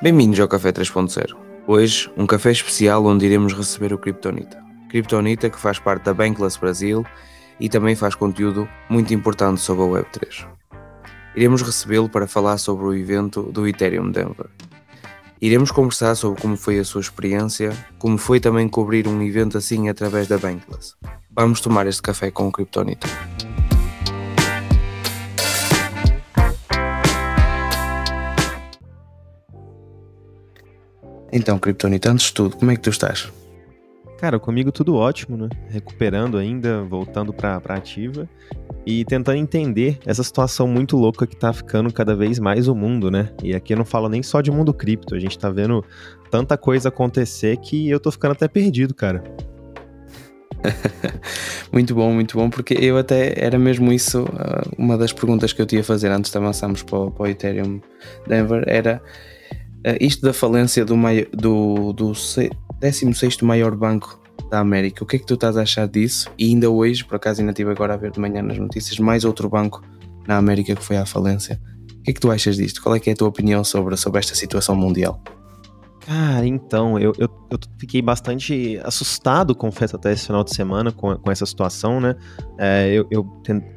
Bem-vindos 0.00 0.38
ao 0.38 0.46
Café 0.46 0.70
3.0. 0.70 1.36
Hoje, 1.66 2.08
um 2.16 2.24
café 2.24 2.52
especial 2.52 3.04
onde 3.04 3.26
iremos 3.26 3.52
receber 3.52 3.92
o 3.92 3.98
Kryptonita. 3.98 4.62
Kryptonita 4.88 5.50
que 5.50 5.58
faz 5.58 5.80
parte 5.80 6.04
da 6.04 6.14
Bankless 6.14 6.56
Brasil 6.56 7.04
e 7.58 7.68
também 7.68 7.96
faz 7.96 8.14
conteúdo 8.14 8.68
muito 8.88 9.12
importante 9.12 9.60
sobre 9.60 9.82
a 9.82 9.86
Web3. 9.88 10.46
Iremos 11.34 11.62
recebê-lo 11.62 12.08
para 12.08 12.28
falar 12.28 12.58
sobre 12.58 12.86
o 12.86 12.94
evento 12.94 13.42
do 13.42 13.66
Ethereum 13.66 14.12
Denver. 14.12 14.46
Iremos 15.40 15.72
conversar 15.72 16.14
sobre 16.14 16.40
como 16.40 16.56
foi 16.56 16.78
a 16.78 16.84
sua 16.84 17.00
experiência, 17.00 17.76
como 17.98 18.18
foi 18.18 18.38
também 18.38 18.68
cobrir 18.68 19.08
um 19.08 19.20
evento 19.20 19.58
assim 19.58 19.88
através 19.88 20.28
da 20.28 20.38
Bankless. 20.38 20.94
Vamos 21.28 21.60
tomar 21.60 21.88
este 21.88 22.02
café 22.02 22.30
com 22.30 22.46
o 22.46 22.52
Kryptonita. 22.52 23.08
Então, 31.32 31.58
Kryptonita, 31.58 32.10
antes 32.10 32.26
de 32.26 32.34
tudo, 32.34 32.56
como 32.56 32.70
é 32.70 32.76
que 32.76 32.82
tu 32.82 32.90
estás? 32.90 33.30
Cara, 34.18 34.38
comigo 34.40 34.72
tudo 34.72 34.96
ótimo, 34.96 35.36
né? 35.36 35.48
Recuperando 35.68 36.38
ainda, 36.38 36.82
voltando 36.82 37.32
pra, 37.32 37.60
pra 37.60 37.76
ativa 37.76 38.28
e 38.84 39.04
tentando 39.04 39.36
entender 39.36 39.98
essa 40.04 40.24
situação 40.24 40.66
muito 40.66 40.96
louca 40.96 41.26
que 41.26 41.36
tá 41.36 41.52
ficando 41.52 41.92
cada 41.92 42.16
vez 42.16 42.40
mais 42.40 42.66
o 42.66 42.74
mundo, 42.74 43.12
né? 43.12 43.30
E 43.42 43.54
aqui 43.54 43.74
eu 43.74 43.76
não 43.76 43.84
falo 43.84 44.08
nem 44.08 44.22
só 44.22 44.40
de 44.40 44.50
mundo 44.50 44.74
cripto, 44.74 45.14
a 45.14 45.20
gente 45.20 45.38
tá 45.38 45.48
vendo 45.50 45.84
tanta 46.30 46.56
coisa 46.56 46.88
acontecer 46.88 47.58
que 47.58 47.88
eu 47.88 48.00
tô 48.00 48.10
ficando 48.10 48.32
até 48.32 48.48
perdido, 48.48 48.92
cara. 48.92 49.22
muito 51.72 51.94
bom, 51.94 52.12
muito 52.12 52.36
bom, 52.36 52.50
porque 52.50 52.74
eu 52.74 52.98
até 52.98 53.34
era 53.36 53.56
mesmo 53.56 53.92
isso, 53.92 54.26
ah, 54.36 54.62
uma 54.76 54.98
das 54.98 55.12
perguntas 55.12 55.52
que 55.52 55.62
eu 55.62 55.66
tinha 55.66 55.82
a 55.82 55.84
fazer 55.84 56.10
antes 56.10 56.32
de 56.32 56.38
avançarmos 56.38 56.82
para 56.82 56.98
o, 56.98 57.10
para 57.12 57.22
o 57.22 57.26
Ethereum 57.28 57.80
Denver 58.26 58.64
era 58.66 59.00
isto 60.00 60.22
da 60.22 60.32
falência 60.32 60.84
do, 60.84 60.96
do, 61.32 61.92
do 61.92 62.12
16 62.80 63.38
maior 63.42 63.76
banco 63.76 64.20
da 64.50 64.60
América, 64.60 65.04
o 65.04 65.06
que 65.06 65.16
é 65.16 65.18
que 65.18 65.26
tu 65.26 65.34
estás 65.34 65.56
a 65.56 65.62
achar 65.62 65.86
disso? 65.86 66.30
E 66.38 66.46
ainda 66.46 66.70
hoje, 66.70 67.04
por 67.04 67.16
acaso 67.16 67.40
ainda 67.40 67.52
estive 67.52 67.70
agora 67.70 67.94
a 67.94 67.96
ver 67.96 68.10
de 68.10 68.20
manhã 68.20 68.42
nas 68.42 68.58
notícias, 68.58 68.98
mais 68.98 69.24
outro 69.24 69.48
banco 69.48 69.82
na 70.26 70.36
América 70.36 70.74
que 70.74 70.84
foi 70.84 70.96
à 70.96 71.04
falência. 71.04 71.60
O 72.00 72.02
que 72.02 72.10
é 72.10 72.14
que 72.14 72.20
tu 72.20 72.30
achas 72.30 72.56
disto? 72.56 72.82
Qual 72.82 72.94
é 72.94 73.00
é 73.04 73.10
a 73.10 73.16
tua 73.16 73.28
opinião 73.28 73.62
sobre, 73.62 73.96
sobre 73.96 74.18
esta 74.20 74.34
situação 74.34 74.74
mundial? 74.74 75.22
Cara, 76.08 76.46
então, 76.46 76.98
eu, 76.98 77.12
eu, 77.18 77.28
eu, 77.50 77.58
fiquei 77.76 78.00
bastante 78.00 78.80
assustado, 78.82 79.54
confesso, 79.54 79.94
até 79.94 80.10
esse 80.10 80.24
final 80.24 80.42
de 80.42 80.54
semana 80.54 80.90
com, 80.90 81.14
com 81.14 81.30
essa 81.30 81.44
situação, 81.44 82.00
né? 82.00 82.16
É, 82.56 82.90
eu, 82.94 83.06
eu, 83.10 83.24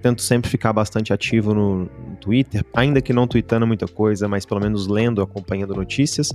tento 0.02 0.22
sempre 0.22 0.50
ficar 0.50 0.72
bastante 0.72 1.12
ativo 1.12 1.54
no, 1.54 1.90
Twitter, 2.22 2.64
ainda 2.74 3.02
que 3.02 3.12
não 3.12 3.28
tweetando 3.28 3.68
muita 3.68 3.86
coisa, 3.86 4.30
mas 4.30 4.46
pelo 4.46 4.62
menos 4.62 4.88
lendo, 4.88 5.22
acompanhando 5.22 5.76
notícias. 5.76 6.32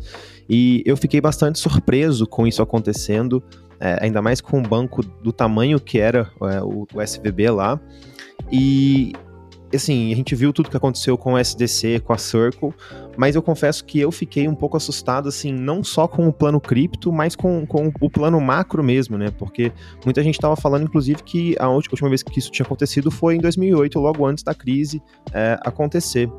E 0.46 0.82
eu 0.84 0.98
fiquei 0.98 1.18
bastante 1.18 1.58
surpreso 1.58 2.26
com 2.26 2.46
isso 2.46 2.60
acontecendo, 2.60 3.42
é, 3.80 3.98
ainda 4.02 4.20
mais 4.20 4.42
com 4.42 4.58
um 4.58 4.62
banco 4.62 5.02
do 5.02 5.32
tamanho 5.32 5.80
que 5.80 5.98
era 5.98 6.30
é, 6.42 6.60
o, 6.60 6.86
o 6.92 7.00
SVB 7.00 7.48
lá. 7.48 7.80
E 8.52 9.14
assim, 9.74 10.12
a 10.12 10.16
gente 10.16 10.34
viu 10.34 10.52
tudo 10.52 10.70
que 10.70 10.76
aconteceu 10.76 11.16
com 11.16 11.32
o 11.32 11.38
SDC, 11.38 12.00
com 12.00 12.12
a 12.12 12.18
Circle, 12.18 12.72
mas 13.16 13.34
eu 13.34 13.42
confesso 13.42 13.84
que 13.84 14.00
eu 14.00 14.12
fiquei 14.12 14.48
um 14.48 14.54
pouco 14.54 14.76
assustado, 14.76 15.28
assim, 15.28 15.52
não 15.52 15.82
só 15.82 16.06
com 16.06 16.28
o 16.28 16.32
plano 16.32 16.60
cripto, 16.60 17.12
mas 17.12 17.34
com, 17.34 17.66
com 17.66 17.92
o 18.00 18.10
plano 18.10 18.40
macro 18.40 18.82
mesmo, 18.82 19.16
né? 19.16 19.30
Porque 19.30 19.72
muita 20.04 20.22
gente 20.22 20.34
estava 20.34 20.56
falando, 20.56 20.84
inclusive, 20.84 21.22
que 21.22 21.56
a 21.58 21.68
última 21.68 22.08
vez 22.08 22.22
que 22.22 22.38
isso 22.38 22.50
tinha 22.50 22.64
acontecido 22.64 23.10
foi 23.10 23.36
em 23.36 23.38
2008, 23.38 23.98
logo 23.98 24.26
antes 24.26 24.44
da 24.44 24.54
crise 24.54 25.02
é, 25.32 25.58
acontecer. 25.64 26.30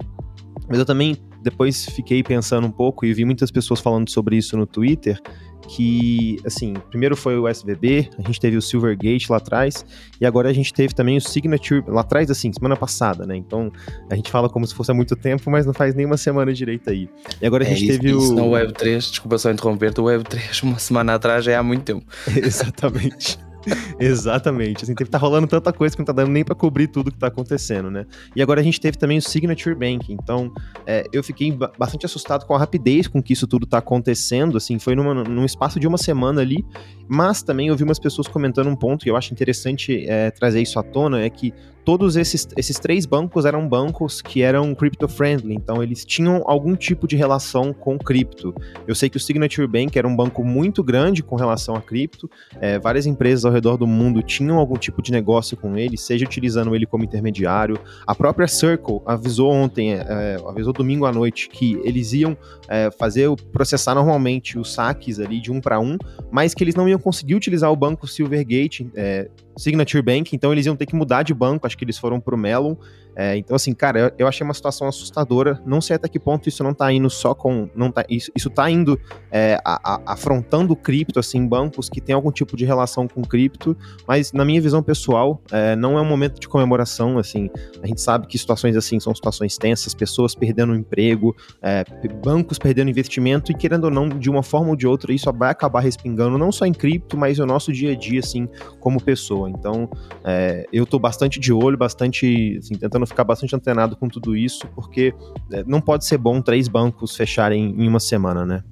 Mas 0.68 0.80
eu 0.80 0.86
também 0.86 1.18
depois 1.42 1.86
fiquei 1.86 2.22
pensando 2.24 2.68
um 2.68 2.72
pouco 2.72 3.06
e 3.06 3.14
vi 3.14 3.24
muitas 3.24 3.50
pessoas 3.52 3.80
falando 3.80 4.10
sobre 4.10 4.36
isso 4.36 4.58
no 4.58 4.66
Twitter, 4.66 5.20
que, 5.68 6.38
assim, 6.46 6.74
primeiro 6.90 7.16
foi 7.16 7.38
o 7.38 7.48
SVB, 7.48 8.10
a 8.18 8.22
gente 8.22 8.40
teve 8.40 8.58
o 8.58 8.62
Silvergate 8.62 9.30
lá 9.30 9.38
atrás, 9.38 9.86
e 10.20 10.26
agora 10.26 10.50
a 10.50 10.54
gente 10.54 10.74
teve 10.74 10.94
também 10.94 11.18
o 11.18 11.22
Signature 11.22 11.84
lá 11.88 12.02
atrás, 12.02 12.30
assim, 12.30 12.52
semana 12.52 12.76
passada, 12.76 13.26
né? 13.26 13.36
Então, 13.36 13.72
a 14.10 14.16
gente 14.16 14.32
fala 14.32 14.50
como 14.50 14.66
se 14.66 14.74
fosse 14.74 14.92
há 14.92 14.94
muito 14.94 15.16
tempo, 15.16 15.50
mas 15.50 15.66
não 15.66 15.74
faz 15.74 15.96
nem 15.96 16.06
uma 16.06 16.18
semana 16.18 16.54
direito 16.54 16.90
aí. 16.90 17.10
E 17.42 17.46
agora 17.46 17.64
a 17.64 17.68
é, 17.68 17.76
gente 17.76 17.90
isso, 17.90 18.00
teve 18.00 18.18
isso 18.18 18.34
o... 18.34 18.36
na 18.36 18.44
Web3, 18.44 18.98
desculpa 18.98 19.38
só 19.38 19.52
interromper, 19.52 19.92
o 19.98 20.04
Web3 20.04 20.64
uma 20.64 20.80
semana 20.80 21.16
atrás 21.16 21.44
já 21.44 21.54
é 21.54 21.56
há 21.56 21.64
muito 21.64 21.84
tempo. 21.84 22.06
Exatamente. 22.36 23.47
Exatamente. 24.00 24.84
Assim, 24.84 24.94
tá 24.94 25.18
rolando 25.18 25.48
tanta 25.48 25.72
coisa 25.74 25.96
que 25.96 26.00
não 26.00 26.06
tá 26.06 26.14
dando 26.14 26.32
nem 26.32 26.44
para 26.44 26.56
cobrir 26.56 26.88
tudo 26.88 27.12
que 27.12 27.18
tá 27.18 27.28
acontecendo, 27.28 27.90
né? 27.90 28.06
E 28.36 28.42
agora 28.42 28.62
a 28.62 28.64
gente 28.64 28.80
teve 28.80 28.98
também 28.98 29.18
o 29.18 29.22
Signature 29.22 29.76
Bank. 29.76 30.12
Então, 30.12 30.52
é, 30.86 31.06
eu 31.12 31.24
fiquei 31.24 31.58
bastante 31.78 32.06
assustado 32.06 32.46
com 32.46 32.54
a 32.56 32.58
rapidez 32.60 33.08
com 33.08 33.22
que 33.22 33.34
isso 33.34 33.48
tudo 33.48 33.66
tá 33.66 33.78
acontecendo. 33.80 34.58
Assim, 34.58 34.80
foi 34.80 34.96
numa, 34.96 35.24
num 35.24 35.46
espaço 35.46 35.80
de 35.80 35.88
uma 35.88 35.98
semana 35.98 36.42
ali. 36.42 36.66
Mas 37.08 37.42
também 37.42 37.68
eu 37.68 37.76
vi 37.76 37.84
umas 37.84 38.00
pessoas 38.00 38.28
comentando 38.28 38.68
um 38.68 38.76
ponto 38.76 39.06
e 39.06 39.10
eu 39.10 39.16
acho 39.16 39.34
interessante 39.34 40.06
é, 40.08 40.32
trazer 40.32 40.62
isso 40.62 40.80
à 40.80 40.84
tona: 40.84 41.22
é 41.22 41.30
que 41.30 41.54
todos 41.88 42.18
esses, 42.18 42.46
esses 42.58 42.78
três 42.80 43.06
bancos 43.06 43.46
eram 43.46 43.66
bancos 43.66 44.22
que 44.22 44.42
eram 44.42 44.76
crypto-friendly, 44.76 45.54
então 45.54 45.82
eles 45.82 46.04
tinham 46.04 46.44
algum 46.46 46.76
tipo 46.76 47.08
de 47.08 47.16
relação 47.16 47.72
com 47.72 47.98
cripto. 47.98 48.54
Eu 48.86 48.94
sei 48.94 49.10
que 49.10 49.16
o 49.16 49.20
Signature 49.22 49.66
Bank 49.66 49.98
era 49.98 50.06
um 50.06 50.14
banco 50.14 50.44
muito 50.44 50.84
grande 50.84 51.24
com 51.24 51.38
relação 51.38 51.76
a 51.76 51.82
cripto, 51.82 52.30
é, 52.60 52.78
várias 52.78 53.06
empresas 53.06 53.46
ao 53.46 53.54
redor 53.54 53.78
do 53.78 53.88
mundo 53.88 54.22
tinham 54.22 54.58
algum 54.58 54.76
tipo 54.76 55.02
de 55.02 55.14
negócio 55.14 55.56
com 55.56 55.78
ele, 55.78 55.98
seja 55.98 56.26
utilizando 56.26 56.76
ele 56.76 56.86
como 56.86 57.06
intermediário. 57.06 57.80
A 58.06 58.14
própria 58.14 58.50
Circle 58.50 59.00
avisou 59.06 59.50
ontem, 59.50 59.94
é, 59.94 60.00
é 60.00 60.38
avisou 60.46 60.74
domingo 60.74 61.06
à 61.06 61.12
noite, 61.14 61.48
que 61.48 61.80
eles 61.86 62.12
iam 62.12 62.36
é, 62.68 62.92
fazer, 62.92 63.34
processar 63.54 63.96
normalmente 63.96 64.60
os 64.60 64.74
saques 64.74 65.22
ali 65.22 65.40
de 65.40 65.54
um 65.54 65.62
para 65.62 65.80
um, 65.80 65.98
mas 66.30 66.54
que 66.54 66.66
eles 66.66 66.76
não 66.76 66.90
iam 66.90 67.00
conseguir 67.00 67.36
utilizar 67.36 67.72
o 67.72 67.78
banco 67.78 68.06
Silvergate 68.06 68.92
é, 68.94 69.30
Signature 69.58 70.04
Bank, 70.04 70.36
então 70.36 70.52
eles 70.52 70.66
iam 70.66 70.76
ter 70.76 70.86
que 70.86 70.96
mudar 70.96 71.24
de 71.24 71.34
banco, 71.34 71.66
acho 71.78 71.78
que 71.78 71.86
eles 71.86 71.98
foram 71.98 72.20
pro 72.20 72.38
Melon. 72.38 72.76
É, 73.20 73.36
então, 73.36 73.56
assim, 73.56 73.74
cara, 73.74 74.00
eu, 74.00 74.12
eu, 74.20 74.28
achei 74.28 74.46
uma 74.46 74.54
situação 74.54 74.88
assustadora. 74.88 75.60
Não 75.66 75.82
sei 75.82 75.96
até 75.96 76.08
que 76.08 76.20
ponto 76.20 76.48
isso 76.48 76.64
não 76.64 76.72
tá 76.72 76.94
indo 76.94 77.10
só 77.10 77.34
com. 77.34 77.68
Não 77.76 77.90
tá, 77.90 78.06
isso, 78.08 78.32
isso 78.36 78.48
tá 78.48 78.70
indo 78.70 79.00
é, 79.32 79.60
a, 79.66 79.96
a, 79.96 80.14
afrontando 80.14 80.76
cripto, 80.76 81.20
assim, 81.20 81.48
bancos 81.48 81.90
que 81.90 82.00
tem 82.00 82.14
algum 82.14 82.32
tipo 82.32 82.56
de 82.56 82.64
relação 82.64 83.08
com 83.08 83.24
cripto, 83.24 83.76
mas 84.08 84.32
na 84.32 84.46
minha 84.46 84.62
visão 84.62 84.84
pessoal, 84.84 85.42
é, 85.52 85.76
não 85.76 85.98
é 85.98 86.02
um 86.02 86.06
momento 86.06 86.40
de 86.40 86.48
comemoração, 86.48 87.18
assim. 87.18 87.50
A 87.82 87.88
gente 87.88 88.02
sabe 88.02 88.28
que 88.28 88.38
situações 88.38 88.76
assim 88.76 89.00
são 89.00 89.16
situações 89.16 89.58
tensas, 89.58 89.96
pessoas 89.96 90.36
perdendo 90.36 90.76
emprego, 90.76 91.36
é, 91.60 91.84
bancos 92.24 92.60
perdendo 92.60 92.92
investimento, 92.92 93.52
e 93.52 93.56
querendo 93.56 93.86
ou 93.86 93.90
não, 93.90 94.10
de 94.10 94.30
uma 94.30 94.44
forma 94.44 94.70
ou 94.70 94.76
de 94.76 94.86
outra, 94.86 95.12
isso 95.12 95.34
vai 95.34 95.50
acabar 95.50 95.80
respingando 95.80 96.38
não 96.38 96.52
só 96.52 96.68
em 96.68 96.74
cripto, 96.74 97.18
mas 97.18 97.40
no 97.40 97.48
nosso 97.48 97.74
dia 97.74 97.94
a 97.94 97.96
dia, 97.96 98.20
assim, 98.20 98.48
como 98.80 99.02
pessoa. 99.02 99.50
Então, 99.50 99.90
é, 100.24 100.68
eu 100.72 100.86
tô 100.86 101.00
bastante 101.00 101.40
de 101.40 101.52
olho, 101.52 101.67
bastante, 101.76 102.58
assim, 102.60 102.76
tentando 102.76 103.06
ficar 103.06 103.24
bastante 103.24 103.56
antenado 103.56 103.96
com 103.98 104.08
tudo 104.08 104.36
isso, 104.36 104.66
porque 104.76 105.14
é, 105.52 105.64
não 105.66 105.82
pode 105.82 106.06
ser 106.06 106.18
bom 106.18 106.42
três 106.42 106.68
bancos 106.68 107.16
fecharem 107.16 107.76
em 107.78 107.88
uma 107.88 108.00
semana, 108.00 108.46
né? 108.46 108.64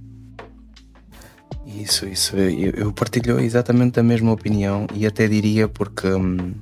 Isso, 1.66 2.06
isso. 2.06 2.38
Eu, 2.38 2.72
eu 2.72 2.94
partilho 2.94 3.40
exatamente 3.40 4.00
a 4.00 4.04
mesma 4.04 4.32
opinião 4.32 4.88
e 4.94 5.06
até 5.06 5.28
diria 5.28 5.68
porque 5.68 6.08
hum, 6.08 6.54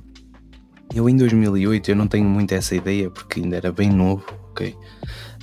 eu 0.94 1.08
em 1.08 1.16
2008 1.16 1.90
eu 1.90 1.96
não 1.96 2.08
tenho 2.08 2.24
muito 2.24 2.52
essa 2.52 2.74
ideia 2.74 3.10
porque 3.10 3.40
ainda 3.40 3.56
era 3.56 3.70
bem 3.70 3.90
novo, 3.90 4.24
ok? 4.50 4.74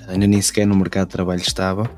Ainda 0.08 0.28
nem 0.28 0.42
sequer 0.42 0.66
no 0.66 0.76
mercado 0.76 1.08
de 1.08 1.14
trabalho 1.14 1.42
estava. 1.42 1.90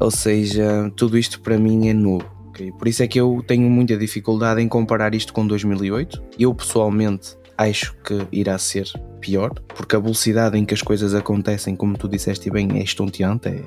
Ou 0.00 0.10
seja, 0.10 0.90
tudo 0.96 1.16
isto 1.16 1.40
para 1.40 1.58
mim 1.58 1.88
é 1.88 1.94
novo. 1.94 2.26
Okay? 2.48 2.72
Por 2.72 2.88
isso 2.88 3.02
é 3.02 3.06
que 3.06 3.20
eu 3.20 3.42
tenho 3.46 3.68
muita 3.70 3.96
dificuldade 3.96 4.60
em 4.60 4.68
comparar 4.68 5.14
isto 5.14 5.32
com 5.32 5.46
2008. 5.46 6.22
Eu 6.38 6.54
pessoalmente 6.54 7.36
acho 7.56 7.94
que 8.04 8.26
irá 8.32 8.58
ser 8.58 8.86
pior, 9.20 9.52
porque 9.74 9.96
a 9.96 9.98
velocidade 9.98 10.58
em 10.58 10.64
que 10.64 10.74
as 10.74 10.82
coisas 10.82 11.14
acontecem, 11.14 11.74
como 11.74 11.96
tu 11.96 12.08
disseste 12.08 12.50
bem, 12.50 12.68
é 12.78 12.82
estonteante, 12.82 13.48
é, 13.48 13.64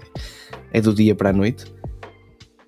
é 0.72 0.82
do 0.82 0.94
dia 0.94 1.16
para 1.16 1.30
a 1.30 1.34
noite. 1.34 1.66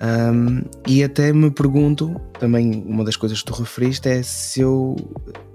Um, 0.02 0.64
e 0.88 1.04
até 1.04 1.32
me 1.32 1.52
pergunto, 1.52 2.20
também 2.40 2.84
uma 2.88 3.06
das 3.06 3.16
coisas 3.16 3.40
que 3.40 3.46
tu 3.46 3.54
referiste 3.54 4.10
é 4.10 4.24
se 4.24 4.62
eu, 4.62 4.96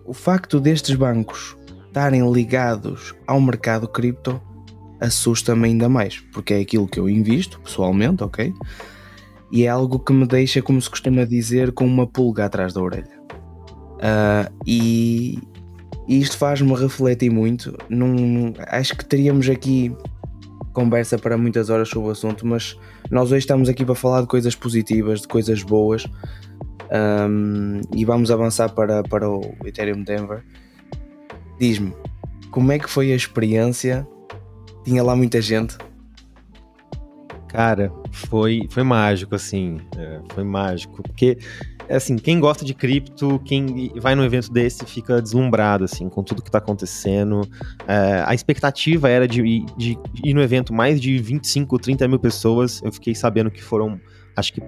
o 0.04 0.14
facto 0.14 0.60
destes 0.60 0.94
bancos 0.94 1.56
estarem 1.88 2.30
ligados 2.30 3.14
ao 3.26 3.40
mercado 3.40 3.88
cripto 3.88 4.40
assusta-me 5.00 5.66
ainda 5.66 5.88
mais, 5.88 6.20
porque 6.32 6.54
é 6.54 6.60
aquilo 6.60 6.86
que 6.86 6.98
eu 6.98 7.08
invisto 7.08 7.60
pessoalmente, 7.60 8.22
ok? 8.22 8.52
E 9.50 9.64
é 9.64 9.68
algo 9.68 9.98
que 9.98 10.12
me 10.12 10.26
deixa, 10.26 10.62
como 10.62 10.80
se 10.80 10.90
costuma 10.90 11.24
dizer, 11.24 11.72
com 11.72 11.86
uma 11.86 12.06
pulga 12.06 12.46
atrás 12.46 12.72
da 12.72 12.80
orelha. 12.80 13.20
Uh, 13.96 14.52
e, 14.66 15.38
e 16.08 16.20
isto 16.20 16.36
faz-me 16.36 16.74
refletir 16.74 17.30
muito. 17.30 17.76
Num, 17.88 18.52
acho 18.68 18.96
que 18.96 19.04
teríamos 19.04 19.48
aqui 19.48 19.94
conversa 20.72 21.18
para 21.18 21.38
muitas 21.38 21.70
horas 21.70 21.88
sobre 21.88 22.08
o 22.08 22.12
assunto, 22.12 22.46
mas 22.46 22.78
nós 23.10 23.30
hoje 23.30 23.38
estamos 23.38 23.68
aqui 23.68 23.84
para 23.84 23.94
falar 23.94 24.20
de 24.20 24.26
coisas 24.26 24.54
positivas, 24.54 25.22
de 25.22 25.28
coisas 25.28 25.62
boas. 25.62 26.06
Um, 27.28 27.80
e 27.94 28.04
vamos 28.04 28.30
avançar 28.30 28.68
para, 28.70 29.02
para 29.02 29.28
o 29.28 29.40
Ethereum 29.64 30.02
Denver. 30.02 30.44
Diz-me, 31.58 31.94
como 32.50 32.72
é 32.72 32.78
que 32.78 32.88
foi 32.88 33.12
a 33.12 33.16
experiência? 33.16 34.06
Tinha 34.84 35.02
lá 35.02 35.16
muita 35.16 35.40
gente? 35.40 35.76
Cara, 37.48 37.90
foi, 38.12 38.66
foi 38.70 38.82
mágico, 38.82 39.34
assim. 39.34 39.80
É, 39.96 40.20
foi 40.34 40.44
mágico. 40.44 41.02
Porque, 41.02 41.38
assim, 41.94 42.16
quem 42.16 42.40
gosta 42.40 42.64
de 42.64 42.74
cripto, 42.74 43.38
quem 43.44 43.92
vai 43.96 44.14
num 44.14 44.24
evento 44.24 44.50
desse 44.50 44.84
fica 44.84 45.20
deslumbrado, 45.20 45.84
assim, 45.84 46.08
com 46.08 46.22
tudo 46.22 46.42
que 46.42 46.50
tá 46.50 46.58
acontecendo. 46.58 47.42
É, 47.86 48.24
a 48.26 48.34
expectativa 48.34 49.08
era 49.08 49.28
de, 49.28 49.42
de, 49.76 49.96
de, 49.96 49.98
ir 50.24 50.34
no 50.34 50.42
evento 50.42 50.72
mais 50.72 51.00
de 51.00 51.18
25, 51.18 51.78
30 51.78 52.08
mil 52.08 52.18
pessoas. 52.18 52.82
Eu 52.82 52.92
fiquei 52.92 53.14
sabendo 53.14 53.50
que 53.50 53.62
foram, 53.62 54.00
acho 54.36 54.52
que 54.52 54.60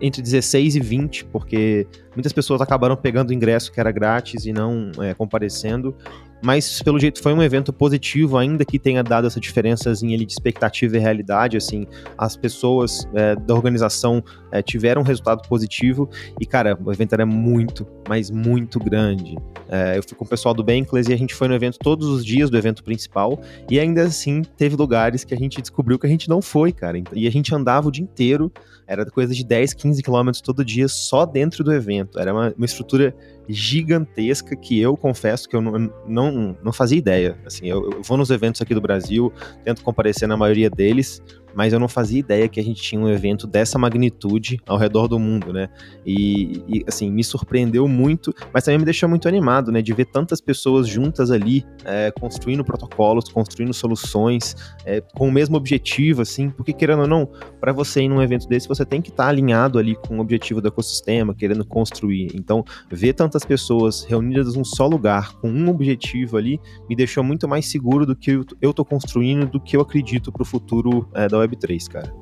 entre 0.00 0.20
16 0.22 0.76
e 0.76 0.80
20, 0.80 1.24
porque 1.26 1.86
muitas 2.14 2.32
pessoas 2.32 2.60
acabaram 2.60 2.96
pegando 2.96 3.30
o 3.30 3.32
ingresso 3.32 3.72
que 3.72 3.80
era 3.80 3.90
grátis 3.90 4.46
e 4.46 4.52
não 4.52 4.90
é, 5.00 5.14
comparecendo 5.14 5.96
mas 6.42 6.82
pelo 6.82 6.98
jeito 6.98 7.22
foi 7.22 7.32
um 7.32 7.42
evento 7.42 7.72
positivo, 7.72 8.36
ainda 8.36 8.64
que 8.64 8.78
tenha 8.78 9.02
dado 9.02 9.26
essa 9.26 9.38
diferençazinha 9.38 10.16
ali 10.16 10.26
de 10.26 10.32
expectativa 10.32 10.96
e 10.96 11.00
realidade, 11.00 11.56
assim, 11.56 11.86
as 12.18 12.36
pessoas 12.36 13.08
é, 13.14 13.36
da 13.36 13.54
organização 13.54 14.22
é, 14.50 14.60
tiveram 14.60 15.02
um 15.02 15.04
resultado 15.04 15.46
positivo. 15.48 16.10
E, 16.40 16.44
cara, 16.44 16.76
o 16.84 16.92
evento 16.92 17.12
era 17.12 17.24
muito, 17.24 17.86
mas 18.08 18.30
muito 18.30 18.78
grande. 18.80 19.36
É, 19.68 19.96
eu 19.96 20.02
fui 20.02 20.16
com 20.16 20.24
o 20.24 20.28
pessoal 20.28 20.52
do 20.54 20.64
Bankless 20.64 21.08
e 21.10 21.14
a 21.14 21.16
gente 21.16 21.34
foi 21.34 21.46
no 21.46 21.54
evento 21.54 21.78
todos 21.78 22.08
os 22.08 22.24
dias 22.24 22.50
do 22.50 22.58
evento 22.58 22.82
principal. 22.82 23.40
E 23.70 23.78
ainda 23.78 24.02
assim 24.02 24.42
teve 24.42 24.74
lugares 24.74 25.24
que 25.24 25.32
a 25.32 25.36
gente 25.36 25.60
descobriu 25.60 25.98
que 25.98 26.06
a 26.06 26.10
gente 26.10 26.28
não 26.28 26.42
foi, 26.42 26.72
cara, 26.72 27.00
e 27.12 27.26
a 27.26 27.30
gente 27.30 27.54
andava 27.54 27.88
o 27.88 27.92
dia 27.92 28.02
inteiro, 28.02 28.52
era 28.86 29.06
coisa 29.06 29.32
de 29.32 29.44
10, 29.44 29.74
15 29.74 30.02
quilômetros 30.02 30.42
todo 30.42 30.64
dia 30.64 30.88
só 30.88 31.24
dentro 31.24 31.62
do 31.62 31.72
evento, 31.72 32.18
era 32.18 32.32
uma, 32.32 32.52
uma 32.56 32.66
estrutura 32.66 33.14
gigantesca 33.48 34.54
que 34.56 34.80
eu 34.80 34.96
confesso 34.96 35.48
que 35.48 35.56
eu 35.56 35.60
não, 35.60 35.92
não, 36.06 36.56
não 36.62 36.72
fazia 36.72 36.98
ideia. 36.98 37.38
Assim, 37.44 37.66
eu, 37.66 37.90
eu 37.90 38.02
vou 38.02 38.16
nos 38.16 38.30
eventos 38.30 38.60
aqui 38.60 38.74
do 38.74 38.80
Brasil, 38.80 39.32
tento 39.64 39.82
comparecer 39.82 40.28
na 40.28 40.36
maioria 40.36 40.70
deles, 40.70 41.22
mas 41.54 41.72
eu 41.72 41.78
não 41.78 41.88
fazia 41.88 42.20
ideia 42.20 42.48
que 42.48 42.60
a 42.60 42.62
gente 42.62 42.82
tinha 42.82 43.00
um 43.00 43.08
evento 43.08 43.46
dessa 43.46 43.78
magnitude 43.78 44.58
ao 44.66 44.76
redor 44.76 45.08
do 45.08 45.18
mundo, 45.18 45.52
né? 45.52 45.68
E, 46.04 46.62
e, 46.68 46.84
assim, 46.86 47.10
me 47.10 47.22
surpreendeu 47.22 47.86
muito, 47.86 48.34
mas 48.52 48.64
também 48.64 48.78
me 48.78 48.84
deixou 48.84 49.08
muito 49.08 49.28
animado, 49.28 49.70
né? 49.70 49.82
De 49.82 49.92
ver 49.92 50.06
tantas 50.06 50.40
pessoas 50.40 50.88
juntas 50.88 51.30
ali, 51.30 51.64
é, 51.84 52.10
construindo 52.10 52.64
protocolos, 52.64 53.28
construindo 53.28 53.72
soluções, 53.72 54.56
é, 54.84 55.00
com 55.00 55.28
o 55.28 55.32
mesmo 55.32 55.56
objetivo, 55.56 56.22
assim, 56.22 56.50
porque 56.50 56.72
querendo 56.72 57.02
ou 57.02 57.08
não, 57.08 57.28
para 57.60 57.72
você 57.72 58.02
ir 58.02 58.08
num 58.08 58.22
evento 58.22 58.48
desse, 58.48 58.68
você 58.68 58.84
tem 58.84 59.00
que 59.00 59.10
estar 59.10 59.24
tá 59.24 59.28
alinhado 59.28 59.78
ali 59.78 59.94
com 59.94 60.18
o 60.18 60.20
objetivo 60.20 60.60
do 60.60 60.68
ecossistema, 60.68 61.34
querendo 61.34 61.64
construir. 61.64 62.30
Então, 62.34 62.64
ver 62.90 63.12
tantas 63.12 63.44
pessoas 63.44 64.04
reunidas 64.04 64.54
num 64.54 64.64
só 64.64 64.86
lugar, 64.86 65.34
com 65.34 65.50
um 65.50 65.68
objetivo 65.68 66.36
ali, 66.36 66.60
me 66.88 66.96
deixou 66.96 67.22
muito 67.22 67.48
mais 67.48 67.66
seguro 67.66 68.06
do 68.06 68.16
que 68.16 68.40
eu, 68.60 68.72
tô 68.72 68.84
construindo, 68.84 69.46
do 69.46 69.60
que 69.60 69.76
eu 69.76 69.80
acredito 69.80 70.32
para 70.32 70.42
o 70.42 70.46
futuro 70.46 71.08
é, 71.14 71.28
da 71.28 71.38
Web3, 71.46 71.88
cara. 71.88 72.12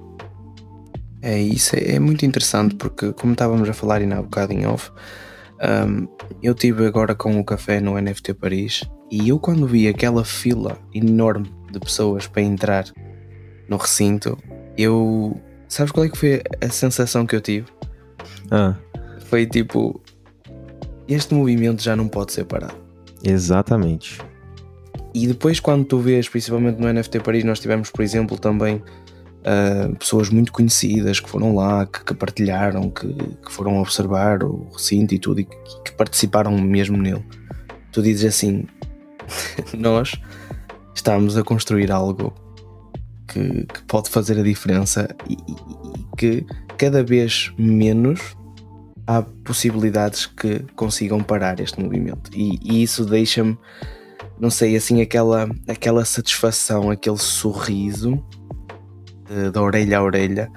É, 1.23 1.39
isso 1.39 1.77
é, 1.77 1.99
muito 1.99 2.25
interessante 2.25 2.75
porque, 2.77 3.13
como 3.13 3.33
estávamos 3.33 3.69
a 3.69 3.75
falar 3.75 4.01
ainda 4.01 4.17
há 4.17 4.23
bocado 4.23 4.53
em 4.53 4.67
off, 4.67 4.91
um, 5.61 6.09
eu 6.43 6.55
tive 6.55 6.87
agora 6.87 7.15
com 7.15 7.39
o 7.39 7.45
café 7.45 7.81
no 7.81 8.01
NFT 8.01 8.35
Paris 8.35 8.83
e 9.11 9.29
eu 9.29 9.39
quando 9.39 9.67
vi 9.67 9.87
aquela 9.87 10.25
fila 10.25 10.79
enorme 10.95 11.53
de 11.71 11.79
pessoas 11.79 12.27
para 12.27 12.43
entrar 12.43 12.85
no 13.69 13.77
recinto, 13.77 14.39
eu. 14.77 15.41
Sabes 15.69 15.93
qual 15.93 16.05
é 16.05 16.09
que 16.09 16.19
foi 16.19 16.43
a 16.61 16.69
sensação 16.69 17.27
que 17.27 17.37
eu 17.37 17.41
tive? 17.41 17.67
Ah. 18.51 18.75
Foi 19.27 19.47
tipo. 19.47 20.01
Este 21.07 21.35
movimento 21.35 21.83
já 21.83 21.95
não 21.95 22.09
pode 22.09 22.33
ser 22.33 22.45
parado. 22.45 22.75
Exatamente. 23.23 24.21
E 25.13 25.27
depois, 25.27 25.59
quando 25.59 25.85
tu 25.85 25.99
vês, 25.99 26.29
principalmente 26.29 26.81
no 26.81 26.93
NFT 26.93 27.21
Paris, 27.21 27.45
nós 27.45 27.59
tivemos, 27.59 27.91
por 27.91 28.03
exemplo, 28.03 28.39
também 28.39 28.83
uh, 29.41 29.95
pessoas 29.97 30.31
muito 30.31 30.53
conhecidas 30.53 31.21
que 31.21 31.29
foram 31.29 31.55
lá, 31.55 31.87
que, 31.87 32.05
que 32.05 32.15
partilharam, 32.15 32.91
que, 32.91 33.13
que, 33.13 33.53
foram 33.53 33.81
observar 33.81 34.43
o 34.43 34.69
recinto 34.73 35.15
e 35.15 35.19
tudo, 35.19 35.41
e 35.41 35.45
que, 35.45 35.57
que 35.85 35.93
participaram 35.93 36.57
mesmo 36.59 36.97
nele. 36.97 37.25
Tu 37.93 38.03
dizes 38.03 38.25
assim: 38.25 38.67
nós 39.77 40.13
estamos 40.95 41.37
a 41.37 41.43
construir 41.43 41.91
algo 41.91 42.33
que, 43.27 43.67
pode 43.87 44.11
fazer 44.11 44.39
a 44.39 44.43
diferença 44.43 45.09
e, 45.29 45.35
e, 45.35 46.17
que 46.17 46.47
cada 46.77 47.03
vez 47.03 47.53
menos 47.59 48.37
há 49.07 49.23
possibilidades 49.23 50.27
que 50.27 50.61
consigam 50.77 51.23
parar 51.23 51.59
este 51.61 51.81
movimento. 51.81 52.31
E, 52.35 52.59
e 52.63 52.83
isso 52.83 53.05
deixa-me, 53.05 53.59
não 54.39 54.51
sei, 54.51 54.77
assim, 54.77 55.01
aquela, 55.01 55.49
aquela 55.67 56.05
satisfação, 56.05 56.91
aquele 56.91 57.19
sorriso 57.19 58.23
de, 59.31 59.50
de 59.50 59.59
orelha 59.59 59.99
a 59.99 60.03
orelha, 60.03 60.50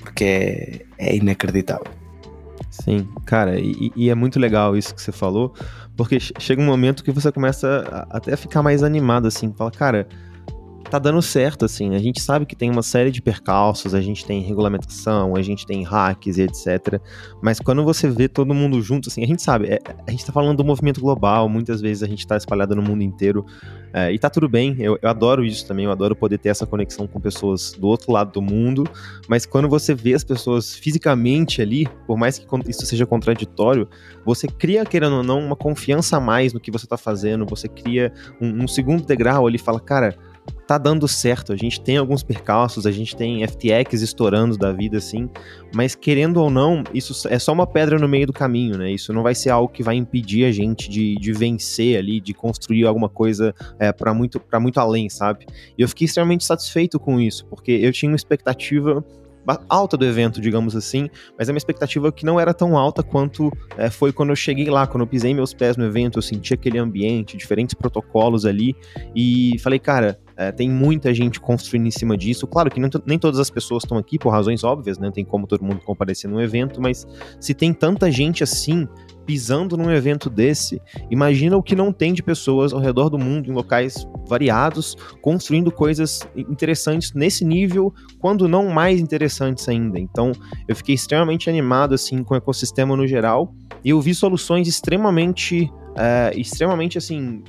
porque 0.00 0.24
é, 0.24 0.80
é 0.98 1.16
inacreditável. 1.16 1.86
Sim, 2.70 3.08
cara, 3.24 3.58
e, 3.58 3.90
e, 3.96 4.10
é 4.10 4.14
muito 4.14 4.38
legal 4.38 4.76
isso 4.76 4.94
que 4.94 5.00
você 5.00 5.10
falou, 5.10 5.54
porque 5.96 6.18
chega 6.20 6.60
um 6.60 6.66
momento 6.66 7.02
que 7.02 7.10
você 7.10 7.32
começa 7.32 8.06
a, 8.10 8.18
até 8.18 8.34
a 8.34 8.36
ficar 8.36 8.62
mais 8.62 8.82
animado, 8.82 9.26
assim, 9.26 9.52
fala, 9.56 9.70
cara, 9.70 10.06
tá 10.90 10.98
dando 10.98 11.20
certo, 11.20 11.64
assim. 11.64 11.94
A 11.94 11.98
gente 11.98 12.20
sabe 12.20 12.46
que 12.46 12.56
tem 12.56 12.70
uma 12.70 12.82
série 12.82 13.10
de 13.10 13.20
percalços, 13.20 13.94
a 13.94 14.00
gente 14.00 14.24
tem 14.24 14.40
regulamentação, 14.42 15.34
a 15.36 15.42
gente 15.42 15.66
tem 15.66 15.82
hacks 15.82 16.38
e 16.38 16.42
etc. 16.42 17.00
Mas 17.42 17.60
quando 17.60 17.84
você 17.84 18.08
vê 18.08 18.28
todo 18.28 18.54
mundo 18.54 18.80
junto, 18.80 19.08
assim, 19.08 19.22
a 19.22 19.26
gente 19.26 19.42
sabe, 19.42 19.66
é, 19.68 19.80
a 20.06 20.10
gente 20.10 20.24
tá 20.24 20.32
falando 20.32 20.56
do 20.56 20.64
movimento 20.64 21.00
global, 21.00 21.48
muitas 21.48 21.80
vezes 21.80 22.02
a 22.02 22.06
gente 22.06 22.26
tá 22.26 22.36
espalhado 22.36 22.74
no 22.74 22.82
mundo 22.82 23.02
inteiro. 23.02 23.44
É, 23.92 24.12
e 24.12 24.18
tá 24.18 24.28
tudo 24.28 24.48
bem, 24.48 24.76
eu, 24.78 24.98
eu, 25.00 25.08
adoro 25.08 25.44
isso 25.44 25.66
também, 25.66 25.86
eu 25.86 25.90
adoro 25.90 26.14
poder 26.14 26.38
ter 26.38 26.50
essa 26.50 26.66
conexão 26.66 27.06
com 27.06 27.18
pessoas 27.18 27.72
do 27.72 27.86
outro 27.86 28.12
lado 28.12 28.32
do 28.32 28.42
mundo. 28.42 28.84
Mas 29.28 29.46
quando 29.46 29.68
você 29.68 29.94
vê 29.94 30.14
as 30.14 30.24
pessoas 30.24 30.74
fisicamente 30.74 31.62
ali, 31.62 31.88
por 32.06 32.16
mais 32.16 32.38
que 32.38 32.46
isso 32.68 32.84
seja 32.84 33.06
contraditório, 33.06 33.88
você 34.24 34.46
cria, 34.46 34.84
querendo 34.84 35.16
ou 35.16 35.22
não, 35.22 35.40
uma 35.40 35.56
confiança 35.56 36.18
a 36.18 36.20
mais 36.20 36.52
no 36.52 36.60
que 36.60 36.70
você 36.70 36.86
tá 36.86 36.96
fazendo, 36.96 37.46
você 37.46 37.68
cria 37.68 38.12
um, 38.40 38.64
um 38.64 38.68
segundo 38.68 39.04
degrau 39.04 39.46
ali 39.46 39.58
fala, 39.58 39.80
cara 39.80 40.16
tá 40.66 40.78
dando 40.78 41.06
certo. 41.06 41.52
A 41.52 41.56
gente 41.56 41.80
tem 41.80 41.96
alguns 41.96 42.22
percalços, 42.22 42.86
a 42.86 42.90
gente 42.90 43.14
tem 43.14 43.46
FTX 43.46 44.02
estourando 44.02 44.56
da 44.56 44.72
vida 44.72 44.98
assim, 44.98 45.28
mas 45.74 45.94
querendo 45.94 46.38
ou 46.38 46.50
não, 46.50 46.82
isso 46.92 47.28
é 47.28 47.38
só 47.38 47.52
uma 47.52 47.66
pedra 47.66 47.98
no 47.98 48.08
meio 48.08 48.26
do 48.26 48.32
caminho, 48.32 48.76
né? 48.76 48.90
Isso 48.90 49.12
não 49.12 49.22
vai 49.22 49.34
ser 49.34 49.50
algo 49.50 49.72
que 49.72 49.82
vai 49.82 49.94
impedir 49.94 50.44
a 50.44 50.52
gente 50.52 50.90
de, 50.90 51.14
de 51.16 51.32
vencer 51.32 51.98
ali, 51.98 52.20
de 52.20 52.34
construir 52.34 52.86
alguma 52.86 53.08
coisa 53.08 53.54
é, 53.78 53.92
para 53.92 54.12
muito, 54.12 54.40
pra 54.40 54.58
muito 54.58 54.78
além, 54.78 55.08
sabe? 55.08 55.46
E 55.78 55.82
eu 55.82 55.88
fiquei 55.88 56.04
extremamente 56.06 56.44
satisfeito 56.44 56.98
com 56.98 57.20
isso, 57.20 57.46
porque 57.46 57.70
eu 57.70 57.92
tinha 57.92 58.10
uma 58.10 58.16
expectativa 58.16 59.04
alta 59.68 59.96
do 59.96 60.04
evento, 60.04 60.40
digamos 60.40 60.74
assim, 60.74 61.08
mas 61.38 61.48
é 61.48 61.52
uma 61.52 61.58
expectativa 61.58 62.10
que 62.10 62.24
não 62.24 62.38
era 62.40 62.52
tão 62.52 62.76
alta 62.76 63.02
quanto 63.02 63.50
é, 63.76 63.90
foi 63.90 64.12
quando 64.12 64.30
eu 64.30 64.36
cheguei 64.36 64.68
lá, 64.68 64.86
quando 64.86 65.02
eu 65.02 65.06
pisei 65.06 65.34
meus 65.34 65.52
pés 65.54 65.76
no 65.76 65.84
evento, 65.84 66.18
eu 66.18 66.22
senti 66.22 66.54
aquele 66.54 66.78
ambiente, 66.78 67.36
diferentes 67.36 67.74
protocolos 67.74 68.44
ali, 68.44 68.74
e 69.14 69.58
falei, 69.60 69.78
cara, 69.78 70.18
é, 70.36 70.52
tem 70.52 70.68
muita 70.68 71.14
gente 71.14 71.40
construindo 71.40 71.86
em 71.86 71.90
cima 71.90 72.16
disso. 72.16 72.46
Claro 72.46 72.70
que 72.70 72.78
nem, 72.78 72.90
nem 73.06 73.18
todas 73.18 73.40
as 73.40 73.48
pessoas 73.48 73.84
estão 73.84 73.96
aqui 73.96 74.18
por 74.18 74.30
razões 74.30 74.62
óbvias, 74.62 74.98
né? 74.98 75.06
Não 75.06 75.12
tem 75.12 75.24
como 75.24 75.46
todo 75.46 75.64
mundo 75.64 75.80
comparecer 75.80 76.30
num 76.30 76.40
evento, 76.40 76.80
mas 76.80 77.06
se 77.40 77.54
tem 77.54 77.72
tanta 77.72 78.10
gente 78.10 78.44
assim 78.44 78.86
pisando 79.26 79.76
num 79.76 79.90
evento 79.90 80.30
desse, 80.30 80.80
imagina 81.10 81.56
o 81.56 81.62
que 81.62 81.74
não 81.74 81.92
tem 81.92 82.14
de 82.14 82.22
pessoas 82.22 82.72
ao 82.72 82.78
redor 82.78 83.10
do 83.10 83.18
mundo, 83.18 83.50
em 83.50 83.52
locais 83.52 84.06
variados, 84.28 84.96
construindo 85.20 85.72
coisas 85.72 86.20
interessantes 86.36 87.12
nesse 87.12 87.44
nível, 87.44 87.92
quando 88.20 88.48
não 88.48 88.68
mais 88.68 89.00
interessantes 89.00 89.68
ainda. 89.68 89.98
Então, 89.98 90.32
eu 90.68 90.76
fiquei 90.76 90.94
extremamente 90.94 91.50
animado 91.50 91.94
assim 91.94 92.22
com 92.22 92.34
o 92.34 92.36
ecossistema 92.36 92.96
no 92.96 93.06
geral 93.06 93.52
e 93.84 93.90
eu 93.90 94.00
vi 94.00 94.14
soluções 94.14 94.68
extremamente, 94.68 95.70
é, 95.96 96.32
extremamente 96.36 96.96
assim, 96.96 97.42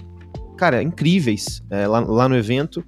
cara, 0.57 0.81
incríveis 0.81 1.63
é, 1.69 1.87
lá, 1.87 1.99
lá 1.99 2.27
no 2.27 2.35
evento 2.35 2.83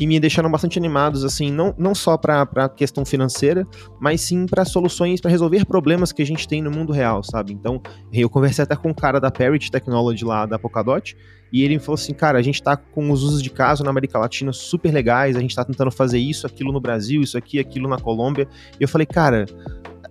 que 0.00 0.06
me 0.06 0.18
deixaram 0.18 0.50
bastante 0.50 0.78
animados, 0.78 1.26
assim, 1.26 1.52
não, 1.52 1.74
não 1.76 1.94
só 1.94 2.16
para 2.16 2.48
a 2.56 2.68
questão 2.70 3.04
financeira, 3.04 3.68
mas 4.00 4.22
sim 4.22 4.46
para 4.46 4.64
soluções, 4.64 5.20
para 5.20 5.30
resolver 5.30 5.66
problemas 5.66 6.10
que 6.10 6.22
a 6.22 6.24
gente 6.24 6.48
tem 6.48 6.62
no 6.62 6.70
mundo 6.70 6.90
real, 6.90 7.22
sabe? 7.22 7.52
Então, 7.52 7.82
eu 8.10 8.30
conversei 8.30 8.62
até 8.62 8.74
com 8.74 8.88
um 8.88 8.94
cara 8.94 9.20
da 9.20 9.30
Parrot 9.30 9.70
Technology 9.70 10.24
lá 10.24 10.46
da 10.46 10.58
Polkadot, 10.58 11.14
e 11.52 11.62
ele 11.62 11.78
falou 11.78 11.96
assim, 11.96 12.14
cara, 12.14 12.38
a 12.38 12.42
gente 12.42 12.62
tá 12.62 12.78
com 12.78 13.10
os 13.10 13.22
usos 13.22 13.42
de 13.42 13.50
caso 13.50 13.84
na 13.84 13.90
América 13.90 14.18
Latina 14.18 14.54
super 14.54 14.90
legais, 14.90 15.36
a 15.36 15.40
gente 15.40 15.54
tá 15.54 15.66
tentando 15.66 15.90
fazer 15.90 16.18
isso, 16.18 16.46
aquilo 16.46 16.72
no 16.72 16.80
Brasil, 16.80 17.20
isso 17.20 17.36
aqui, 17.36 17.58
aquilo 17.58 17.86
na 17.86 17.98
Colômbia, 17.98 18.48
e 18.80 18.82
eu 18.82 18.88
falei, 18.88 19.06
cara, 19.06 19.44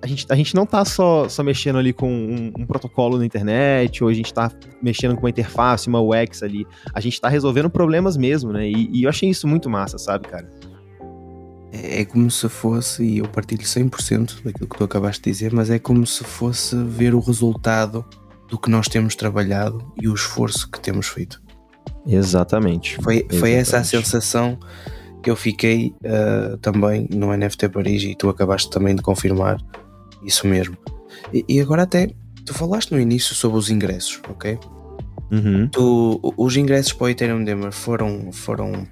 a 0.01 0.08
gente, 0.08 0.25
a 0.29 0.36
gente 0.36 0.56
não 0.56 0.65
tá 0.65 0.86
só, 0.86 1.27
só 1.27 1.44
mexendo 1.44 1.77
ali 1.77 1.91
com 1.91 2.10
um, 2.10 2.51
um, 2.58 2.65
protocolo 2.65 3.18
na 3.18 3.25
internet, 3.25 4.03
ou 4.03 4.10
a 4.10 4.13
gente 4.13 4.34
tá 4.34 4.51
mexendo 4.82 5.15
com 5.15 5.22
uma 5.22 5.29
interface, 5.29 5.88
uma 5.88 6.00
UX 6.00 6.41
ali. 6.41 6.65
A 6.94 7.01
gente 7.01 7.20
tá 7.20 7.27
resolvendo 7.27 7.70
problemas 7.70 8.15
mesmo, 8.15 8.53
né? 8.53 8.68
E, 8.70 8.89
e 8.91 9.03
eu 9.03 9.10
achei 9.10 9.29
isso 9.29 9.48
muito 9.48 9.70
massa, 9.70 9.98
sabe, 9.98 10.27
cara? 10.27 10.50
É, 11.72 12.01
é 12.01 12.06
como 12.06 12.32
se 12.32 12.48
fosse, 12.48 13.03
e 13.03 13.18
eu 13.18 13.27
partilho 13.27 13.63
100% 13.63 14.44
daquilo 14.44 14.70
que 14.70 14.77
tu 14.77 14.84
acabaste 14.84 15.22
de 15.22 15.32
dizer, 15.32 15.53
mas 15.53 15.70
é 15.70 15.77
como 15.77 16.06
se 16.06 16.24
fosse 16.24 16.75
ver 16.75 17.13
o 17.13 17.20
resultado 17.20 18.06
do 18.48 18.58
que 18.58 18.70
nós 18.70 18.88
temos 18.88 19.15
trabalhado 19.15 19.91
e 20.01 20.08
o 20.08 20.13
esforço 20.13 20.70
que 20.72 20.79
temos 20.79 21.08
feito. 21.08 21.41
Exatamente. 22.08 22.96
Foi, 22.96 23.27
foi 23.29 23.51
Exatamente. 23.51 23.58
essa 23.58 23.77
a 23.77 23.84
sensação 23.84 24.58
que 25.22 25.29
eu 25.29 25.36
fiquei 25.36 25.94
uh, 26.06 26.58
também 26.58 27.08
no 27.12 27.36
NFT 27.36 27.68
Paris 27.70 28.03
e 28.03 28.15
tu 28.15 28.29
acabaste 28.29 28.70
também 28.70 28.96
de 28.96 29.01
confirmar 29.01 29.58
isso 30.23 30.47
mesmo. 30.47 30.77
E, 31.33 31.45
e 31.47 31.59
agora 31.59 31.83
até 31.83 32.09
tu 32.45 32.53
falaste 32.53 32.91
no 32.91 32.99
início 32.99 33.35
sobre 33.35 33.57
os 33.57 33.69
ingressos, 33.69 34.21
ok? 34.29 34.57
Uhum. 35.31 35.67
Tu, 35.69 36.33
os 36.38 36.57
ingressos 36.57 36.93
para 36.93 37.05
o 37.05 37.09
Ethereum 37.09 37.43
Demmer 37.43 37.71
foram, 37.71 38.31
foram 38.31 38.88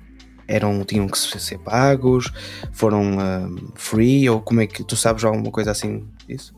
eram, 0.47 0.83
tinham 0.83 1.07
que 1.07 1.17
ser 1.17 1.57
pagos, 1.59 2.31
foram 2.71 3.17
uh, 3.17 3.71
free, 3.75 4.29
ou 4.29 4.39
como 4.39 4.61
é 4.61 4.67
que 4.67 4.83
tu 4.83 4.95
sabes 4.95 5.23
alguma 5.23 5.51
coisa 5.51 5.71
assim 5.71 6.07
disso? 6.27 6.53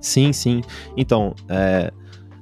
Sim, 0.00 0.32
sim. 0.32 0.60
Então, 0.96 1.34
é, 1.48 1.90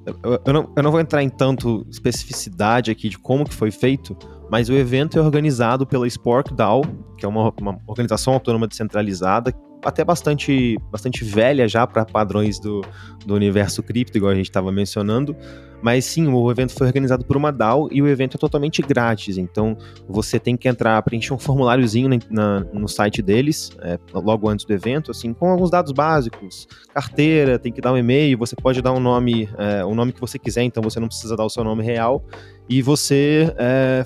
eu, 0.06 0.40
eu, 0.44 0.52
não, 0.52 0.72
eu 0.76 0.82
não 0.82 0.90
vou 0.90 1.00
entrar 1.00 1.22
em 1.22 1.28
tanto 1.28 1.86
especificidade 1.90 2.90
aqui 2.90 3.08
de 3.08 3.18
como 3.18 3.44
que 3.44 3.54
foi 3.54 3.70
feito, 3.70 4.16
mas 4.50 4.68
o 4.68 4.72
evento 4.72 5.18
é 5.18 5.22
organizado 5.22 5.86
pela 5.86 6.06
Spork 6.06 6.52
DAO, 6.52 6.82
que 7.16 7.24
é 7.24 7.28
uma, 7.28 7.52
uma 7.60 7.78
organização 7.86 8.34
autônoma 8.34 8.66
descentralizada, 8.66 9.54
até 9.84 10.04
bastante, 10.04 10.76
bastante 10.90 11.24
velha 11.24 11.68
já 11.68 11.86
para 11.86 12.04
padrões 12.04 12.58
do, 12.58 12.82
do 13.24 13.34
universo 13.34 13.82
cripto, 13.82 14.16
igual 14.16 14.32
a 14.32 14.34
gente 14.34 14.48
estava 14.48 14.70
mencionando. 14.72 15.36
Mas 15.80 16.04
sim, 16.04 16.26
o 16.26 16.50
evento 16.50 16.74
foi 16.74 16.88
organizado 16.88 17.24
por 17.24 17.36
uma 17.36 17.52
DAO 17.52 17.88
e 17.92 18.02
o 18.02 18.08
evento 18.08 18.36
é 18.36 18.38
totalmente 18.38 18.82
grátis. 18.82 19.38
Então 19.38 19.76
você 20.08 20.38
tem 20.38 20.56
que 20.56 20.68
entrar, 20.68 21.00
preencher 21.02 21.32
um 21.32 21.38
formuláriozinho 21.38 22.08
na, 22.08 22.18
na, 22.30 22.60
no 22.72 22.88
site 22.88 23.22
deles, 23.22 23.70
é, 23.82 23.98
logo 24.12 24.48
antes 24.48 24.66
do 24.66 24.72
evento, 24.72 25.10
assim, 25.10 25.32
com 25.32 25.48
alguns 25.48 25.70
dados 25.70 25.92
básicos, 25.92 26.66
carteira, 26.92 27.58
tem 27.58 27.72
que 27.72 27.80
dar 27.80 27.92
um 27.92 27.96
e-mail, 27.96 28.36
você 28.36 28.56
pode 28.56 28.82
dar 28.82 28.92
um 28.92 29.00
nome, 29.00 29.48
é, 29.56 29.84
o 29.84 29.94
nome 29.94 30.12
que 30.12 30.20
você 30.20 30.38
quiser, 30.38 30.64
então 30.64 30.82
você 30.82 30.98
não 30.98 31.06
precisa 31.06 31.36
dar 31.36 31.44
o 31.44 31.50
seu 31.50 31.62
nome 31.62 31.84
real. 31.84 32.24
E 32.68 32.82
você 32.82 33.54
é, 33.56 34.04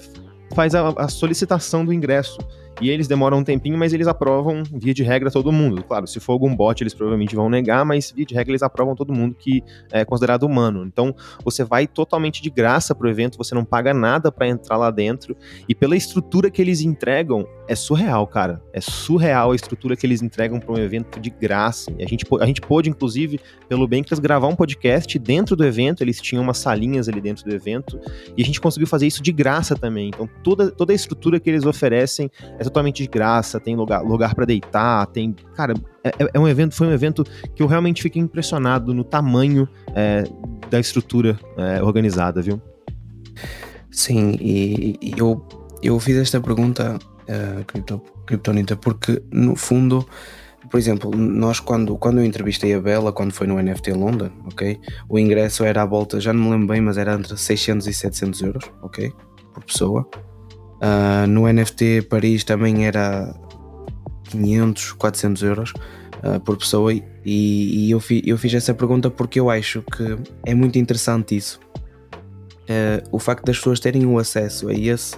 faz 0.54 0.74
a, 0.74 0.88
a 0.90 1.08
solicitação 1.08 1.84
do 1.84 1.92
ingresso. 1.92 2.38
E 2.80 2.90
eles 2.90 3.06
demoram 3.06 3.38
um 3.38 3.44
tempinho, 3.44 3.78
mas 3.78 3.92
eles 3.92 4.06
aprovam, 4.06 4.62
via 4.72 4.94
de 4.94 5.02
regra, 5.02 5.30
todo 5.30 5.52
mundo. 5.52 5.82
Claro, 5.84 6.06
se 6.06 6.18
for 6.18 6.32
algum 6.32 6.54
bot, 6.54 6.82
eles 6.82 6.94
provavelmente 6.94 7.34
vão 7.34 7.48
negar, 7.48 7.84
mas 7.84 8.10
via 8.10 8.24
de 8.24 8.34
regra 8.34 8.52
eles 8.52 8.62
aprovam 8.62 8.94
todo 8.94 9.12
mundo 9.12 9.34
que 9.38 9.62
é 9.90 10.04
considerado 10.04 10.44
humano. 10.44 10.84
Então, 10.84 11.14
você 11.44 11.64
vai 11.64 11.86
totalmente 11.86 12.42
de 12.42 12.50
graça 12.50 12.94
pro 12.94 13.08
evento, 13.08 13.38
você 13.38 13.54
não 13.54 13.64
paga 13.64 13.94
nada 13.94 14.32
para 14.32 14.48
entrar 14.48 14.76
lá 14.76 14.90
dentro. 14.90 15.36
E 15.68 15.74
pela 15.74 15.96
estrutura 15.96 16.50
que 16.50 16.60
eles 16.60 16.80
entregam, 16.80 17.46
é 17.68 17.74
surreal, 17.74 18.26
cara. 18.26 18.62
É 18.72 18.80
surreal 18.80 19.52
a 19.52 19.54
estrutura 19.54 19.96
que 19.96 20.06
eles 20.06 20.22
entregam 20.22 20.58
para 20.58 20.72
um 20.72 20.78
evento 20.78 21.20
de 21.20 21.30
graça. 21.30 21.92
A 21.98 22.06
gente, 22.06 22.26
a 22.40 22.46
gente 22.46 22.60
pôde, 22.60 22.90
inclusive, 22.90 23.40
pelo 23.68 23.86
Bankers, 23.86 24.18
gravar 24.18 24.48
um 24.48 24.56
podcast 24.56 25.18
dentro 25.18 25.54
do 25.56 25.64
evento. 25.64 26.02
Eles 26.02 26.20
tinham 26.20 26.42
umas 26.42 26.58
salinhas 26.58 27.08
ali 27.08 27.20
dentro 27.20 27.44
do 27.44 27.54
evento. 27.54 27.98
E 28.36 28.42
a 28.42 28.44
gente 28.44 28.60
conseguiu 28.60 28.86
fazer 28.86 29.06
isso 29.06 29.22
de 29.22 29.32
graça 29.32 29.74
também. 29.76 30.08
Então, 30.08 30.28
toda, 30.42 30.70
toda 30.70 30.92
a 30.92 30.96
estrutura 30.96 31.38
que 31.38 31.48
eles 31.48 31.64
oferecem 31.64 32.30
é 32.58 32.64
totalmente 32.64 33.02
de 33.02 33.08
graça, 33.08 33.60
tem 33.60 33.76
lugar, 33.76 34.02
lugar 34.02 34.34
para 34.34 34.44
deitar, 34.44 35.06
tem. 35.06 35.34
Cara, 35.54 35.74
é, 36.04 36.08
é, 36.08 36.30
é, 36.34 36.40
um 36.40 36.48
evento, 36.48 36.74
foi 36.74 36.88
um 36.88 36.92
evento 36.92 37.24
que 37.54 37.62
eu 37.62 37.66
realmente 37.66 38.02
fiquei 38.02 38.20
impressionado 38.20 38.92
no 38.92 39.04
tamanho 39.04 39.68
é, 39.94 40.24
da 40.68 40.80
estrutura 40.80 41.38
é, 41.56 41.82
organizada, 41.82 42.42
viu? 42.42 42.60
Sim, 43.90 44.36
e, 44.40 44.98
e, 45.00 45.14
eu, 45.16 45.46
eu 45.82 45.98
fiz 46.00 46.16
esta 46.16 46.40
pergunta, 46.40 46.98
uh, 47.28 47.64
Cripto, 47.64 48.02
Kryptonita, 48.26 48.76
porque 48.76 49.22
no 49.30 49.56
fundo, 49.56 50.06
por 50.70 50.78
exemplo, 50.78 51.10
nós 51.14 51.60
quando, 51.60 51.96
quando 51.96 52.18
eu 52.18 52.24
entrevistei 52.24 52.74
a 52.74 52.80
Bela, 52.80 53.12
quando 53.12 53.32
foi 53.32 53.46
no 53.46 53.60
NFT 53.60 53.92
London, 53.92 54.30
ok? 54.46 54.78
O 55.08 55.18
ingresso 55.18 55.64
era 55.64 55.82
à 55.82 55.86
volta, 55.86 56.20
já 56.20 56.32
não 56.32 56.44
me 56.44 56.50
lembro 56.50 56.68
bem, 56.68 56.80
mas 56.80 56.96
era 56.96 57.14
entre 57.14 57.36
600 57.36 57.86
e 57.86 57.94
700 57.94 58.42
euros, 58.42 58.70
ok? 58.82 59.12
Por 59.52 59.64
pessoa. 59.64 60.08
Uh, 60.82 61.26
no 61.28 61.46
NFT 61.46 62.02
Paris 62.08 62.42
também 62.42 62.86
era 62.86 63.32
500, 64.30 64.92
400 64.92 65.42
euros 65.42 65.72
uh, 66.24 66.40
por 66.40 66.56
pessoa 66.56 66.92
e, 66.92 67.02
e 67.24 67.90
eu, 67.90 68.00
fi, 68.00 68.20
eu, 68.26 68.36
fiz 68.36 68.52
essa 68.54 68.74
pergunta 68.74 69.08
porque 69.08 69.38
eu 69.38 69.48
acho 69.48 69.82
que 69.82 70.16
é 70.44 70.54
muito 70.54 70.78
interessante 70.78 71.36
isso. 71.36 71.60
Uh, 72.62 73.06
o 73.10 73.18
facto 73.18 73.44
das 73.44 73.58
pessoas 73.58 73.78
terem 73.78 74.06
o 74.06 74.18
acesso 74.18 74.68
a 74.68 74.72
esse 74.72 75.16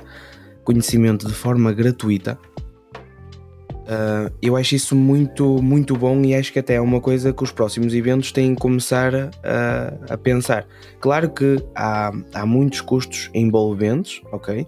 conhecimento 0.64 1.26
de 1.26 1.34
forma 1.34 1.72
gratuita. 1.72 2.38
eu 4.40 4.56
acho 4.56 4.74
isso 4.74 4.96
muito, 4.96 5.62
muito 5.62 5.96
bom 5.96 6.20
e 6.22 6.34
acho 6.34 6.52
que 6.52 6.58
até 6.58 6.74
é 6.74 6.80
uma 6.80 7.00
coisa 7.00 7.32
que 7.32 7.44
os 7.44 7.52
próximos 7.52 7.94
eventos 7.94 8.32
têm 8.32 8.54
que 8.54 8.60
começar 8.60 9.14
a, 9.14 10.14
a 10.14 10.16
pensar. 10.16 10.66
Claro 11.00 11.30
que 11.30 11.62
há, 11.74 12.10
há 12.32 12.46
muitos 12.46 12.80
custos 12.80 13.30
envolventes, 13.34 14.22
ok? 14.32 14.66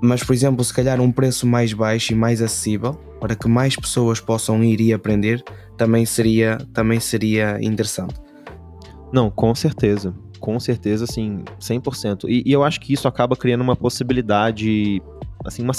mas 0.00 0.22
por 0.22 0.34
exemplo, 0.34 0.62
se 0.64 0.72
calhar 0.72 1.00
um 1.00 1.10
preço 1.10 1.46
mais 1.46 1.72
baixo 1.72 2.12
e 2.12 2.16
mais 2.16 2.42
acessível 2.42 2.94
para 3.20 3.34
que 3.34 3.48
mais 3.48 3.76
pessoas 3.76 4.20
possam 4.20 4.62
ir 4.62 4.80
e 4.80 4.92
aprender 4.92 5.42
também 5.76 6.04
seria, 6.04 6.58
também 6.72 7.00
seria 7.00 7.58
interessante. 7.60 8.14
Não, 9.12 9.30
com 9.30 9.54
certeza. 9.54 10.14
Com 10.40 10.58
certeza, 10.60 11.06
sim, 11.06 11.42
100%. 11.60 12.24
E, 12.28 12.42
e 12.46 12.52
eu 12.52 12.62
acho 12.62 12.80
que 12.80 12.92
isso 12.92 13.08
acaba 13.08 13.36
criando 13.36 13.62
uma 13.62 13.76
possibilidade 13.76 15.02
assim, 15.44 15.62
uma, 15.62 15.72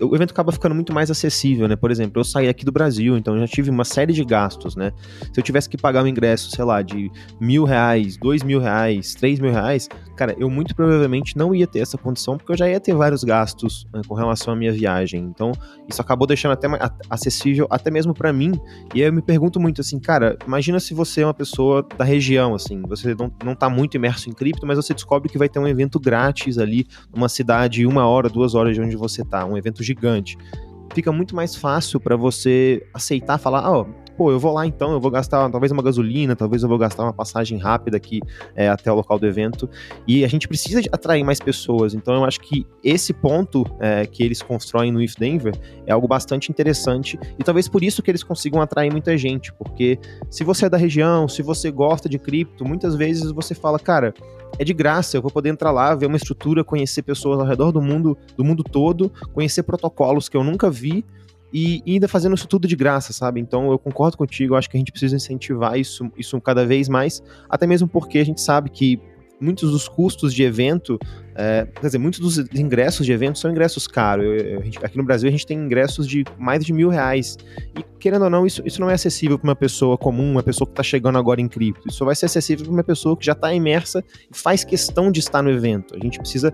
o 0.00 0.14
evento 0.14 0.30
acaba 0.32 0.52
ficando 0.52 0.74
muito 0.74 0.92
mais 0.92 1.10
acessível, 1.10 1.68
né? 1.68 1.76
Por 1.76 1.90
exemplo, 1.90 2.20
eu 2.20 2.24
saí 2.24 2.48
aqui 2.48 2.64
do 2.64 2.72
Brasil, 2.72 3.16
então 3.16 3.34
eu 3.34 3.40
já 3.40 3.46
tive 3.46 3.70
uma 3.70 3.84
série 3.84 4.12
de 4.12 4.24
gastos, 4.24 4.76
né? 4.76 4.92
Se 5.32 5.38
eu 5.38 5.44
tivesse 5.44 5.68
que 5.68 5.76
pagar 5.76 6.02
um 6.02 6.06
ingresso, 6.06 6.50
sei 6.50 6.64
lá, 6.64 6.82
de 6.82 7.10
mil 7.40 7.64
reais, 7.64 8.16
dois 8.16 8.42
mil 8.42 8.60
reais, 8.60 9.14
três 9.14 9.38
mil 9.38 9.52
reais, 9.52 9.88
cara, 10.16 10.34
eu 10.38 10.50
muito 10.50 10.74
provavelmente 10.74 11.36
não 11.36 11.54
ia 11.54 11.66
ter 11.66 11.80
essa 11.80 11.96
condição, 11.96 12.36
porque 12.36 12.52
eu 12.52 12.56
já 12.56 12.68
ia 12.68 12.80
ter 12.80 12.94
vários 12.94 13.24
gastos 13.24 13.86
né, 13.92 14.02
com 14.06 14.14
relação 14.14 14.52
à 14.52 14.56
minha 14.56 14.72
viagem. 14.72 15.22
Então, 15.22 15.52
isso 15.88 16.00
acabou 16.00 16.26
deixando 16.26 16.52
até 16.52 16.68
mais 16.68 16.82
acessível, 17.08 17.66
até 17.70 17.90
mesmo 17.90 18.12
para 18.14 18.32
mim. 18.32 18.52
E 18.94 19.00
aí 19.00 19.08
eu 19.08 19.12
me 19.12 19.22
pergunto 19.22 19.60
muito 19.60 19.80
assim, 19.80 19.98
cara, 19.98 20.36
imagina 20.46 20.80
se 20.80 20.94
você 20.94 21.22
é 21.22 21.26
uma 21.26 21.34
pessoa 21.34 21.86
da 21.96 22.04
região, 22.04 22.54
assim, 22.54 22.82
você 22.82 23.14
não, 23.14 23.32
não 23.44 23.54
tá 23.54 23.68
muito 23.68 23.96
imerso 23.96 24.28
em 24.28 24.32
cripto, 24.32 24.66
mas 24.66 24.76
você 24.76 24.92
descobre 24.92 25.28
que 25.28 25.38
vai 25.38 25.48
ter 25.48 25.58
um 25.58 25.66
evento 25.66 25.98
grátis 25.98 26.58
ali, 26.58 26.86
numa 27.14 27.28
cidade, 27.28 27.86
uma 27.86 28.06
hora, 28.06 28.28
duas 28.28 28.54
horas 28.54 28.69
de 28.72 28.80
onde 28.80 28.96
você 28.96 29.24
tá, 29.24 29.44
um 29.44 29.56
evento 29.56 29.82
gigante. 29.82 30.36
Fica 30.92 31.12
muito 31.12 31.36
mais 31.36 31.54
fácil 31.54 32.00
para 32.00 32.16
você 32.16 32.84
aceitar, 32.92 33.38
falar, 33.38 33.70
ó, 33.70 33.82
oh, 33.82 34.10
pô, 34.20 34.30
eu 34.30 34.38
vou 34.38 34.52
lá 34.52 34.66
então, 34.66 34.92
eu 34.92 35.00
vou 35.00 35.10
gastar 35.10 35.48
talvez 35.48 35.72
uma 35.72 35.82
gasolina, 35.82 36.36
talvez 36.36 36.62
eu 36.62 36.68
vou 36.68 36.76
gastar 36.76 37.04
uma 37.04 37.12
passagem 37.12 37.56
rápida 37.56 37.96
aqui 37.96 38.20
é, 38.54 38.68
até 38.68 38.92
o 38.92 38.94
local 38.94 39.18
do 39.18 39.26
evento. 39.26 39.66
E 40.06 40.26
a 40.26 40.28
gente 40.28 40.46
precisa 40.46 40.78
atrair 40.92 41.24
mais 41.24 41.40
pessoas. 41.40 41.94
Então 41.94 42.14
eu 42.16 42.24
acho 42.26 42.38
que 42.40 42.66
esse 42.84 43.14
ponto 43.14 43.64
é, 43.80 44.04
que 44.04 44.22
eles 44.22 44.42
constroem 44.42 44.92
no 44.92 45.00
If 45.00 45.14
Denver 45.16 45.54
é 45.86 45.92
algo 45.92 46.06
bastante 46.06 46.50
interessante 46.50 47.18
e 47.38 47.42
talvez 47.42 47.66
por 47.66 47.82
isso 47.82 48.02
que 48.02 48.10
eles 48.10 48.22
consigam 48.22 48.60
atrair 48.60 48.92
muita 48.92 49.16
gente, 49.16 49.54
porque 49.54 49.98
se 50.28 50.44
você 50.44 50.66
é 50.66 50.68
da 50.68 50.76
região, 50.76 51.26
se 51.26 51.40
você 51.40 51.70
gosta 51.70 52.06
de 52.06 52.18
cripto, 52.18 52.62
muitas 52.62 52.94
vezes 52.94 53.32
você 53.32 53.54
fala, 53.54 53.78
cara, 53.78 54.12
é 54.60 54.64
de 54.64 54.74
graça, 54.74 55.16
eu 55.16 55.22
vou 55.22 55.30
poder 55.30 55.48
entrar 55.48 55.70
lá, 55.70 55.94
ver 55.94 56.04
uma 56.04 56.18
estrutura, 56.18 56.62
conhecer 56.62 57.00
pessoas 57.00 57.40
ao 57.40 57.46
redor 57.46 57.72
do 57.72 57.80
mundo, 57.80 58.16
do 58.36 58.44
mundo 58.44 58.62
todo, 58.62 59.10
conhecer 59.32 59.62
protocolos 59.62 60.28
que 60.28 60.36
eu 60.36 60.44
nunca 60.44 60.70
vi 60.70 61.02
e, 61.50 61.82
ainda 61.86 62.06
fazendo 62.06 62.34
isso 62.34 62.46
tudo 62.46 62.68
de 62.68 62.76
graça, 62.76 63.10
sabe? 63.10 63.40
Então 63.40 63.70
eu 63.70 63.78
concordo 63.78 64.18
contigo, 64.18 64.52
eu 64.52 64.58
acho 64.58 64.68
que 64.68 64.76
a 64.76 64.78
gente 64.78 64.92
precisa 64.92 65.16
incentivar 65.16 65.78
isso, 65.78 66.12
isso 66.14 66.38
cada 66.42 66.66
vez 66.66 66.90
mais, 66.90 67.22
até 67.48 67.66
mesmo 67.66 67.88
porque 67.88 68.18
a 68.18 68.24
gente 68.24 68.42
sabe 68.42 68.68
que 68.68 69.00
muitos 69.40 69.70
dos 69.70 69.88
custos 69.88 70.34
de 70.34 70.42
evento, 70.42 70.98
é, 71.34 71.66
quer 71.74 71.86
dizer, 71.86 71.98
muitos 71.98 72.20
dos 72.20 72.38
ingressos 72.54 73.06
de 73.06 73.12
evento 73.12 73.38
são 73.38 73.50
ingressos 73.50 73.86
caros. 73.86 74.24
Eu, 74.24 74.34
eu, 74.34 74.62
aqui 74.82 74.96
no 74.96 75.04
Brasil 75.04 75.28
a 75.28 75.32
gente 75.32 75.46
tem 75.46 75.58
ingressos 75.58 76.06
de 76.06 76.24
mais 76.38 76.64
de 76.64 76.72
mil 76.72 76.88
reais. 76.88 77.36
E 77.78 77.82
querendo 77.98 78.24
ou 78.24 78.30
não, 78.30 78.46
isso, 78.46 78.62
isso 78.64 78.80
não 78.80 78.90
é 78.90 78.94
acessível 78.94 79.38
para 79.38 79.48
uma 79.48 79.56
pessoa 79.56 79.96
comum, 79.96 80.32
uma 80.32 80.42
pessoa 80.42 80.66
que 80.66 80.72
está 80.72 80.82
chegando 80.82 81.18
agora 81.18 81.40
em 81.40 81.48
cripto. 81.48 81.88
Isso 81.88 82.04
vai 82.04 82.14
ser 82.14 82.26
acessível 82.26 82.64
para 82.64 82.74
uma 82.74 82.84
pessoa 82.84 83.16
que 83.16 83.24
já 83.24 83.32
está 83.32 83.52
imersa 83.52 84.04
e 84.30 84.36
faz 84.36 84.64
questão 84.64 85.10
de 85.10 85.20
estar 85.20 85.42
no 85.42 85.50
evento. 85.50 85.94
A 85.96 85.98
gente 85.98 86.18
precisa 86.18 86.52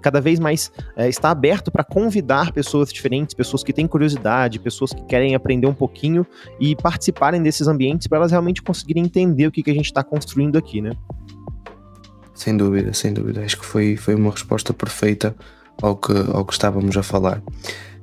cada 0.00 0.20
vez 0.20 0.40
mais 0.40 0.72
é, 0.96 1.08
estar 1.08 1.30
aberto 1.30 1.70
para 1.70 1.84
convidar 1.84 2.52
pessoas 2.52 2.92
diferentes, 2.92 3.34
pessoas 3.34 3.62
que 3.62 3.72
têm 3.72 3.86
curiosidade, 3.86 4.58
pessoas 4.58 4.92
que 4.92 5.02
querem 5.04 5.34
aprender 5.34 5.66
um 5.66 5.74
pouquinho 5.74 6.26
e 6.58 6.74
participarem 6.74 7.42
desses 7.42 7.68
ambientes 7.68 8.06
para 8.06 8.18
elas 8.18 8.30
realmente 8.30 8.62
conseguirem 8.62 9.04
entender 9.04 9.46
o 9.46 9.52
que, 9.52 9.62
que 9.62 9.70
a 9.70 9.74
gente 9.74 9.86
está 9.86 10.02
construindo 10.02 10.56
aqui, 10.56 10.80
né? 10.80 10.92
Sem 12.40 12.56
dúvida, 12.56 12.94
sem 12.94 13.12
dúvida. 13.12 13.44
Acho 13.44 13.58
que 13.58 13.66
foi, 13.66 13.98
foi 13.98 14.14
uma 14.14 14.30
resposta 14.30 14.72
perfeita 14.72 15.36
ao 15.82 15.94
que, 15.94 16.10
ao 16.32 16.42
que 16.42 16.54
estávamos 16.54 16.96
a 16.96 17.02
falar. 17.02 17.42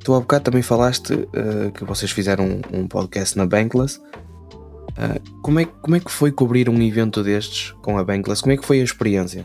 Tu 0.03 0.13
há 0.13 0.19
bocado 0.19 0.43
também 0.43 0.61
falaste 0.61 1.11
uh, 1.13 1.71
que 1.73 1.83
vocês 1.83 2.11
fizeram 2.11 2.45
um, 2.71 2.81
um 2.81 2.87
podcast 2.87 3.35
na 3.35 3.47
Bankless. 3.47 3.97
Uh, 3.97 5.41
como, 5.41 5.59
é, 5.59 5.65
como 5.65 5.95
é 5.95 5.99
que 5.99 6.11
foi 6.11 6.31
cobrir 6.31 6.69
um 6.69 6.79
evento 6.83 7.23
destes 7.23 7.71
com 7.81 7.97
a 7.97 8.03
Bankless? 8.03 8.43
Como 8.43 8.53
é 8.53 8.57
que 8.57 8.63
foi 8.63 8.79
a 8.79 8.83
experiência? 8.83 9.43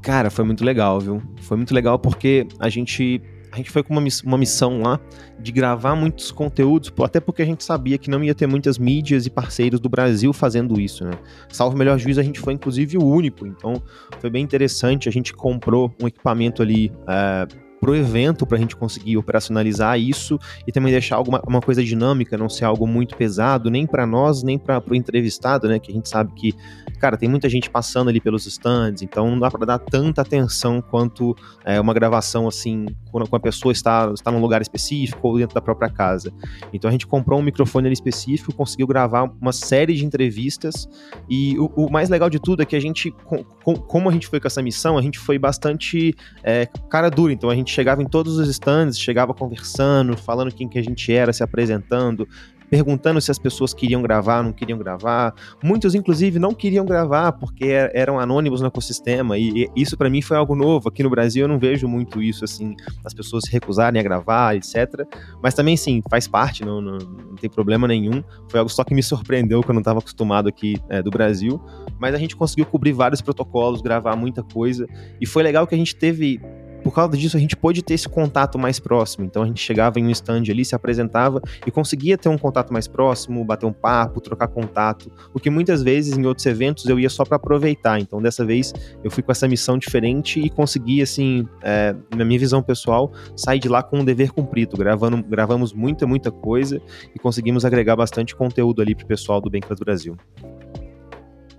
Cara, 0.00 0.30
foi 0.30 0.46
muito 0.46 0.64
legal, 0.64 0.98
viu? 0.98 1.22
Foi 1.42 1.58
muito 1.58 1.74
legal 1.74 1.98
porque 1.98 2.48
a 2.58 2.70
gente 2.70 3.20
a 3.56 3.58
gente 3.58 3.70
foi 3.70 3.82
com 3.82 3.94
uma, 3.94 4.02
miss 4.02 4.22
uma 4.22 4.36
missão 4.36 4.82
lá 4.82 5.00
de 5.40 5.50
gravar 5.50 5.96
muitos 5.96 6.30
conteúdos, 6.30 6.92
até 7.02 7.20
porque 7.20 7.40
a 7.40 7.44
gente 7.46 7.64
sabia 7.64 7.96
que 7.96 8.10
não 8.10 8.22
ia 8.22 8.34
ter 8.34 8.46
muitas 8.46 8.78
mídias 8.78 9.24
e 9.24 9.30
parceiros 9.30 9.80
do 9.80 9.88
Brasil 9.88 10.30
fazendo 10.34 10.78
isso, 10.78 11.04
né? 11.04 11.12
Salvo 11.48 11.74
melhor 11.74 11.98
juízo, 11.98 12.20
a 12.20 12.22
gente 12.22 12.38
foi 12.38 12.52
inclusive 12.52 12.98
o 12.98 13.04
único, 13.04 13.46
então 13.46 13.82
foi 14.20 14.28
bem 14.28 14.44
interessante. 14.44 15.08
A 15.08 15.12
gente 15.12 15.32
comprou 15.32 15.90
um 16.00 16.06
equipamento 16.06 16.60
ali. 16.60 16.92
Uh, 17.02 17.66
pro 17.78 17.94
evento 17.94 18.46
para 18.46 18.56
a 18.56 18.60
gente 18.60 18.74
conseguir 18.74 19.18
operacionalizar 19.18 20.00
isso 20.00 20.38
e 20.66 20.72
também 20.72 20.90
deixar 20.90 21.16
alguma 21.16 21.42
uma 21.46 21.60
coisa 21.60 21.84
dinâmica, 21.84 22.36
não 22.36 22.48
ser 22.48 22.64
algo 22.64 22.86
muito 22.86 23.14
pesado, 23.14 23.70
nem 23.70 23.86
para 23.86 24.06
nós, 24.06 24.42
nem 24.42 24.58
para 24.58 24.82
o 24.90 24.94
entrevistado, 24.94 25.68
né? 25.68 25.78
Que 25.78 25.92
a 25.92 25.94
gente 25.94 26.08
sabe 26.08 26.32
que, 26.34 26.54
cara, 26.96 27.16
tem 27.16 27.28
muita 27.28 27.48
gente 27.48 27.70
passando 27.70 28.08
ali 28.08 28.20
pelos 28.20 28.46
stands, 28.46 29.02
então 29.02 29.30
não 29.30 29.38
dá 29.38 29.50
para 29.50 29.66
dar 29.66 29.78
tanta 29.78 30.22
atenção 30.22 30.80
quanto 30.80 31.36
é, 31.64 31.80
uma 31.80 31.94
gravação 31.94 32.48
assim, 32.48 32.86
quando 33.10 33.28
a 33.30 33.40
pessoa 33.40 33.72
está, 33.72 34.10
está 34.12 34.30
num 34.30 34.40
lugar 34.40 34.62
específico 34.62 35.28
ou 35.28 35.38
dentro 35.38 35.54
da 35.54 35.60
própria 35.60 35.88
casa. 35.88 36.32
Então 36.72 36.88
a 36.88 36.92
gente 36.92 37.06
comprou 37.06 37.38
um 37.38 37.42
microfone 37.42 37.86
ali 37.86 37.94
específico, 37.94 38.52
conseguiu 38.52 38.86
gravar 38.86 39.30
uma 39.40 39.52
série 39.52 39.94
de 39.94 40.04
entrevistas 40.04 40.88
e 41.28 41.58
o, 41.58 41.66
o 41.76 41.90
mais 41.90 42.08
legal 42.08 42.30
de 42.30 42.38
tudo 42.38 42.62
é 42.62 42.66
que 42.66 42.76
a 42.76 42.80
gente, 42.80 43.10
com, 43.10 43.44
com, 43.44 43.74
como 43.74 44.08
a 44.08 44.12
gente 44.12 44.26
foi 44.26 44.40
com 44.40 44.46
essa 44.46 44.62
missão, 44.62 44.98
a 44.98 45.02
gente 45.02 45.18
foi 45.18 45.38
bastante 45.38 46.14
é, 46.42 46.66
cara 46.90 47.10
dura. 47.10 47.32
Então 47.32 47.50
a 47.50 47.54
gente 47.54 47.70
chegava 47.70 48.02
em 48.02 48.06
todos 48.06 48.38
os 48.38 48.48
stands, 48.48 48.98
chegava 48.98 49.34
conversando, 49.34 50.16
falando 50.16 50.52
quem 50.52 50.68
que 50.68 50.78
a 50.78 50.82
gente 50.82 51.12
era, 51.12 51.32
se 51.32 51.42
apresentando, 51.42 52.28
perguntando 52.70 53.20
se 53.20 53.30
as 53.30 53.38
pessoas 53.38 53.72
queriam 53.72 54.02
gravar, 54.02 54.42
não 54.42 54.52
queriam 54.52 54.78
gravar. 54.78 55.34
Muitos, 55.62 55.94
inclusive, 55.94 56.38
não 56.38 56.52
queriam 56.52 56.84
gravar 56.84 57.32
porque 57.32 57.66
é, 57.66 57.90
eram 57.94 58.18
anônimos 58.18 58.60
no 58.60 58.66
ecossistema. 58.66 59.38
E 59.38 59.68
isso 59.74 59.96
para 59.96 60.10
mim 60.10 60.22
foi 60.22 60.36
algo 60.36 60.54
novo. 60.54 60.88
Aqui 60.88 61.02
no 61.02 61.10
Brasil 61.10 61.42
eu 61.44 61.48
não 61.48 61.58
vejo 61.58 61.88
muito 61.88 62.22
isso, 62.22 62.44
assim, 62.44 62.74
as 63.04 63.14
pessoas 63.14 63.44
se 63.46 63.52
recusarem 63.52 64.00
a 64.00 64.02
gravar, 64.02 64.56
etc. 64.56 65.06
Mas 65.42 65.54
também, 65.54 65.76
sim, 65.76 66.02
faz 66.10 66.26
parte, 66.26 66.64
não, 66.64 66.80
não, 66.80 66.98
não 66.98 67.34
tem 67.36 67.48
problema 67.48 67.86
nenhum. 67.86 68.22
Foi 68.48 68.60
algo 68.60 68.70
só 68.70 68.84
que 68.84 68.94
me 68.94 69.02
surpreendeu 69.02 69.62
que 69.62 69.70
eu 69.70 69.74
não 69.74 69.80
estava 69.80 69.98
acostumado 69.98 70.48
aqui 70.48 70.76
é, 70.88 71.02
do 71.02 71.10
Brasil. 71.10 71.60
Mas 71.98 72.14
a 72.14 72.18
gente 72.18 72.36
conseguiu 72.36 72.66
cobrir 72.66 72.92
vários 72.92 73.20
protocolos, 73.20 73.80
gravar 73.80 74.16
muita 74.16 74.42
coisa. 74.42 74.86
E 75.20 75.26
foi 75.26 75.42
legal 75.42 75.66
que 75.66 75.74
a 75.74 75.78
gente 75.78 75.94
teve 75.96 76.40
por 76.86 76.94
causa 76.94 77.16
disso, 77.16 77.36
a 77.36 77.40
gente 77.40 77.56
pôde 77.56 77.82
ter 77.82 77.94
esse 77.94 78.08
contato 78.08 78.56
mais 78.56 78.78
próximo. 78.78 79.24
Então 79.24 79.42
a 79.42 79.46
gente 79.46 79.60
chegava 79.60 79.98
em 79.98 80.06
um 80.06 80.10
stand 80.10 80.44
ali, 80.48 80.64
se 80.64 80.72
apresentava 80.72 81.42
e 81.66 81.70
conseguia 81.72 82.16
ter 82.16 82.28
um 82.28 82.38
contato 82.38 82.72
mais 82.72 82.86
próximo, 82.86 83.44
bater 83.44 83.66
um 83.66 83.72
papo, 83.72 84.20
trocar 84.20 84.46
contato. 84.46 85.10
O 85.34 85.40
que 85.40 85.50
muitas 85.50 85.82
vezes 85.82 86.16
em 86.16 86.24
outros 86.24 86.46
eventos 86.46 86.86
eu 86.86 87.00
ia 87.00 87.10
só 87.10 87.24
para 87.24 87.38
aproveitar. 87.38 87.98
Então 87.98 88.22
dessa 88.22 88.44
vez 88.44 88.72
eu 89.02 89.10
fui 89.10 89.20
com 89.20 89.32
essa 89.32 89.48
missão 89.48 89.76
diferente 89.76 90.38
e 90.38 90.48
consegui, 90.48 91.02
assim, 91.02 91.48
é, 91.60 91.92
na 92.16 92.24
minha 92.24 92.38
visão 92.38 92.62
pessoal, 92.62 93.12
sair 93.34 93.58
de 93.58 93.68
lá 93.68 93.82
com 93.82 93.98
um 93.98 94.04
dever 94.04 94.30
cumprido. 94.30 94.76
Gravando, 94.76 95.20
gravamos 95.24 95.72
muita, 95.72 96.06
muita 96.06 96.30
coisa 96.30 96.80
e 97.12 97.18
conseguimos 97.18 97.64
agregar 97.64 97.96
bastante 97.96 98.36
conteúdo 98.36 98.80
ali 98.80 98.94
pro 98.94 99.08
pessoal 99.08 99.40
do 99.40 99.50
Bankless 99.50 99.80
Brasil. 99.80 100.16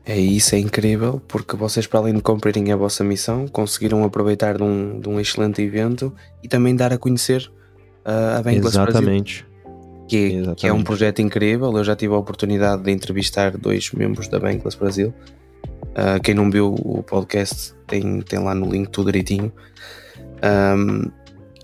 É 0.07 0.17
isso, 0.17 0.55
é 0.55 0.59
incrível, 0.59 1.21
porque 1.27 1.57
vocês, 1.57 1.85
para 1.85 1.99
além 1.99 2.13
de 2.13 2.21
cumprirem 2.21 2.71
a 2.71 2.77
vossa 2.77 3.03
missão, 3.03 3.45
conseguiram 3.45 4.05
aproveitar 4.05 4.55
de 4.55 4.63
um, 4.63 5.01
de 5.01 5.09
um 5.09 5.19
excelente 5.19 5.61
evento 5.61 6.13
e 6.41 6.47
também 6.47 6.73
dar 6.73 6.93
a 6.93 6.97
conhecer 6.97 7.51
uh, 8.05 8.37
a 8.37 8.41
Bankless 8.41 8.67
Exatamente. 8.67 9.43
Brasil. 9.43 10.07
Que, 10.07 10.17
Exatamente. 10.17 10.61
que 10.61 10.67
é 10.67 10.71
um 10.71 10.81
projeto 10.81 11.21
incrível. 11.21 11.75
Eu 11.75 11.83
já 11.83 11.93
tive 11.93 12.13
a 12.13 12.17
oportunidade 12.17 12.83
de 12.83 12.91
entrevistar 12.91 13.57
dois 13.57 13.91
membros 13.91 14.29
da 14.29 14.39
Bankless 14.39 14.77
Brasil. 14.77 15.13
Uh, 15.83 16.21
quem 16.23 16.33
não 16.33 16.49
viu 16.49 16.73
o 16.73 17.03
podcast 17.03 17.73
tem, 17.85 18.21
tem 18.21 18.39
lá 18.39 18.55
no 18.55 18.71
link 18.71 18.89
tudo 18.89 19.07
direitinho. 19.07 19.51
Um, 20.41 21.11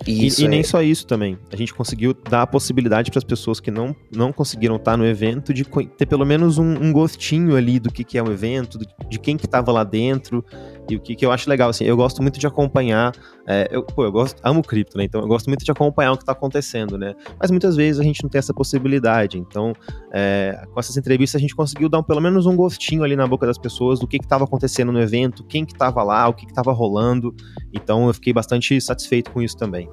e, 0.06 0.26
e, 0.26 0.44
e, 0.44 0.48
nem 0.48 0.60
é... 0.60 0.62
só 0.62 0.82
isso 0.82 1.06
também. 1.06 1.38
A 1.52 1.56
gente 1.56 1.72
conseguiu 1.72 2.14
dar 2.14 2.42
a 2.42 2.46
possibilidade 2.46 3.10
para 3.10 3.18
as 3.18 3.24
pessoas 3.24 3.60
que 3.60 3.70
não, 3.70 3.94
não 4.14 4.32
conseguiram 4.32 4.76
estar 4.76 4.96
no 4.96 5.06
evento 5.06 5.52
de 5.52 5.64
ter 5.64 6.06
pelo 6.06 6.24
menos 6.24 6.58
um, 6.58 6.74
um 6.82 6.92
gostinho 6.92 7.56
ali 7.56 7.78
do 7.78 7.90
que, 7.90 8.04
que 8.04 8.18
é 8.18 8.22
o 8.22 8.30
evento, 8.30 8.78
de 9.08 9.18
quem 9.18 9.36
que 9.36 9.46
estava 9.46 9.70
lá 9.72 9.84
dentro. 9.84 10.44
E 10.88 10.96
o 10.96 11.00
que, 11.00 11.14
que 11.14 11.24
eu 11.24 11.32
acho 11.32 11.48
legal, 11.48 11.70
assim, 11.70 11.84
eu 11.84 11.96
gosto 11.96 12.20
muito 12.20 12.38
de 12.38 12.46
acompanhar. 12.46 13.12
É, 13.46 13.68
eu, 13.70 13.82
pô, 13.82 14.04
eu 14.04 14.12
gosto, 14.12 14.38
amo 14.42 14.62
cripto, 14.62 14.98
né? 14.98 15.04
Então 15.04 15.20
eu 15.20 15.26
gosto 15.26 15.48
muito 15.48 15.64
de 15.64 15.70
acompanhar 15.70 16.12
o 16.12 16.16
que 16.16 16.22
está 16.22 16.32
acontecendo, 16.32 16.98
né? 16.98 17.14
Mas 17.40 17.50
muitas 17.50 17.76
vezes 17.76 18.00
a 18.00 18.04
gente 18.04 18.22
não 18.22 18.28
tem 18.28 18.38
essa 18.38 18.52
possibilidade. 18.52 19.38
Então, 19.38 19.72
é, 20.12 20.66
com 20.72 20.78
essas 20.78 20.96
entrevistas, 20.96 21.38
a 21.38 21.40
gente 21.40 21.54
conseguiu 21.54 21.88
dar 21.88 21.98
um, 21.98 22.02
pelo 22.02 22.20
menos 22.20 22.46
um 22.46 22.54
gostinho 22.54 23.02
ali 23.02 23.16
na 23.16 23.26
boca 23.26 23.46
das 23.46 23.58
pessoas 23.58 23.98
do 23.98 24.06
que 24.06 24.16
estava 24.16 24.44
acontecendo 24.44 24.92
no 24.92 25.00
evento, 25.00 25.44
quem 25.44 25.64
que 25.64 25.72
estava 25.72 26.02
lá, 26.02 26.28
o 26.28 26.34
que 26.34 26.44
estava 26.44 26.72
rolando. 26.72 27.34
Então 27.72 28.06
eu 28.06 28.14
fiquei 28.14 28.32
bastante 28.32 28.78
satisfeito 28.80 29.30
com 29.30 29.40
isso 29.40 29.56
também. 29.56 29.88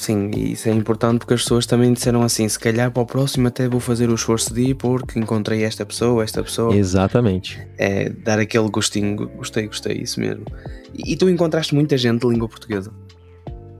Sim, 0.00 0.30
e 0.34 0.52
isso 0.52 0.66
é 0.66 0.72
importante 0.72 1.18
porque 1.18 1.34
as 1.34 1.42
pessoas 1.42 1.66
também 1.66 1.92
disseram 1.92 2.22
assim: 2.22 2.48
se 2.48 2.58
calhar 2.58 2.90
para 2.90 3.02
o 3.02 3.04
próximo 3.04 3.48
até 3.48 3.68
vou 3.68 3.80
fazer 3.80 4.08
o 4.08 4.14
esforço 4.14 4.54
de 4.54 4.70
ir 4.70 4.74
porque 4.74 5.18
encontrei 5.18 5.62
esta 5.62 5.84
pessoa, 5.84 6.24
esta 6.24 6.42
pessoa. 6.42 6.74
Exatamente. 6.74 7.60
É 7.76 8.08
dar 8.08 8.38
aquele 8.38 8.66
gostinho, 8.70 9.28
gostei, 9.36 9.66
gostei, 9.66 9.98
isso 9.98 10.18
mesmo. 10.18 10.46
E, 10.94 11.12
e 11.12 11.16
tu 11.18 11.28
encontraste 11.28 11.74
muita 11.74 11.98
gente 11.98 12.22
de 12.22 12.28
língua 12.28 12.48
portuguesa? 12.48 12.90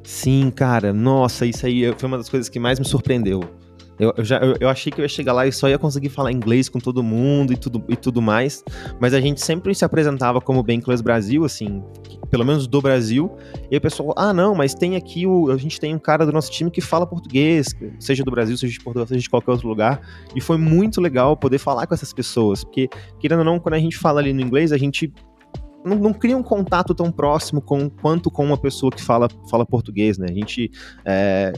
Sim, 0.04 0.52
cara, 0.54 0.92
nossa, 0.92 1.46
isso 1.46 1.64
aí 1.64 1.90
foi 1.96 2.06
uma 2.06 2.18
das 2.18 2.28
coisas 2.28 2.50
que 2.50 2.61
mais 2.61 2.78
me 2.78 2.85
surpreendeu. 2.85 3.42
Eu, 4.00 4.14
eu, 4.16 4.24
já, 4.24 4.38
eu, 4.38 4.56
eu, 4.58 4.68
achei 4.70 4.90
que 4.90 4.98
eu 4.98 5.04
ia 5.04 5.08
chegar 5.08 5.34
lá 5.34 5.46
e 5.46 5.52
só 5.52 5.68
ia 5.68 5.78
conseguir 5.78 6.08
falar 6.08 6.32
inglês 6.32 6.70
com 6.70 6.78
todo 6.78 7.02
mundo 7.02 7.52
e 7.52 7.56
tudo, 7.56 7.84
e 7.86 7.94
tudo 7.94 8.22
mais, 8.22 8.64
mas 8.98 9.12
a 9.12 9.20
gente 9.20 9.42
sempre 9.42 9.74
se 9.74 9.84
apresentava 9.84 10.40
como 10.40 10.62
Bankless 10.62 11.02
Brasil, 11.02 11.44
assim, 11.44 11.82
pelo 12.30 12.42
menos 12.42 12.66
do 12.66 12.80
Brasil, 12.80 13.30
e 13.70 13.76
o 13.76 13.80
pessoal, 13.80 14.14
ah, 14.16 14.32
não, 14.32 14.54
mas 14.54 14.72
tem 14.72 14.96
aqui, 14.96 15.26
o, 15.26 15.50
a 15.50 15.58
gente 15.58 15.78
tem 15.78 15.94
um 15.94 15.98
cara 15.98 16.24
do 16.24 16.32
nosso 16.32 16.50
time 16.50 16.70
que 16.70 16.80
fala 16.80 17.06
português, 17.06 17.76
seja 17.98 18.24
do 18.24 18.30
Brasil, 18.30 18.56
seja 18.56 18.72
de 18.72 18.80
Portugal, 18.80 19.06
seja 19.06 19.20
de 19.20 19.28
qualquer 19.28 19.50
outro 19.50 19.68
lugar, 19.68 20.00
e 20.34 20.40
foi 20.40 20.56
muito 20.56 20.98
legal 20.98 21.36
poder 21.36 21.58
falar 21.58 21.86
com 21.86 21.92
essas 21.92 22.14
pessoas, 22.14 22.64
porque, 22.64 22.88
querendo 23.18 23.40
ou 23.40 23.44
não, 23.44 23.60
quando 23.60 23.74
a 23.74 23.78
gente 23.78 23.98
fala 23.98 24.20
ali 24.20 24.32
no 24.32 24.40
inglês, 24.40 24.72
a 24.72 24.78
gente 24.78 25.12
não, 25.84 25.96
não, 25.96 26.12
cria 26.14 26.36
um 26.36 26.42
contato 26.42 26.94
tão 26.94 27.12
próximo 27.12 27.60
com, 27.60 27.90
quanto 27.90 28.30
com 28.30 28.44
uma 28.44 28.56
pessoa 28.56 28.90
que 28.90 29.02
fala, 29.02 29.28
fala 29.50 29.64
português, 29.66 30.18
né? 30.18 30.26
A 30.28 30.32
gente 30.32 30.70
é, 31.04 31.52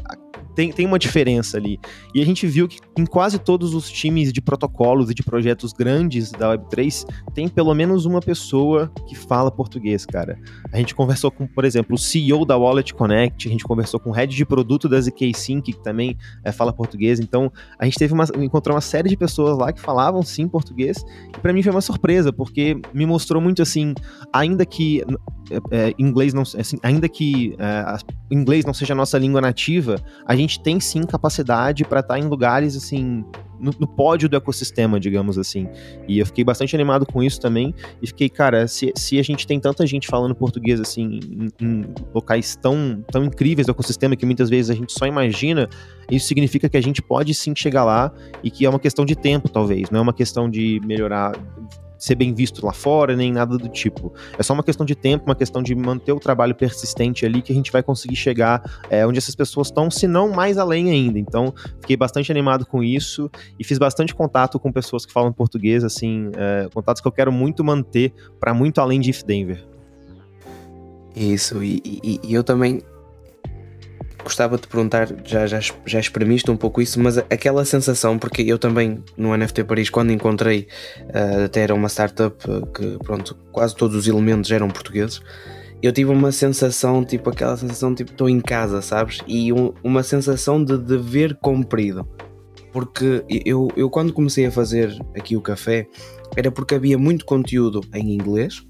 tem, 0.55 0.73
tem 0.73 0.87
uma 0.87 0.99
diferença 0.99 1.57
ali. 1.57 1.79
E 2.15 2.21
a 2.21 2.25
gente 2.25 2.47
viu 2.47 2.69
que 2.69 2.79
em 2.97 3.07
quase 3.07 3.38
todos 3.38 3.75
os 3.75 3.91
times 3.91 4.33
de 4.33 4.41
protocolos 4.41 5.11
e 5.11 5.15
de 5.15 5.23
projetos 5.23 5.73
grandes 5.73 6.31
da 6.31 6.57
Web3 6.57 7.07
tem 7.35 7.49
pelo 7.49 7.75
menos 7.75 8.05
uma 8.05 8.21
pessoa 8.21 8.91
que 9.07 9.15
fala 9.15 9.51
português, 9.51 10.05
cara. 10.05 10.38
A 10.73 10.79
gente 10.79 10.95
conversou 10.95 11.31
com, 11.31 11.47
por 11.47 11.65
exemplo, 11.65 11.95
o 11.95 11.99
CEO 11.99 12.45
da 12.45 12.57
Wallet 12.57 12.95
Connect, 12.95 13.49
a 13.49 13.51
gente 13.51 13.65
conversou 13.65 13.99
com 13.99 14.11
o 14.11 14.12
head 14.12 14.35
de 14.35 14.45
produto 14.45 14.88
da 14.88 15.01
ZK 15.01 15.33
Sync, 15.35 15.73
que 15.73 15.83
também 15.83 16.17
é, 16.45 16.53
fala 16.53 16.73
português. 16.73 17.21
Então, 17.21 17.51
a 17.79 17.85
gente 17.85 17.99
teve 17.99 18.12
uma, 18.12 18.25
encontrou 18.38 18.75
uma 18.75 18.81
série 18.81 19.09
de 19.09 19.17
pessoas 19.17 19.57
lá 19.57 19.73
que 19.73 19.81
falavam 19.81 20.23
sim 20.23 20.49
português. 20.49 21.05
E 21.29 21.41
para 21.41 21.53
mim 21.53 21.62
foi 21.62 21.73
uma 21.73 21.81
surpresa, 21.81 22.33
porque 22.33 22.81
me 22.93 23.07
mostrou 23.07 23.41
muito 23.41 23.62
assim, 23.62 23.95
ainda 24.33 24.65
que 24.67 25.03
é, 25.51 25.88
é, 25.88 25.95
inglês 25.99 26.33
não, 26.33 26.43
assim, 26.43 26.79
ainda 26.83 27.09
que 27.09 27.55
é, 27.59 27.97
inglês 28.31 28.65
não 28.65 28.73
seja 28.73 28.95
a 28.95 28.97
nossa 28.97 29.19
língua 29.19 29.41
nativa, 29.41 29.97
a 30.27 30.35
gente 30.35 30.41
tem 30.46 30.81
sim 30.81 31.02
capacidade 31.02 31.85
para 31.85 32.00
estar 32.00 32.14
tá 32.14 32.20
em 32.20 32.24
lugares 32.24 32.76
assim 32.76 33.24
no, 33.62 33.72
no, 33.78 33.87
pódio 33.87 34.28
do 34.28 34.37
ecossistema, 34.37 34.98
digamos 34.98 35.38
assim. 35.38 35.68
E 36.09 36.18
eu 36.18 36.26
fiquei 36.26 36.42
bastante 36.42 36.74
animado 36.74 37.07
com 37.07 37.22
isso 37.22 37.40
também. 37.40 37.72
E 38.02 38.09
fiquei, 38.09 38.28
cara, 38.28 38.66
se, 38.66 38.92
se 38.96 39.20
a 39.20 39.22
gente 39.22 39.46
tem 39.46 39.61
tanta 39.61 39.87
gente 39.87 40.09
falando 40.09 40.35
português 40.35 40.81
assim 40.81 41.20
em, 41.22 41.48
em 41.61 41.85
locais 42.12 42.57
tão, 42.57 43.05
tão 43.11 43.24
incríveis 43.24 43.66
do 43.66 43.70
ecossistema 43.70 44.16
que 44.16 44.26
muitas 44.26 44.50
vezes 44.50 44.70
a 44.70 44.74
gente 44.74 44.92
só 44.92 45.07
imagina, 45.07 45.68
isso 46.11 46.26
significa 46.26 46.68
que 46.68 46.76
a 46.76 46.81
gente 46.81 47.00
pode 47.00 47.33
sim 47.35 47.55
chegar 47.55 47.85
lá 47.85 48.12
e 48.42 48.50
que 48.50 48.66
é 48.66 48.68
uma 48.68 48.81
questão 48.81 49.05
de 49.05 49.14
tempo, 49.14 49.48
talvez. 49.48 49.90
Não 49.90 50.00
é 50.00 50.02
uma 50.02 50.12
questão 50.12 50.50
de 50.50 50.81
melhorar 50.85 51.33
ser 52.03 52.17
bem 52.17 52.35
visto 52.35 52.67
lá 52.67 52.73
fora, 52.73 53.15
nem 53.15 53.31
nada 53.31 53.57
do 53.57 53.69
tipo. 53.69 54.12
É 54.37 54.43
só 54.43 54.53
uma 54.53 54.65
questão 54.65 54.85
de 54.85 54.97
tempo, 54.97 55.25
uma 55.25 55.37
questão 55.37 55.62
de 55.62 55.73
manter 55.73 56.11
o 56.11 56.19
trabalho 56.19 56.53
persistente 56.53 57.25
ali 57.25 57.41
que 57.41 57.53
a 57.53 57.55
gente 57.55 57.71
vai 57.71 57.81
conseguir 57.81 58.17
chegar 58.17 58.61
é, 58.91 59.07
onde 59.07 59.19
essas 59.19 59.37
pessoas 59.37 59.69
estão, 59.69 59.88
se 59.88 60.09
não 60.09 60.29
mais 60.29 60.59
além 60.59 60.91
ainda. 60.91 61.17
Então, 61.17 61.55
fiquei 61.81 61.97
bastante 61.97 62.33
animado 62.33 62.67
com 62.67 62.83
isso 62.83 63.31
e 63.57 63.62
fiz 63.62 63.79
bastante 63.79 64.17
contato 64.17 64.59
com 64.59 64.73
pessoas 64.73 65.07
que 65.07 65.12
falam 65.12 65.33
português, 65.33 65.85
assim, 65.85 66.33
é, 66.37 66.69
contatos 66.75 67.01
que 67.01 67.07
eu 67.07 67.12
quero 67.12 67.31
muito 67.31 67.62
manter 67.62 68.12
para 68.41 68.53
muito 68.53 68.81
além 68.81 68.99
de 68.99 69.11
If 69.11 69.23
Denver. 69.23 69.65
Isso, 71.15 71.62
e, 71.62 71.81
e, 71.85 72.21
e 72.25 72.35
eu 72.35 72.43
também 72.43 72.83
gostava 74.23 74.57
de 74.57 74.67
perguntar, 74.67 75.09
já, 75.25 75.47
já, 75.47 75.61
já 75.85 76.01
exprimiste 76.01 76.51
um 76.51 76.57
pouco 76.57 76.81
isso, 76.81 77.01
mas 77.01 77.19
aquela 77.19 77.65
sensação, 77.65 78.19
porque 78.19 78.43
eu 78.43 78.59
também 78.59 79.03
no 79.17 79.37
NFT 79.37 79.65
Paris, 79.65 79.91
quando 79.91 80.13
encontrei, 80.13 80.69
uh, 81.01 81.45
até 81.45 81.63
era 81.63 81.75
uma 81.75 81.89
startup 81.89 82.37
que, 82.75 82.99
pronto, 83.05 83.37
quase 83.51 83.75
todos 83.75 83.97
os 83.97 84.07
elementos 84.07 84.51
eram 84.51 84.69
portugueses, 84.69 85.21
eu 85.83 85.93
tive 85.93 86.11
uma 86.11 86.31
sensação, 86.31 87.05
tipo 87.05 87.29
aquela 87.29 87.57
sensação, 87.57 87.93
tipo, 87.93 88.13
estou 88.13 88.29
em 88.29 88.41
casa, 88.41 88.81
sabes? 88.81 89.19
E 89.27 89.53
um, 89.53 89.73
uma 89.83 90.05
sensação 90.05 90.65
de 90.65 90.79
dever 90.79 91.35
cumprido. 91.37 92.07
Porque 92.73 93.25
eu, 93.45 93.69
eu, 93.77 93.91
quando 93.91 94.13
comecei 94.13 94.47
a 94.47 94.51
fazer 94.51 94.97
aqui 95.15 95.37
o 95.37 95.41
café, 95.41 95.87
era 96.37 96.51
porque 96.51 96.77
havia 96.77 96.97
muito 96.97 97.27
conteúdo 97.27 97.83
em 97.93 98.15
inglês, 98.15 98.65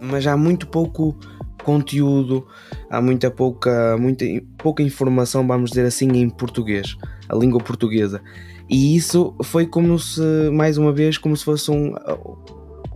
mas 0.00 0.26
há 0.26 0.36
muito 0.36 0.66
pouco 0.68 1.18
conteúdo, 1.62 2.46
há 2.90 3.00
muita 3.00 3.30
pouca, 3.30 3.96
muita 3.98 4.24
pouca 4.58 4.82
informação, 4.82 5.46
vamos 5.46 5.70
dizer 5.70 5.86
assim, 5.86 6.08
em 6.08 6.28
português, 6.28 6.96
a 7.28 7.36
língua 7.36 7.60
portuguesa. 7.60 8.20
E 8.68 8.96
isso 8.96 9.34
foi 9.42 9.66
como 9.66 9.98
se, 9.98 10.20
mais 10.52 10.78
uma 10.78 10.92
vez, 10.92 11.18
como 11.18 11.36
se 11.36 11.44
fosse 11.44 11.70
um, 11.70 11.94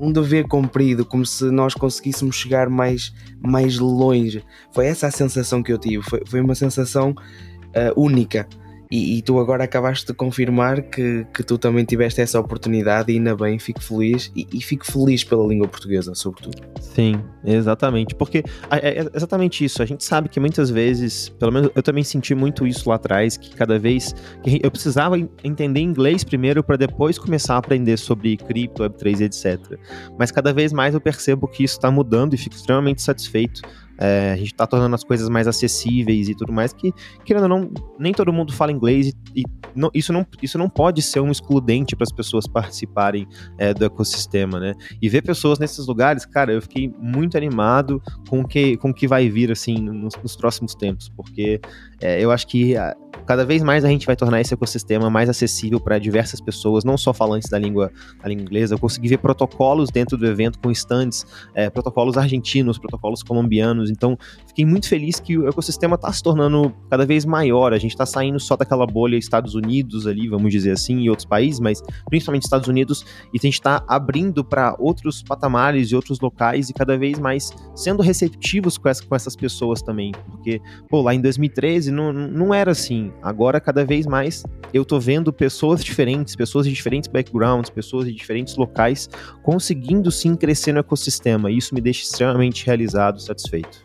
um 0.00 0.12
dever 0.12 0.46
cumprido, 0.46 1.04
como 1.04 1.24
se 1.24 1.44
nós 1.50 1.74
conseguíssemos 1.74 2.36
chegar 2.36 2.68
mais, 2.68 3.12
mais 3.40 3.78
longe. 3.78 4.44
Foi 4.72 4.86
essa 4.86 5.06
a 5.06 5.10
sensação 5.10 5.62
que 5.62 5.72
eu 5.72 5.78
tive, 5.78 6.02
foi, 6.02 6.22
foi 6.26 6.40
uma 6.40 6.54
sensação 6.54 7.10
uh, 7.10 8.00
única. 8.00 8.46
E, 8.90 9.18
e, 9.18 9.22
tu 9.22 9.38
agora 9.38 9.64
acabaste 9.64 10.06
de 10.06 10.14
confirmar 10.14 10.82
que, 10.82 11.26
que 11.34 11.42
tu 11.42 11.58
também 11.58 11.84
tiveste 11.84 12.20
essa 12.20 12.38
oportunidade 12.38 13.12
e 13.12 13.16
ainda 13.16 13.34
bem, 13.36 13.58
fico 13.58 13.82
feliz 13.82 14.30
e, 14.34 14.46
e 14.52 14.60
fico 14.60 14.86
feliz 14.86 15.24
pela 15.24 15.46
língua 15.46 15.66
portuguesa, 15.66 16.14
sobretudo. 16.14 16.62
Sim, 16.80 17.20
exatamente, 17.44 18.14
porque 18.14 18.42
é, 18.70 19.00
é 19.00 19.06
exatamente 19.14 19.64
isso, 19.64 19.82
a 19.82 19.86
gente 19.86 20.04
sabe 20.04 20.28
que 20.28 20.38
muitas 20.38 20.70
vezes, 20.70 21.28
pelo 21.30 21.52
menos 21.52 21.70
eu 21.74 21.82
também 21.82 22.04
senti 22.04 22.34
muito 22.34 22.66
isso 22.66 22.88
lá 22.88 22.94
atrás, 22.94 23.36
que 23.36 23.54
cada 23.54 23.78
vez 23.78 24.14
que 24.42 24.60
eu 24.62 24.70
precisava 24.70 25.18
entender 25.42 25.80
inglês 25.80 26.22
primeiro 26.22 26.62
para 26.62 26.76
depois 26.76 27.18
começar 27.18 27.54
a 27.54 27.58
aprender 27.58 27.96
sobre 27.96 28.36
cripto, 28.36 28.82
Web3 28.82 29.20
etc. 29.22 29.78
Mas 30.18 30.30
cada 30.30 30.52
vez 30.52 30.72
mais 30.72 30.94
eu 30.94 31.00
percebo 31.00 31.48
que 31.48 31.64
isso 31.64 31.76
está 31.76 31.90
mudando 31.90 32.34
e 32.34 32.36
fico 32.36 32.54
extremamente 32.54 33.02
satisfeito 33.02 33.62
é, 33.98 34.32
a 34.32 34.36
gente 34.36 34.52
está 34.52 34.66
tornando 34.66 34.94
as 34.94 35.04
coisas 35.04 35.28
mais 35.28 35.46
acessíveis 35.46 36.28
e 36.28 36.34
tudo 36.34 36.52
mais, 36.52 36.72
que, 36.72 36.92
querendo 37.24 37.44
ou 37.44 37.48
não, 37.48 37.70
nem 37.98 38.12
todo 38.12 38.32
mundo 38.32 38.52
fala 38.52 38.72
inglês 38.72 39.08
e, 39.08 39.40
e 39.40 39.44
não, 39.74 39.90
isso, 39.94 40.12
não, 40.12 40.26
isso 40.42 40.58
não 40.58 40.68
pode 40.68 41.02
ser 41.02 41.20
um 41.20 41.30
excludente 41.30 41.94
para 41.94 42.04
as 42.04 42.12
pessoas 42.12 42.46
participarem 42.48 43.26
é, 43.58 43.74
do 43.74 43.84
ecossistema, 43.84 44.58
né? 44.58 44.74
E 45.00 45.08
ver 45.08 45.22
pessoas 45.22 45.58
nesses 45.58 45.86
lugares, 45.86 46.24
cara, 46.24 46.52
eu 46.52 46.62
fiquei 46.62 46.92
muito 46.98 47.36
animado 47.36 48.02
com 48.28 48.40
o 48.40 48.48
que, 48.48 48.76
com 48.76 48.92
que 48.92 49.06
vai 49.06 49.28
vir, 49.28 49.50
assim, 49.50 49.76
nos, 49.76 50.14
nos 50.22 50.36
próximos 50.36 50.74
tempos, 50.74 51.08
porque 51.08 51.60
é, 52.00 52.22
eu 52.22 52.30
acho 52.30 52.46
que 52.46 52.76
a, 52.76 52.94
cada 53.26 53.44
vez 53.44 53.62
mais 53.62 53.84
a 53.84 53.88
gente 53.88 54.06
vai 54.06 54.14
tornar 54.14 54.40
esse 54.40 54.54
ecossistema 54.54 55.10
mais 55.10 55.28
acessível 55.28 55.80
para 55.80 55.98
diversas 55.98 56.40
pessoas, 56.40 56.84
não 56.84 56.96
só 56.96 57.12
falantes 57.12 57.50
da 57.50 57.58
língua, 57.58 57.90
da 58.22 58.28
língua 58.28 58.42
inglesa. 58.42 58.74
Eu 58.74 58.78
consegui 58.78 59.08
ver 59.08 59.18
protocolos 59.18 59.90
dentro 59.90 60.16
do 60.16 60.26
evento 60.26 60.58
com 60.60 60.70
stands, 60.70 61.26
é, 61.54 61.68
protocolos 61.68 62.16
argentinos, 62.16 62.78
protocolos 62.78 63.22
colombianos. 63.22 63.90
Então, 63.90 64.16
fiquei 64.46 64.64
muito 64.64 64.88
feliz 64.88 65.18
que 65.18 65.36
o 65.36 65.48
ecossistema 65.48 65.96
está 65.96 66.12
se 66.12 66.22
tornando 66.22 66.72
cada 66.88 67.04
vez 67.04 67.24
maior. 67.24 67.72
A 67.72 67.78
gente 67.78 67.92
está 67.92 68.06
saindo 68.06 68.38
só 68.38 68.56
daquela 68.56 68.86
bolha 68.86 69.16
Estados 69.16 69.54
Unidos 69.54 70.06
ali, 70.06 70.28
vamos 70.28 70.52
dizer 70.52 70.70
assim, 70.72 71.00
e 71.00 71.10
outros 71.10 71.26
países, 71.26 71.58
mas 71.58 71.82
principalmente 72.08 72.44
Estados 72.44 72.68
Unidos, 72.68 73.04
e 73.32 73.38
a 73.38 73.42
gente 73.42 73.54
está 73.54 73.84
abrindo 73.88 74.44
para 74.44 74.76
outros 74.78 75.22
patamares 75.22 75.90
e 75.90 75.96
outros 75.96 76.20
locais 76.20 76.70
e 76.70 76.72
cada 76.72 76.96
vez 76.96 77.18
mais 77.18 77.50
sendo 77.74 78.02
receptivos 78.02 78.78
com, 78.78 78.88
essa, 78.88 79.04
com 79.04 79.16
essas 79.16 79.34
pessoas 79.34 79.82
também. 79.82 80.12
Porque, 80.30 80.60
pô, 80.88 81.02
lá 81.02 81.14
em 81.14 81.20
2013 81.20 81.85
não, 81.90 82.12
não 82.12 82.54
era 82.54 82.70
assim. 82.70 83.12
Agora, 83.22 83.60
cada 83.60 83.84
vez 83.84 84.06
mais, 84.06 84.44
eu 84.72 84.84
tô 84.84 84.98
vendo 84.98 85.32
pessoas 85.32 85.82
diferentes, 85.82 86.36
pessoas 86.36 86.66
de 86.66 86.72
diferentes 86.72 87.08
backgrounds, 87.08 87.70
pessoas 87.70 88.06
de 88.06 88.12
diferentes 88.12 88.56
locais, 88.56 89.08
conseguindo 89.42 90.10
sim 90.10 90.34
crescer 90.34 90.72
no 90.72 90.80
ecossistema. 90.80 91.50
E 91.50 91.58
isso 91.58 91.74
me 91.74 91.80
deixa 91.80 92.02
extremamente 92.04 92.64
realizado, 92.66 93.20
satisfeito. 93.20 93.84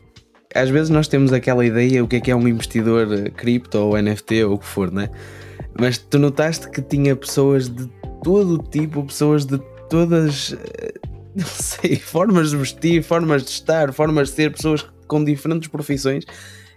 Às 0.53 0.69
vezes 0.69 0.89
nós 0.89 1.07
temos 1.07 1.31
aquela 1.31 1.65
ideia 1.65 2.03
o 2.03 2.07
que 2.07 2.17
é 2.17 2.19
que 2.19 2.31
é 2.31 2.35
um 2.35 2.47
investidor 2.47 3.07
eh, 3.13 3.29
cripto 3.29 3.77
ou 3.77 4.01
NFT 4.01 4.43
ou 4.43 4.55
o 4.55 4.59
que 4.59 4.65
for, 4.65 4.91
né? 4.91 5.09
Mas 5.79 5.97
tu 5.97 6.19
notaste 6.19 6.69
que 6.69 6.81
tinha 6.81 7.15
pessoas 7.15 7.69
de 7.69 7.87
todo 8.21 8.57
tipo, 8.69 9.03
pessoas 9.05 9.45
de 9.45 9.57
todas, 9.89 10.53
eh, 10.53 10.93
não 11.33 11.45
sei, 11.45 11.95
formas 11.95 12.49
de 12.49 12.57
vestir, 12.57 13.01
formas 13.01 13.43
de 13.43 13.49
estar, 13.51 13.93
formas 13.93 14.29
de 14.29 14.35
ser, 14.35 14.51
pessoas 14.51 14.85
com 15.07 15.23
diferentes 15.23 15.69
profissões 15.69 16.25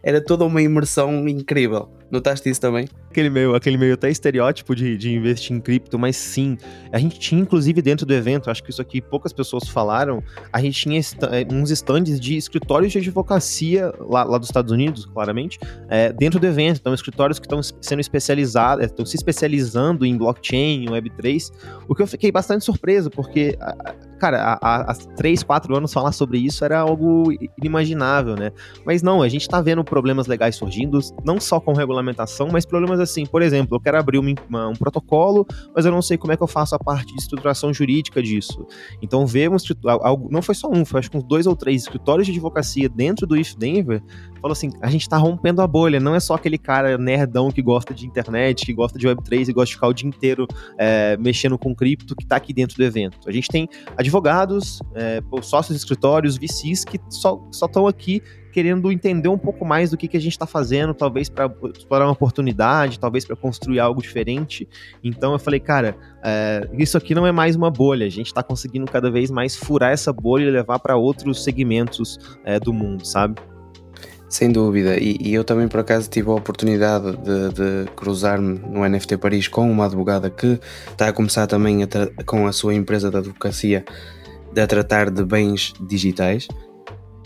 era 0.05 0.21
toda 0.21 0.45
uma 0.45 0.63
imersão 0.63 1.27
incrível. 1.29 1.89
Notaste 2.15 2.49
isso 2.49 2.61
também? 2.61 2.89
Aquele 3.11 3.29
meio, 3.29 3.57
aquele 3.57 3.77
meio 3.77 3.95
até 3.95 4.09
estereótipo 4.09 4.73
de, 4.73 4.97
de 4.97 5.13
investir 5.13 5.55
em 5.55 5.61
cripto, 5.61 5.99
mas 5.99 6.17
sim. 6.17 6.57
A 6.93 6.99
gente 6.99 7.19
tinha, 7.19 7.41
inclusive, 7.41 7.83
dentro 7.83 8.07
do 8.07 8.15
evento, 8.15 8.49
acho 8.49 8.63
que 8.63 8.71
isso 8.71 8.81
aqui 8.81 9.03
poucas 9.03 9.33
pessoas 9.33 9.69
falaram, 9.69 10.23
a 10.53 10.61
gente 10.61 10.81
tinha 10.81 11.01
eh, 11.01 11.47
uns 11.51 11.73
estandes 11.73 12.21
de 12.21 12.37
escritórios 12.37 12.93
de 12.93 12.99
advocacia 12.99 13.93
lá, 13.99 14.23
lá 14.23 14.39
dos 14.39 14.49
Estados 14.49 14.71
Unidos, 14.71 15.07
claramente, 15.07 15.59
é, 15.89 16.13
dentro 16.13 16.39
do 16.39 16.47
evento. 16.47 16.79
Então, 16.79 16.95
escritórios 16.95 17.41
que 17.41 17.47
estão 17.47 17.61
sendo 17.81 17.99
especializados, 17.99 18.85
estão 18.85 19.05
se 19.05 19.17
especializando 19.17 20.07
em 20.07 20.17
blockchain, 20.17 20.87
Web3, 20.87 21.51
o 21.89 21.97
que 21.97 22.03
eu 22.03 22.07
fiquei 22.07 22.31
bastante 22.31 22.65
surpreso, 22.65 23.11
porque, 23.11 23.59
cara, 24.21 24.57
há, 24.63 24.93
há 24.93 24.95
três, 25.17 25.43
quatro 25.43 25.77
anos 25.77 25.93
falar 25.93 26.13
sobre 26.13 26.39
isso 26.39 26.65
era 26.65 26.79
algo 26.79 27.33
inimaginável, 27.61 28.37
né? 28.37 28.53
Mas 28.87 29.03
não, 29.03 29.21
a 29.21 29.29
gente 29.29 29.49
tá 29.49 29.61
vendo 29.61 29.83
problemas 29.83 30.29
legais 30.29 30.55
surgindo, 30.55 31.01
não 31.25 31.41
só 31.41 31.59
com 31.59 31.73
regulamentação, 31.73 32.04
mas 32.51 32.67
problemas 32.67 33.01
assim, 33.01 33.25
por 33.27 33.43
exemplo, 33.43 33.77
eu 33.77 33.81
quero 33.81 33.99
abrir 33.99 34.19
uma, 34.19 34.35
uma, 34.49 34.69
um 34.69 34.75
protocolo, 34.75 35.47
mas 35.75 35.85
eu 35.85 35.93
não 35.93 36.03
sei 36.03 36.17
como 36.17 36.33
é 36.33 36.37
que 36.37 36.43
eu 36.43 36.47
faço 36.47 36.75
a 36.75 36.79
parte 36.79 37.15
de 37.15 37.21
estruturação 37.21 37.73
jurídica 37.73 38.23
disso. 38.23 38.67
Então, 39.01 39.25
um 39.25 39.27
algo, 39.89 40.29
não 40.31 40.43
foi 40.43 40.55
só 40.55 40.69
um, 40.71 40.85
foi 40.85 41.01
acho 41.01 41.11
que 41.11 41.17
uns 41.17 41.25
dois 41.25 41.47
ou 41.47 41.57
três 41.57 41.83
escritórios 41.83 42.27
de 42.27 42.33
advocacia 42.33 42.89
dentro 42.89 43.27
do 43.27 43.37
IF 43.37 43.57
Denver, 43.57 44.03
falou 44.41 44.53
assim, 44.53 44.71
a 44.83 44.91
gente 44.91 45.09
tá 45.09 45.17
rompendo 45.17 45.63
a 45.63 45.67
bolha, 45.67 45.99
não 45.99 46.15
é 46.15 46.21
só 46.21 46.35
aquele 46.35 46.59
cara 46.59 46.99
nerdão 46.99 47.51
que 47.51 47.63
gosta 47.63 47.95
de 47.95 48.07
internet, 48.07 48.67
que 48.67 48.73
gosta 48.73 48.99
de 48.99 49.07
Web3 49.07 49.49
e 49.49 49.53
gosta 49.53 49.67
de 49.67 49.75
ficar 49.75 49.89
o 49.89 49.95
dia 49.95 50.09
inteiro 50.09 50.47
é, 50.79 51.17
mexendo 51.17 51.59
com 51.59 51.75
cripto 51.75 52.15
que 52.15 52.27
tá 52.27 52.37
aqui 52.37 52.53
dentro 52.53 52.77
do 52.77 52.85
evento. 52.85 53.19
A 53.27 53.33
gente 53.33 53.49
tem 53.49 53.69
advogados, 53.97 54.81
é, 54.95 55.23
sócios 55.43 55.77
de 55.77 55.83
escritórios, 55.83 56.37
VCs 56.37 56.85
que 56.85 57.01
só 57.09 57.41
estão 57.51 57.87
aqui 57.87 58.23
querendo 58.55 58.93
entender 58.93 59.29
um 59.29 59.37
pouco 59.37 59.65
mais 59.65 59.91
do 59.91 59.97
que, 59.97 60.07
que 60.07 60.17
a 60.17 60.21
gente 60.21 60.31
está 60.31 60.47
fazendo, 60.47 60.95
talvez 60.95 61.29
para 61.29 61.53
explorar 61.77 62.07
uma 62.07 62.13
oportunidade, 62.13 63.01
talvez 63.01 63.25
para 63.25 63.35
construir 63.35 63.81
algo 63.81 64.01
diferente. 64.01 64.69
Então 65.03 65.33
eu 65.33 65.41
falei, 65.41 65.59
cara, 65.59 65.97
é, 66.23 66.69
isso 66.79 66.97
aqui 66.97 67.17
não 67.17 67.27
é 67.27 67.33
mais 67.33 67.57
uma 67.57 67.69
bolha, 67.69 68.07
a 68.07 68.09
gente 68.09 68.29
está 68.29 68.45
conseguindo 68.45 68.87
cada 68.87 69.11
vez 69.11 69.29
mais 69.29 69.57
furar 69.57 69.91
essa 69.91 70.13
bolha 70.13 70.45
e 70.45 70.51
levar 70.53 70.79
para 70.79 70.95
outros 70.95 71.43
segmentos 71.43 72.39
é, 72.45 72.61
do 72.61 72.73
mundo, 72.73 73.05
sabe? 73.05 73.43
Sem 74.29 74.53
dúvida, 74.53 74.97
e, 74.99 75.17
e, 75.21 75.35
eu 75.35 75.43
também 75.43 75.67
por 75.67 75.81
acaso 75.81 76.09
tive 76.09 76.31
a 76.31 76.35
oportunidade 76.35 77.11
de, 77.17 77.49
de 77.49 77.91
cruzar-me 77.97 78.61
no 78.61 78.89
NFT 78.89 79.17
Paris 79.17 79.49
com 79.49 79.69
uma 79.69 79.87
advogada 79.87 80.31
que 80.31 80.61
está 80.93 81.09
a 81.09 81.13
começar 81.13 81.49
também 81.49 81.83
a 81.83 81.89
com 82.25 82.47
a 82.47 82.53
sua 82.53 82.73
empresa 82.73 83.11
de 83.11 83.17
advocacia 83.17 83.85
a 84.57 84.67
tratar 84.69 85.11
de 85.11 85.25
bens 85.25 85.73
digitais 85.81 86.47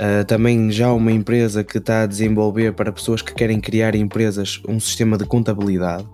Uh, 0.00 0.24
também 0.24 0.70
já 0.70 0.92
uma 0.92 1.10
empresa 1.10 1.64
que 1.64 1.78
está 1.78 2.02
a 2.02 2.06
desenvolver 2.06 2.72
para 2.72 2.92
pessoas 2.92 3.20
que 3.20 3.34
querem 3.34 3.58
criar 3.58 3.96
empresas 3.96 4.62
um 4.68 4.78
sistema 4.78 5.18
de 5.18 5.24
contabilidade. 5.24 6.06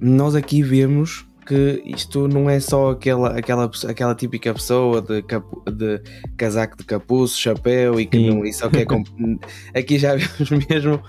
Nós 0.00 0.34
aqui 0.34 0.62
vemos 0.62 1.24
que 1.46 1.82
isto 1.84 2.28
não 2.28 2.48
é 2.48 2.60
só 2.60 2.90
aquela, 2.90 3.36
aquela, 3.36 3.70
aquela 3.88 4.14
típica 4.14 4.52
pessoa 4.54 5.02
de, 5.02 5.22
capu, 5.22 5.62
de 5.70 6.00
casaco 6.36 6.76
de 6.76 6.84
capuz, 6.84 7.36
chapéu 7.36 8.00
e 8.00 8.06
que 8.06 8.18
não, 8.18 8.44
e 8.44 8.52
só 8.52 8.68
quer. 8.68 8.86
aqui 9.74 9.98
já 9.98 10.14
vemos 10.16 10.66
mesmo 10.68 11.02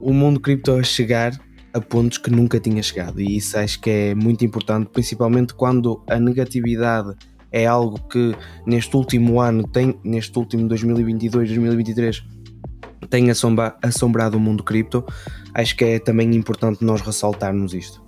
o 0.00 0.12
mundo 0.12 0.40
cripto 0.40 0.72
a 0.72 0.82
chegar 0.82 1.32
a 1.72 1.80
pontos 1.80 2.18
que 2.18 2.30
nunca 2.30 2.58
tinha 2.58 2.82
chegado, 2.82 3.20
e 3.20 3.36
isso 3.36 3.56
acho 3.56 3.80
que 3.80 3.90
é 3.90 4.14
muito 4.14 4.44
importante, 4.44 4.88
principalmente 4.92 5.54
quando 5.54 6.02
a 6.08 6.18
negatividade 6.18 7.14
é 7.52 7.66
algo 7.66 7.98
que 8.08 8.34
neste 8.66 8.96
último 8.96 9.40
ano 9.40 9.66
tem, 9.66 9.98
neste 10.04 10.38
último 10.38 10.68
2022, 10.68 11.48
2023, 11.48 12.22
tem 13.08 13.30
assombra, 13.30 13.76
assombrado 13.82 14.36
o 14.36 14.40
mundo 14.40 14.62
cripto. 14.62 15.04
Acho 15.54 15.76
que 15.76 15.84
é 15.84 15.98
também 15.98 16.34
importante 16.34 16.84
nós 16.84 17.00
ressaltarmos 17.00 17.74
isto. 17.74 18.02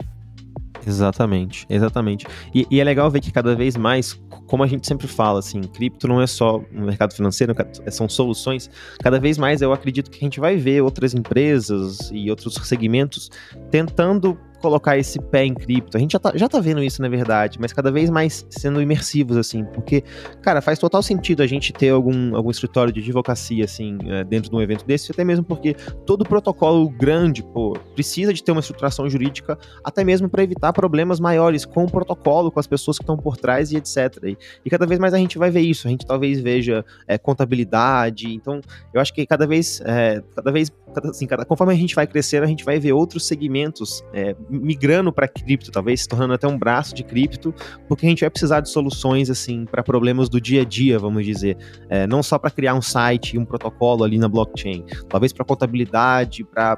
Exatamente, 0.87 1.67
exatamente. 1.69 2.27
E, 2.55 2.67
e, 2.71 2.81
é 2.81 2.85
legal 2.85 3.11
ver 3.11 3.21
que 3.21 3.31
cada 3.31 3.55
vez 3.55 3.77
mais, 3.77 4.21
como 4.53 4.62
a 4.62 4.67
gente 4.67 4.87
sempre 4.87 5.09
fala, 5.09 5.38
assim, 5.38 5.62
cripto 5.62 6.07
não 6.07 6.21
é 6.21 6.27
só 6.27 6.62
um 6.75 6.85
mercado 6.85 7.15
financeiro, 7.15 7.55
são 7.88 8.07
soluções. 8.07 8.69
Cada 9.03 9.19
vez 9.19 9.38
mais 9.38 9.62
eu 9.62 9.73
acredito 9.73 10.11
que 10.11 10.19
a 10.19 10.21
gente 10.27 10.38
vai 10.38 10.59
ver 10.59 10.83
outras 10.83 11.15
empresas 11.15 12.11
e 12.12 12.29
outros 12.29 12.57
segmentos 12.62 13.31
tentando 13.71 14.38
colocar 14.62 14.97
esse 14.97 15.21
pé 15.21 15.45
em 15.45 15.53
cripto. 15.53 15.97
A 15.97 16.01
gente 16.01 16.12
já 16.12 16.19
tá, 16.21 16.33
já 16.37 16.49
tá 16.49 16.61
vendo 16.61 16.83
isso, 16.83 17.03
na 17.03 17.09
verdade, 17.09 17.59
mas 17.61 17.73
cada 17.73 17.91
vez 17.91 18.09
mais 18.09 18.47
sendo 18.49 18.81
imersivos, 18.81 19.37
assim, 19.37 19.65
porque, 19.65 20.05
cara, 20.41 20.62
faz 20.62 20.79
total 20.79 21.03
sentido 21.03 21.43
a 21.43 21.47
gente 21.47 21.73
ter 21.73 21.91
algum, 21.91 22.35
algum 22.37 22.51
escritório 22.51 22.93
de 22.93 23.01
advocacia, 23.01 23.65
assim, 23.65 23.99
é, 24.07 24.23
dentro 24.23 24.49
de 24.49 24.57
um 24.57 24.62
evento 24.62 24.87
desse, 24.87 25.11
até 25.11 25.25
mesmo 25.25 25.45
porque 25.45 25.75
todo 26.07 26.25
protocolo 26.25 26.88
grande, 26.88 27.43
pô, 27.43 27.77
precisa 27.95 28.33
de 28.33 28.43
ter 28.43 28.53
uma 28.53 28.61
estruturação 28.61 29.11
jurídica, 29.11 29.59
até 29.83 30.05
mesmo 30.05 30.29
para 30.29 30.45
evitar 30.45 30.73
problemas 30.73 31.19
maiores 31.19 31.65
com 31.65 31.85
o 31.85 31.91
protocolo, 31.91 32.51
com 32.51 32.61
as 32.61 32.67
pessoas 32.67 32.97
que 32.97 33.03
estão 33.03 33.17
por 33.17 33.37
trás 33.37 33.73
e 33.73 33.77
etc. 33.77 33.97
E, 34.23 34.38
e, 34.65 34.71
cada 34.71 34.87
vez 34.87 34.99
mais 34.99 35.15
a 35.15 35.19
gente 35.19 35.39
vai 35.39 35.51
ver 35.51 35.61
isso, 35.61 35.87
a 35.87 35.91
gente 35.91 36.07
talvez 36.07 36.41
veja 36.41 36.85
é, 37.07 37.19
contabilidade, 37.19 38.33
então 38.33 38.61
eu 38.93 39.01
acho 39.01 39.13
que 39.13 39.25
cada 39.27 39.47
vez, 39.47 39.81
é, 39.85 40.23
cada 40.35 40.51
vez, 40.51 40.73
assim, 41.05 41.27
cada, 41.27 41.45
conforme 41.45 41.73
a 41.73 41.77
gente 41.77 41.95
vai 41.95 42.07
crescendo, 42.07 42.45
a 42.45 42.47
gente 42.47 42.65
vai 42.65 42.79
ver 42.79 42.93
outros 42.93 43.27
segmentos 43.27 44.05
é, 44.13 44.35
migrando 44.49 45.13
para 45.13 45.29
cripto, 45.29 45.71
talvez 45.71 46.03
se 46.03 46.09
tornando 46.09 46.35
até 46.35 46.47
um 46.47 46.59
braço 46.59 46.95
de 46.95 47.03
cripto, 47.03 47.55
porque 47.89 48.07
a 48.07 48.09
gente 48.09 48.21
vai 48.21 48.31
precisar 48.31 48.61
de 48.61 48.69
soluções 48.69 49.31
assim 49.31 49.65
para 49.65 49.83
problemas 49.83 50.29
do 50.29 50.41
dia 50.41 50.63
a 50.63 50.65
dia, 50.65 50.99
vamos 50.99 51.25
dizer, 51.25 51.57
é, 51.89 52.07
não 52.07 52.23
só 52.23 52.39
para 52.39 52.51
criar 52.51 52.75
um 52.75 52.83
site 52.83 53.37
e 53.37 53.39
um 53.39 53.45
protocolo 53.45 54.05
ali 54.05 54.19
na 54.19 54.29
blockchain, 54.29 54.85
talvez 55.09 55.33
para 55.33 55.45
contabilidade, 55.45 56.45
para 56.45 56.77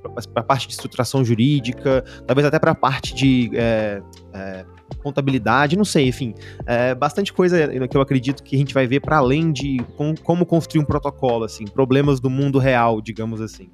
para 0.00 0.24
a 0.36 0.42
parte 0.42 0.66
de 0.66 0.72
estruturação 0.72 1.24
jurídica, 1.24 2.04
talvez 2.26 2.46
até 2.46 2.58
para 2.58 2.72
a 2.72 2.74
parte 2.74 3.14
de 3.14 3.50
é, 3.54 4.02
é, 4.32 4.64
contabilidade, 5.02 5.76
não 5.76 5.84
sei, 5.84 6.08
enfim, 6.08 6.34
é, 6.66 6.94
bastante 6.94 7.32
coisa 7.32 7.68
que 7.88 7.96
eu 7.96 8.00
acredito 8.00 8.42
que 8.42 8.54
a 8.54 8.58
gente 8.58 8.74
vai 8.74 8.86
ver 8.86 9.00
para 9.00 9.18
além 9.18 9.52
de 9.52 9.78
com, 9.96 10.14
como 10.22 10.46
construir 10.46 10.82
um 10.82 10.84
protocolo, 10.84 11.44
assim, 11.44 11.64
problemas 11.64 12.20
do 12.20 12.30
mundo 12.30 12.58
real, 12.58 13.00
digamos 13.00 13.40
assim. 13.40 13.68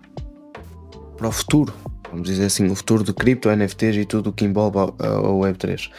Para 1.17 1.29
o 1.29 1.33
futuro, 1.33 1.73
vamos 2.11 2.29
dizer 2.29 2.47
assim, 2.47 2.67
o 2.67 2.75
futuro 2.75 3.03
do 3.03 3.15
cripto, 3.15 3.49
NFTs 3.49 3.97
e 3.97 4.05
tudo 4.05 4.31
o 4.31 4.33
que 4.33 4.45
envolve 4.45 4.79
a 4.79 4.83
Web3. 4.83 5.91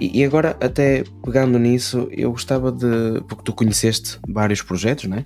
E, 0.00 0.20
e, 0.20 0.24
agora, 0.24 0.56
até 0.60 1.04
pegando 1.24 1.58
nisso, 1.58 2.08
eu 2.10 2.32
gostava 2.32 2.72
de. 2.72 3.20
Porque 3.28 3.44
tu 3.44 3.52
conheceste 3.52 4.18
vários 4.28 4.60
projetos, 4.60 5.04
não 5.04 5.18
é? 5.18 5.24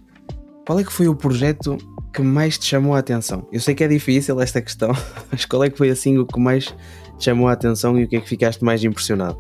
Qual 0.66 0.78
é 0.78 0.84
que 0.84 0.92
foi 0.92 1.08
o 1.08 1.14
projeto 1.14 1.78
que 2.12 2.22
mais 2.22 2.58
te 2.58 2.66
chamou 2.66 2.94
a 2.94 2.98
atenção? 2.98 3.46
Eu 3.52 3.60
sei 3.60 3.74
que 3.74 3.84
é 3.84 3.88
difícil 3.88 4.40
esta 4.40 4.60
questão, 4.60 4.92
mas 5.30 5.44
qual 5.44 5.64
é 5.64 5.70
que 5.70 5.78
foi 5.78 5.90
assim 5.90 6.18
o 6.18 6.26
que 6.26 6.38
mais 6.38 6.66
te 7.18 7.24
chamou 7.24 7.48
a 7.48 7.52
atenção 7.52 7.98
e 7.98 8.04
o 8.04 8.08
que 8.08 8.16
é 8.16 8.20
que 8.20 8.28
ficaste 8.28 8.64
mais 8.64 8.82
impressionado? 8.82 9.38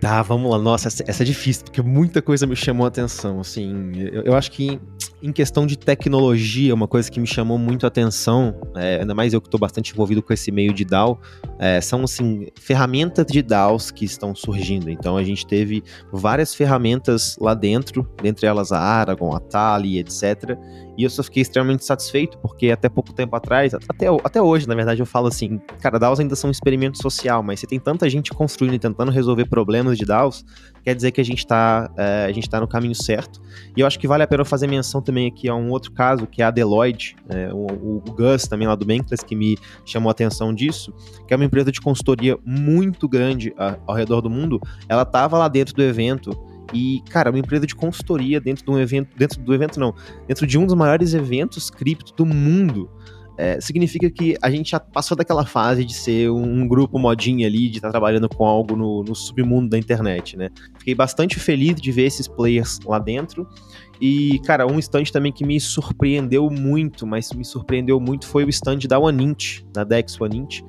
Tá, 0.00 0.22
vamos 0.22 0.50
lá. 0.50 0.58
Nossa, 0.58 0.88
essa, 0.88 1.22
é 1.22 1.26
difícil, 1.26 1.64
porque 1.64 1.82
muita 1.82 2.22
coisa 2.22 2.46
me 2.46 2.56
chamou 2.56 2.86
a 2.86 2.88
atenção. 2.88 3.38
Assim, 3.38 3.92
eu, 3.94 4.22
eu 4.22 4.34
acho 4.34 4.50
que 4.50 4.80
em 5.22 5.30
questão 5.30 5.66
de 5.66 5.76
tecnologia, 5.76 6.74
uma 6.74 6.88
coisa 6.88 7.10
que 7.10 7.20
me 7.20 7.26
chamou 7.26 7.58
muito 7.58 7.84
a 7.84 7.88
atenção, 7.88 8.58
é, 8.74 9.00
ainda 9.00 9.14
mais 9.14 9.34
eu 9.34 9.40
que 9.42 9.46
estou 9.46 9.60
bastante 9.60 9.92
envolvido 9.92 10.22
com 10.22 10.32
esse 10.32 10.50
meio 10.50 10.72
de 10.72 10.86
DAO, 10.86 11.20
é, 11.60 11.78
são 11.78 12.04
assim, 12.04 12.46
ferramentas 12.58 13.26
de 13.26 13.42
DAOs 13.42 13.90
que 13.90 14.06
estão 14.06 14.34
surgindo. 14.34 14.88
Então 14.88 15.18
a 15.18 15.22
gente 15.22 15.46
teve 15.46 15.84
várias 16.10 16.54
ferramentas 16.54 17.36
lá 17.38 17.52
dentro, 17.52 18.08
dentre 18.22 18.46
elas 18.46 18.72
a 18.72 18.78
Aragon, 18.78 19.36
a 19.36 19.40
Tali, 19.40 19.98
etc. 19.98 20.56
E 20.96 21.04
eu 21.04 21.10
só 21.10 21.22
fiquei 21.22 21.42
extremamente 21.42 21.84
satisfeito, 21.84 22.38
porque 22.38 22.70
até 22.70 22.88
pouco 22.88 23.12
tempo 23.12 23.36
atrás, 23.36 23.74
até, 23.74 24.06
até 24.24 24.40
hoje, 24.40 24.66
na 24.66 24.74
verdade, 24.74 25.00
eu 25.00 25.06
falo 25.06 25.28
assim, 25.28 25.60
cara, 25.80 25.98
DAOs 25.98 26.18
ainda 26.18 26.34
são 26.34 26.48
um 26.48 26.50
experimento 26.50 27.00
social, 27.00 27.42
mas 27.42 27.60
se 27.60 27.66
tem 27.66 27.78
tanta 27.78 28.08
gente 28.08 28.30
construindo 28.30 28.74
e 28.74 28.78
tentando 28.78 29.10
resolver 29.10 29.44
problemas 29.44 29.98
de 29.98 30.06
DAOs, 30.06 30.44
quer 30.82 30.94
dizer 30.94 31.10
que 31.10 31.20
a 31.20 31.24
gente 31.24 31.38
está 31.38 31.90
é, 31.96 32.24
a 32.24 32.32
gente 32.32 32.48
tá 32.48 32.58
no 32.58 32.66
caminho 32.66 32.94
certo. 32.94 33.40
E 33.76 33.80
eu 33.80 33.86
acho 33.86 33.98
que 33.98 34.08
vale 34.08 34.22
a 34.22 34.26
pena 34.26 34.44
fazer 34.44 34.66
menção 34.66 35.02
também 35.02 35.28
aqui 35.28 35.48
a 35.48 35.54
um 35.54 35.70
outro 35.70 35.92
caso, 35.92 36.26
que 36.26 36.42
é 36.42 36.44
a 36.44 36.50
Deloitte, 36.50 37.16
é, 37.28 37.52
o, 37.52 37.66
o, 37.66 38.00
Gus 38.12 38.44
também 38.44 38.66
lá 38.66 38.74
do 38.74 38.86
Bankless, 38.86 39.24
que 39.24 39.36
me 39.36 39.58
chamou 39.84 40.08
a 40.08 40.12
atenção 40.12 40.54
disso, 40.54 40.92
que 41.26 41.34
é 41.34 41.36
uma 41.36 41.44
empresa 41.50 41.72
de 41.72 41.80
consultoria 41.80 42.38
muito 42.46 43.08
grande 43.08 43.52
a, 43.58 43.76
ao 43.86 43.94
redor 43.94 44.20
do 44.20 44.30
mundo. 44.30 44.60
Ela 44.88 45.02
estava 45.02 45.36
lá 45.36 45.48
dentro 45.48 45.74
do 45.74 45.82
evento 45.82 46.30
e, 46.72 47.02
cara, 47.10 47.30
uma 47.30 47.38
empresa 47.38 47.66
de 47.66 47.74
consultoria 47.74 48.40
dentro 48.40 48.64
de 48.64 48.70
um 48.70 48.78
evento, 48.78 49.08
dentro 49.16 49.40
do 49.40 49.52
evento 49.52 49.80
não, 49.80 49.92
dentro 50.28 50.46
de 50.46 50.56
um 50.56 50.64
dos 50.64 50.74
maiores 50.74 51.12
eventos 51.12 51.68
cripto 51.68 52.14
do 52.14 52.24
mundo 52.24 52.88
é, 53.40 53.58
significa 53.58 54.10
que 54.10 54.36
a 54.42 54.50
gente 54.50 54.72
já 54.72 54.78
passou 54.78 55.16
daquela 55.16 55.46
fase 55.46 55.82
de 55.82 55.94
ser 55.94 56.30
um 56.30 56.68
grupo 56.68 56.98
modinha 56.98 57.46
ali, 57.46 57.70
de 57.70 57.78
estar 57.78 57.88
tá 57.88 57.92
trabalhando 57.92 58.28
com 58.28 58.44
algo 58.44 58.76
no, 58.76 59.02
no, 59.02 59.14
submundo 59.14 59.70
da 59.70 59.78
internet, 59.78 60.36
né? 60.36 60.50
Fiquei 60.78 60.94
bastante 60.94 61.40
feliz 61.40 61.80
de 61.80 61.90
ver 61.90 62.02
esses 62.02 62.28
players 62.28 62.78
lá 62.84 62.98
dentro. 62.98 63.48
E, 63.98 64.38
cara, 64.40 64.66
um 64.66 64.78
stand 64.78 65.04
também 65.04 65.32
que 65.32 65.42
me 65.46 65.58
surpreendeu 65.58 66.50
muito, 66.50 67.06
mas 67.06 67.32
me 67.32 67.44
surpreendeu 67.44 67.98
muito 67.98 68.26
foi 68.26 68.44
o 68.44 68.48
stand 68.50 68.80
da 68.86 68.98
Onint, 68.98 69.62
da 69.72 69.84
Dex 69.84 70.20
Onint, 70.20 70.60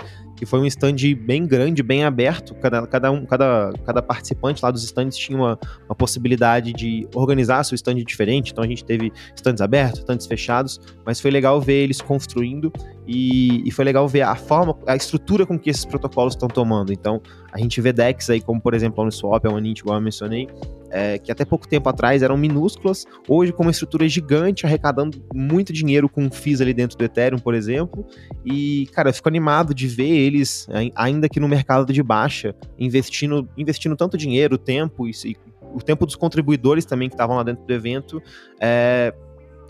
que 0.42 0.46
foi 0.48 0.60
um 0.60 0.66
stand 0.66 0.96
bem 1.24 1.46
grande, 1.46 1.84
bem 1.84 2.04
aberto. 2.04 2.56
Cada, 2.56 2.88
cada, 2.88 3.12
um, 3.12 3.28
cada, 3.28 3.72
cada 3.86 4.02
participante 4.02 4.60
lá 4.64 4.72
dos 4.72 4.84
stands 4.84 5.16
tinha 5.16 5.38
uma, 5.38 5.60
uma 5.88 5.94
possibilidade 5.94 6.74
de 6.74 7.08
organizar 7.14 7.64
seu 7.64 7.76
stand 7.76 8.04
diferente. 8.04 8.52
Então 8.52 8.64
a 8.64 8.68
gente 8.68 8.84
teve 8.84 9.14
stands 9.36 9.62
abertos, 9.62 10.00
stands 10.00 10.26
fechados, 10.26 10.82
mas 11.06 11.22
foi 11.22 11.30
legal 11.30 11.62
ver 11.62 11.84
eles 11.84 12.02
construindo 12.02 12.74
e, 13.14 13.62
e 13.68 13.72
foi 13.72 13.84
legal 13.84 14.08
ver 14.08 14.22
a 14.22 14.36
forma, 14.36 14.78
a 14.88 14.96
estrutura 14.96 15.46
com 15.46 15.60
que 15.60 15.70
esses 15.70 15.84
protocolos 15.84 16.34
estão 16.34 16.48
tomando. 16.48 16.94
Então 16.94 17.22
a 17.52 17.60
gente 17.60 17.82
vê 17.82 17.92
decks 17.92 18.30
aí, 18.30 18.40
como 18.40 18.62
por 18.62 18.74
exemplo 18.74 19.02
a 19.02 19.04
Uniswap, 19.04 19.46
a 19.46 19.50
Onint, 19.50 19.80
igual 19.80 19.98
eu 19.98 20.02
mencionei, 20.02 20.48
é, 20.90 21.18
que 21.20 21.30
até 21.30 21.44
pouco 21.44 21.68
tempo 21.68 21.90
atrás 21.90 22.24
eram 22.24 22.38
minúsculas, 22.38 23.06
hoje 23.28 23.52
com 23.52 23.64
uma 23.64 23.72
estrutura 23.72 24.08
gigante, 24.08 24.66
arrecadando 24.66 25.22
muito 25.34 25.74
dinheiro 25.74 26.08
com 26.08 26.32
FIIs 26.32 26.62
ali 26.62 26.74
dentro 26.74 26.98
do 26.98 27.04
Ethereum, 27.04 27.38
por 27.38 27.54
exemplo. 27.54 28.06
E, 28.46 28.88
cara, 28.94 29.10
eu 29.10 29.14
fico 29.14 29.28
animado 29.28 29.74
de 29.74 29.88
ver 29.88 30.10
eles, 30.10 30.70
ainda 30.96 31.28
que 31.28 31.40
no 31.40 31.50
mercado 31.50 31.92
de 31.92 32.02
baixa, 32.02 32.56
investindo, 32.80 33.46
investindo 33.58 33.98
tanto 33.98 34.18
dinheiro, 34.18 34.58
tempo 34.58 35.06
e, 35.06 35.12
e 35.26 35.36
o 35.74 35.82
tempo 35.82 36.06
dos 36.06 36.16
contribuidores 36.16 36.86
também 36.86 37.10
que 37.10 37.16
estavam 37.16 37.36
lá 37.36 37.44
dentro 37.44 37.66
do 37.66 37.74
evento. 37.74 38.22
É, 38.60 39.14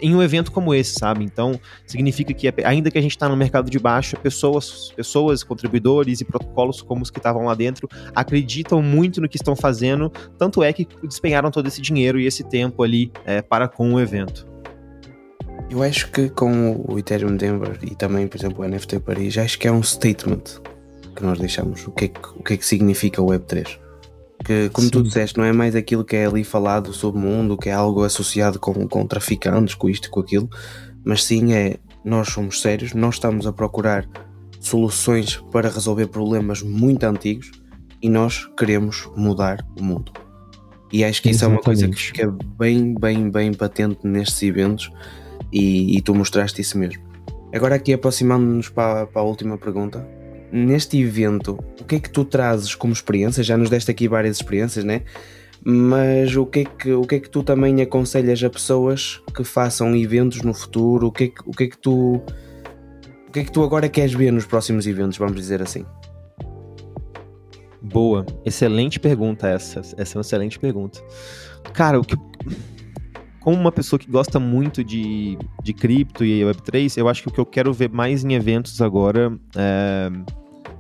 em 0.02 0.16
um 0.16 0.22
evento 0.22 0.52
como 0.52 0.74
esse, 0.74 0.94
sabe? 0.94 1.24
Então, 1.24 1.60
significa 1.86 2.34
que, 2.34 2.52
ainda 2.64 2.90
que 2.90 2.98
a 2.98 3.02
gente 3.02 3.12
está 3.12 3.30
no 3.30 3.38
mercado 3.38 3.70
de 3.70 3.80
baixo, 3.80 4.18
pessoas, 4.18 4.92
pessoas, 4.96 5.44
contribuidores 5.44 6.22
e 6.22 6.26
protocolos 6.26 6.82
como 6.82 7.04
os 7.04 7.10
que 7.10 7.20
estavam 7.20 7.46
lá 7.46 7.54
dentro 7.54 7.88
acreditam 8.16 8.82
muito 8.82 9.22
no 9.22 9.30
que 9.30 9.38
estão 9.38 9.56
fazendo, 9.56 10.12
tanto 10.38 10.64
é 10.64 10.74
que 10.74 10.88
despenharam 11.04 11.52
todo 11.52 11.68
esse 11.68 11.82
dinheiro 11.82 12.20
e 12.20 12.26
esse 12.26 12.44
tempo 12.44 12.84
ali 12.84 13.12
é, 13.26 13.42
para 13.42 13.68
com 13.68 13.94
o 13.94 14.00
evento. 14.00 14.50
Eu 15.70 15.82
acho 15.82 16.12
que 16.12 16.30
com 16.30 16.84
o 16.86 17.00
Ethereum 17.00 17.38
Denver 17.38 17.80
e 17.82 17.96
também, 17.96 18.28
por 18.28 18.38
exemplo, 18.38 18.66
o 18.66 18.68
NFT 18.68 19.00
Paris, 19.00 19.38
acho 19.38 19.58
que 19.58 19.68
é 19.68 19.72
um 19.72 19.82
statement 19.82 20.62
que 21.16 21.24
nós 21.24 21.40
deixamos. 21.40 21.88
O 21.88 21.92
que 21.92 22.06
é 22.06 22.08
que, 22.10 22.20
o 22.36 22.44
que, 22.44 22.54
é 22.54 22.58
que 22.58 22.66
significa 22.66 23.22
o 23.22 23.28
Web3? 23.28 23.80
Que, 24.44 24.70
como 24.70 24.86
Sim. 24.86 24.92
tu 24.92 25.04
disseste, 25.04 25.38
não 25.38 25.46
é 25.46 25.54
mais 25.54 25.76
aquilo 25.76 26.04
que 26.04 26.16
é 26.16 26.26
ali 26.26 26.44
falado 26.44 26.94
sobre 26.94 27.20
o 27.20 27.24
mundo, 27.24 27.58
que 27.58 27.70
é 27.70 27.74
algo 27.74 28.04
associado 28.04 28.60
com, 28.60 28.88
com 28.88 29.06
traficantes, 29.06 29.76
com 29.76 29.90
isto 29.90 30.08
e 30.08 30.10
com 30.10 30.20
aquilo, 30.20 30.50
mas 31.06 31.24
sim 31.24 31.54
é 31.54 31.78
nós 32.04 32.30
somos 32.30 32.62
sérios, 32.62 32.94
nós 32.94 33.16
estamos 33.16 33.46
a 33.46 33.54
procurar 33.54 34.08
soluções 34.60 35.38
para 35.52 35.70
resolver 35.70 36.08
problemas 36.08 36.62
muito 36.62 37.04
antigos 37.04 37.52
e 38.02 38.10
nós 38.10 38.50
queremos 38.58 39.10
mudar 39.16 39.66
o 39.80 39.84
mundo. 39.84 40.12
E 40.92 41.04
acho 41.04 41.22
que 41.22 41.30
isso 41.30 41.40
Exatamente. 41.40 41.58
é 41.58 41.60
uma 41.60 41.64
coisa 41.64 41.88
que 41.88 42.02
fica 42.02 42.36
bem, 42.58 42.96
bem, 42.96 43.30
bem 43.30 43.54
patente 43.54 44.00
nestes 44.06 44.42
eventos 44.44 44.92
e, 45.52 45.98
e 45.98 46.02
tu 46.02 46.14
mostraste 46.14 46.62
isso 46.62 46.78
mesmo. 46.78 47.04
Agora 47.54 47.76
aqui 47.76 47.94
aproximando-nos 47.94 48.70
para, 48.70 49.06
para 49.08 49.22
a 49.22 49.26
última 49.26 49.58
pergunta, 49.58 50.06
neste 50.52 51.00
evento, 51.00 51.58
o 51.80 51.84
que 51.84 51.96
é 51.96 52.00
que 52.00 52.10
tu 52.10 52.26
trazes 52.26 52.76
como 52.76 52.94
experiência? 52.94 53.44
Já 53.44 53.58
nos 53.58 53.70
deste 53.70 53.92
aqui 53.92 54.08
várias 54.08 54.38
experiências, 54.38 54.84
né? 54.84 55.02
Mas 55.64 56.36
o 56.36 56.46
que, 56.46 56.62
é 56.62 56.66
que, 56.66 56.92
o 56.92 57.04
que 57.04 57.16
é 57.16 57.20
que 57.20 57.30
tu 57.30 57.44
também 57.44 57.82
aconselhas 57.82 58.44
a 58.44 58.50
pessoas 58.50 59.22
que 59.36 59.44
façam 59.44 59.96
eventos 59.96 60.42
no 60.42 60.54
futuro? 60.54 61.08
O 61.08 61.12
que 61.12 61.26
é 61.26 61.28
que, 61.28 61.42
o 61.46 61.52
que, 61.52 61.64
é 61.66 61.68
que 61.68 61.78
tu 61.78 62.16
o 62.16 63.32
que 63.32 63.40
é 63.40 63.44
que 63.44 63.52
tu 63.52 63.64
agora 63.64 63.88
queres 63.88 64.14
ver 64.14 64.32
nos 64.32 64.46
próximos 64.46 64.88
eventos, 64.88 65.18
vamos 65.18 65.36
dizer 65.36 65.62
assim? 65.62 65.86
Boa, 67.80 68.26
excelente 68.44 69.00
pergunta 69.00 69.48
essa. 69.48 69.80
Essa 69.80 70.18
é 70.18 70.18
uma 70.18 70.22
excelente 70.22 70.58
pergunta. 70.60 71.00
Cara, 71.74 72.00
o 72.00 72.04
que 72.04 72.16
como 73.40 73.58
uma 73.58 73.72
pessoa 73.72 74.00
que 74.00 74.10
gosta 74.10 74.40
muito 74.40 74.84
de, 74.84 75.38
de 75.64 75.74
cripto 75.74 76.24
e 76.24 76.42
Web3, 76.42 76.96
eu 76.98 77.10
acho 77.10 77.24
que 77.24 77.30
o 77.30 77.32
que 77.32 77.40
eu 77.40 77.46
quero 77.46 77.74
ver 77.74 77.90
mais 77.90 78.24
em 78.24 78.34
eventos 78.34 78.80
agora 78.82 79.36
é 79.56 80.10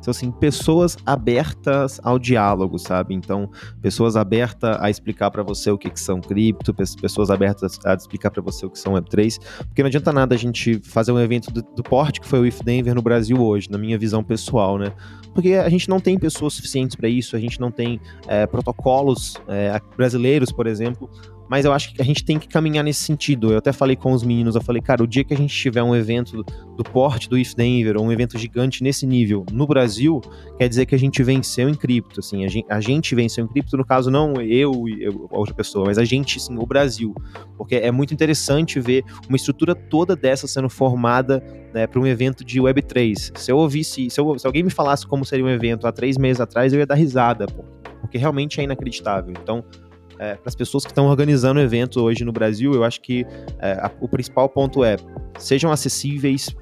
são 0.01 0.11
assim, 0.11 0.31
pessoas 0.31 0.97
abertas 1.05 1.99
ao 2.03 2.17
diálogo, 2.17 2.77
sabe? 2.77 3.13
Então, 3.13 3.49
pessoas 3.81 4.15
abertas 4.15 4.77
a 4.79 4.89
explicar 4.89 5.31
para 5.31 5.43
você 5.43 5.69
o 5.69 5.77
que, 5.77 5.89
que 5.89 5.99
são 5.99 6.19
cripto, 6.19 6.73
pessoas 6.73 7.29
abertas 7.29 7.79
a 7.85 7.93
explicar 7.93 8.31
para 8.31 8.41
você 8.41 8.65
o 8.65 8.69
que 8.69 8.79
são 8.79 8.93
Web3, 8.93 9.39
porque 9.67 9.81
não 9.81 9.87
adianta 9.87 10.11
nada 10.11 10.35
a 10.35 10.37
gente 10.37 10.79
fazer 10.83 11.11
um 11.11 11.19
evento 11.19 11.51
do, 11.51 11.61
do 11.61 11.83
porte 11.83 12.19
que 12.19 12.27
foi 12.27 12.39
o 12.39 12.45
If 12.45 12.61
Denver 12.61 12.95
no 12.95 13.01
Brasil 13.01 13.37
hoje, 13.41 13.69
na 13.69 13.77
minha 13.77 13.97
visão 13.97 14.23
pessoal, 14.23 14.77
né? 14.77 14.93
Porque 15.33 15.53
a 15.53 15.69
gente 15.69 15.87
não 15.87 15.99
tem 15.99 16.17
pessoas 16.17 16.53
suficientes 16.53 16.95
para 16.95 17.07
isso, 17.07 17.35
a 17.35 17.39
gente 17.39 17.59
não 17.59 17.71
tem 17.71 17.99
é, 18.27 18.45
protocolos 18.45 19.35
é, 19.47 19.79
brasileiros, 19.95 20.51
por 20.51 20.67
exemplo, 20.67 21.09
mas 21.51 21.65
eu 21.65 21.73
acho 21.73 21.93
que 21.93 22.01
a 22.01 22.05
gente 22.05 22.23
tem 22.23 22.39
que 22.39 22.47
caminhar 22.47 22.81
nesse 22.81 23.03
sentido. 23.03 23.51
Eu 23.51 23.57
até 23.57 23.73
falei 23.73 23.97
com 23.97 24.13
os 24.13 24.23
meninos, 24.23 24.55
eu 24.55 24.61
falei, 24.61 24.81
cara, 24.81 25.03
o 25.03 25.07
dia 25.07 25.21
que 25.21 25.33
a 25.33 25.37
gente 25.37 25.53
tiver 25.53 25.83
um 25.83 25.93
evento 25.93 26.45
do, 26.77 26.81
porte 26.81 27.27
do 27.27 27.37
If 27.37 27.53
Denver, 27.55 27.97
ou 27.97 28.05
um 28.05 28.11
evento 28.11 28.37
gigante 28.37 28.81
nesse 28.81 29.05
nível 29.05 29.45
no 29.51 29.67
Brasil, 29.67 30.21
quer 30.57 30.69
dizer 30.69 30.85
que 30.85 30.95
a 30.95 30.97
gente 30.97 31.21
venceu 31.21 31.67
em 31.67 31.73
cripto, 31.75 32.21
assim, 32.21 32.45
a 32.45 32.47
gente, 32.47 32.65
a 32.69 32.79
gente 32.79 33.13
venceu 33.13 33.43
em 33.43 33.49
cripto, 33.49 33.75
no 33.75 33.83
caso 33.83 34.09
não 34.09 34.35
eu 34.41 34.87
e 34.87 35.09
outra 35.29 35.53
pessoa, 35.53 35.87
mas 35.87 35.97
a 35.97 36.05
gente, 36.05 36.39
sim, 36.39 36.57
o 36.57 36.65
Brasil, 36.65 37.13
porque 37.57 37.75
é 37.75 37.91
muito 37.91 38.13
interessante 38.13 38.79
ver 38.79 39.03
uma 39.27 39.35
estrutura 39.35 39.75
toda 39.75 40.15
dessa 40.15 40.47
sendo 40.47 40.69
formada 40.69 41.43
né, 41.73 41.85
para 41.85 41.99
um 41.99 42.07
evento 42.07 42.45
de 42.45 42.61
Web3. 42.61 43.37
Se 43.37 43.51
eu 43.51 43.57
ouvisse, 43.57 44.09
se, 44.09 44.21
eu, 44.21 44.39
se 44.39 44.47
alguém 44.47 44.63
me 44.63 44.71
falasse 44.71 45.05
como 45.05 45.25
seria 45.25 45.43
um 45.43 45.49
evento 45.49 45.85
há 45.85 45.91
três 45.91 46.17
meses 46.17 46.39
atrás, 46.39 46.71
eu 46.71 46.79
ia 46.79 46.85
dar 46.85 46.95
risada, 46.95 47.45
pô, 47.45 47.65
porque 47.99 48.17
realmente 48.17 48.61
é 48.61 48.63
inacreditável. 48.63 49.33
Então, 49.37 49.65
é, 50.19 50.36
para 50.36 50.47
as 50.47 50.56
pessoas 50.56 50.84
que 50.84 50.91
estão 50.91 51.08
organizando 51.08 51.60
o 51.60 51.63
evento 51.63 52.02
hoje 52.02 52.24
no 52.24 52.32
Brasil, 52.32 52.74
eu 52.74 52.84
acho 52.84 53.02
que 53.02 53.26
é, 53.60 53.74
a, 53.74 53.91
o 54.00 54.08
principal 54.08 54.47
ponto 54.50 54.84
é 54.84 54.97
sejam 55.38 55.71
acessíveis, 55.71 56.56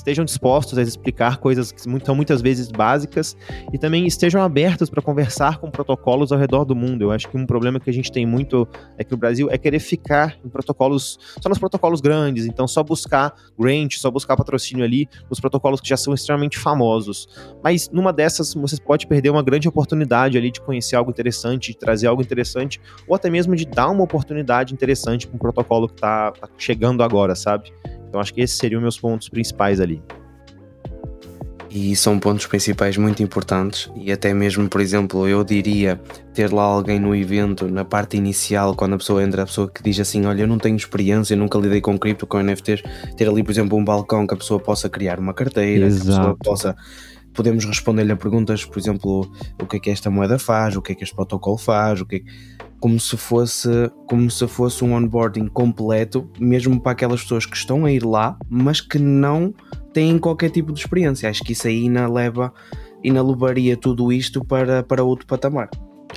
estejam 0.00 0.24
dispostos 0.24 0.78
a 0.78 0.82
explicar 0.82 1.36
coisas 1.36 1.70
que 1.70 1.80
são 1.80 2.14
muitas 2.14 2.40
vezes 2.40 2.70
básicas 2.70 3.36
e 3.72 3.78
também 3.78 4.06
estejam 4.06 4.42
abertos 4.42 4.90
para 4.90 5.02
conversar 5.02 5.58
com 5.58 5.70
protocolos 5.70 6.32
ao 6.32 6.38
redor 6.38 6.64
do 6.64 6.74
mundo. 6.74 7.02
Eu 7.02 7.12
acho 7.12 7.28
que 7.28 7.36
um 7.36 7.46
problema 7.46 7.78
que 7.78 7.88
a 7.88 7.92
gente 7.92 8.10
tem 8.10 8.26
muito 8.26 8.66
é 8.98 9.04
que 9.04 9.14
o 9.14 9.16
Brasil 9.16 9.48
é 9.50 9.58
querer 9.58 9.78
ficar 9.78 10.36
em 10.44 10.48
protocolos, 10.48 11.18
só 11.40 11.48
nos 11.48 11.58
protocolos 11.58 12.00
grandes, 12.00 12.46
então 12.46 12.66
só 12.66 12.82
buscar 12.82 13.34
grant, 13.58 13.94
só 13.96 14.10
buscar 14.10 14.36
patrocínio 14.36 14.84
ali 14.84 15.08
nos 15.28 15.38
protocolos 15.38 15.80
que 15.80 15.88
já 15.88 15.96
são 15.96 16.14
extremamente 16.14 16.58
famosos. 16.58 17.28
Mas 17.62 17.90
numa 17.90 18.12
dessas 18.12 18.54
você 18.54 18.80
pode 18.80 19.06
perder 19.06 19.30
uma 19.30 19.42
grande 19.42 19.68
oportunidade 19.68 20.38
ali 20.38 20.50
de 20.50 20.60
conhecer 20.60 20.96
algo 20.96 21.10
interessante, 21.10 21.72
de 21.72 21.78
trazer 21.78 22.06
algo 22.06 22.22
interessante, 22.22 22.80
ou 23.06 23.14
até 23.14 23.28
mesmo 23.28 23.54
de 23.54 23.66
dar 23.66 23.90
uma 23.90 24.02
oportunidade 24.02 24.72
interessante 24.72 25.26
para 25.26 25.36
um 25.36 25.38
protocolo 25.38 25.88
que 25.88 25.94
está 25.94 26.32
tá 26.32 26.48
chegando 26.56 27.02
agora, 27.02 27.34
sabe? 27.34 27.70
Então 28.10 28.20
acho 28.20 28.34
que 28.34 28.40
esses 28.40 28.58
seriam 28.58 28.82
meus 28.82 28.98
pontos 28.98 29.28
principais 29.28 29.80
ali. 29.80 30.02
E 31.72 31.94
são 31.94 32.18
pontos 32.18 32.46
principais 32.46 32.96
muito 32.96 33.22
importantes, 33.22 33.88
e 33.94 34.10
até 34.10 34.34
mesmo, 34.34 34.68
por 34.68 34.80
exemplo, 34.80 35.28
eu 35.28 35.44
diria 35.44 36.00
ter 36.34 36.52
lá 36.52 36.64
alguém 36.64 36.98
no 36.98 37.14
evento, 37.14 37.68
na 37.68 37.84
parte 37.84 38.16
inicial, 38.16 38.74
quando 38.74 38.94
a 38.94 38.98
pessoa 38.98 39.22
entra, 39.22 39.44
a 39.44 39.46
pessoa 39.46 39.70
que 39.70 39.80
diz 39.80 40.00
assim: 40.00 40.26
Olha, 40.26 40.42
eu 40.42 40.48
não 40.48 40.58
tenho 40.58 40.74
experiência, 40.74 41.36
nunca 41.36 41.56
lidei 41.58 41.80
com 41.80 41.96
cripto, 41.96 42.26
com 42.26 42.42
NFTs, 42.42 42.82
ter 43.16 43.28
ali, 43.28 43.44
por 43.44 43.52
exemplo, 43.52 43.78
um 43.78 43.84
balcão 43.84 44.26
que 44.26 44.34
a 44.34 44.36
pessoa 44.36 44.58
possa 44.58 44.88
criar 44.88 45.20
uma 45.20 45.32
carteira, 45.32 45.86
Exato. 45.86 46.04
que 46.04 46.10
a 46.10 46.16
pessoa 46.16 46.36
possa. 46.42 46.76
Podemos 47.32 47.64
responder-lhe 47.64 48.10
a 48.10 48.16
perguntas, 48.16 48.64
por 48.64 48.76
exemplo, 48.76 49.30
o 49.62 49.64
que 49.64 49.76
é 49.76 49.80
que 49.80 49.90
esta 49.90 50.10
moeda 50.10 50.40
faz, 50.40 50.74
o 50.74 50.82
que 50.82 50.90
é 50.90 50.94
que 50.96 51.04
este 51.04 51.14
protocolo 51.14 51.56
faz, 51.56 52.00
o 52.00 52.06
que 52.06 52.16
é 52.16 52.20
como 52.80 52.98
se 52.98 53.16
fosse 53.16 53.68
como 54.06 54.30
se 54.30 54.46
fosse 54.48 54.84
um 54.84 54.94
onboarding 54.94 55.46
completo, 55.48 56.28
mesmo 56.38 56.80
para 56.80 56.92
aquelas 56.92 57.22
pessoas 57.22 57.46
que 57.46 57.56
estão 57.56 57.84
a 57.84 57.92
ir 57.92 58.04
lá, 58.04 58.36
mas 58.48 58.80
que 58.80 58.98
não 58.98 59.54
têm 59.92 60.18
qualquer 60.18 60.50
tipo 60.50 60.72
de 60.72 60.80
experiência. 60.80 61.28
Acho 61.28 61.42
que 61.42 61.52
isso 61.52 61.68
aí 61.68 61.82
ainda 61.82 62.08
leva, 62.08 62.52
ainda 63.04 63.22
levaria 63.22 63.76
tudo 63.76 64.12
isto 64.12 64.44
para, 64.44 64.82
para 64.82 65.04
outro 65.04 65.26
patamar. 65.26 65.68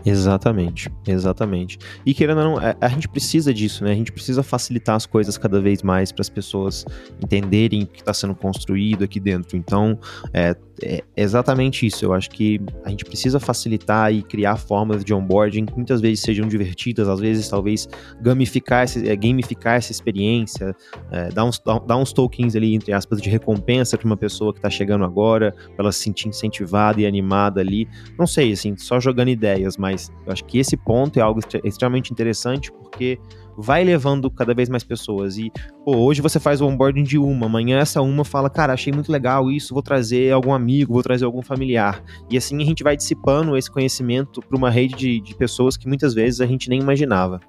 Exatamente, 0.06 0.92
exatamente. 1.08 1.78
E 2.06 2.14
querendo 2.14 2.40
ou 2.40 2.44
não, 2.44 2.58
a, 2.58 2.76
a, 2.82 2.88
gente 2.90 3.08
precisa 3.08 3.54
disso, 3.54 3.86
né? 3.86 3.92
A 3.92 3.96
gente 3.96 4.12
precisa 4.12 4.44
facilitar 4.44 4.96
as 4.96 5.06
coisas 5.06 5.38
cada 5.38 5.62
vez 5.62 5.82
mais 5.82 6.12
para 6.12 6.22
as 6.22 6.30
pessoas 6.30 6.86
entenderem 7.24 7.84
o 7.84 7.88
que 7.88 8.02
está 8.02 8.14
sendo 8.14 8.36
construído 8.36 9.04
aqui 9.04 9.20
dentro. 9.20 9.56
Então, 9.56 9.98
é, 10.34 10.56
é 10.82 11.04
exatamente 11.16 11.86
isso. 11.86 12.04
Eu 12.04 12.14
acho 12.14 12.30
que 12.30 12.60
a 12.84 12.90
gente 12.90 13.06
precisa 13.06 13.40
facilitar 13.40 14.14
e 14.14 14.22
criar 14.24 14.58
formas 14.58 15.06
de 15.06 15.14
onboarding 15.14 15.66
que 15.66 15.76
muitas 15.76 16.02
vezes 16.02 16.20
sejam 16.20 16.48
divertidas, 16.48 17.08
às 17.08 17.20
vezes 17.22 17.48
talvez 17.48 17.88
gamificar, 18.22 18.84
esse, 18.84 19.08
é, 19.08 19.16
gamificar 19.16 19.76
essa 19.76 19.92
experiência, 19.92 20.76
é, 21.12 21.30
dar, 21.30 21.46
uns, 21.46 21.60
dar, 21.60 21.96
uns 21.96 22.12
tokens 22.12 22.56
ali, 22.56 22.76
entre 22.76 22.92
aspas, 22.92 23.22
de 23.22 23.30
recompensa 23.30 23.98
para 23.98 24.06
uma 24.06 24.18
pessoa 24.18 24.52
que 24.52 24.60
está 24.60 24.70
chegando 24.70 25.06
agora, 25.06 25.56
para 25.76 25.86
ela 25.86 25.92
se 25.92 26.00
sentir 26.00 26.28
incentivada 26.28 27.00
e 27.00 27.06
animada 27.06 27.62
ali. 27.62 27.88
Não 28.18 28.28
sei, 28.28 28.52
assim, 28.52 28.76
só 28.76 29.00
jogando 29.00 29.30
ideias, 29.30 29.78
mas 29.78 29.93
eu 30.26 30.32
acho 30.32 30.44
que 30.46 30.58
esse 30.58 30.78
ponto 30.78 31.18
é 31.18 31.22
algo 31.22 31.40
extremamente 31.64 32.12
interessante 32.12 32.72
porque 32.72 33.20
vai 33.58 33.84
levando 33.84 34.30
cada 34.30 34.54
vez 34.54 34.70
mais 34.70 34.84
pessoas. 34.84 35.38
E 35.38 35.52
pô, 35.86 35.96
hoje 35.98 36.22
você 36.22 36.40
faz 36.40 36.62
o 36.62 36.68
onboarding 36.68 37.04
de 37.04 37.18
uma, 37.18 37.46
amanhã 37.46 37.80
essa 37.80 38.02
uma 38.02 38.26
fala, 38.26 38.50
cara, 38.50 38.74
achei 38.74 38.92
muito 38.92 39.12
legal 39.12 39.52
isso, 39.52 39.74
vou 39.74 39.84
trazer 39.84 40.32
algum 40.32 40.54
amigo, 40.54 40.94
vou 40.94 41.04
trazer 41.04 41.26
algum 41.26 41.42
familiar. 41.42 42.04
E 42.30 42.38
assim 42.38 42.62
a 42.62 42.66
gente 42.66 42.84
vai 42.84 42.96
dissipando 42.98 43.56
esse 43.56 43.70
conhecimento 43.70 44.42
para 44.42 44.58
uma 44.58 44.70
rede 44.70 44.96
de, 44.96 45.20
de 45.20 45.36
pessoas 45.36 45.78
que 45.78 45.88
muitas 45.88 46.14
vezes 46.14 46.42
a 46.42 46.46
gente 46.46 46.70
nem 46.70 46.80
imaginava. 46.80 47.40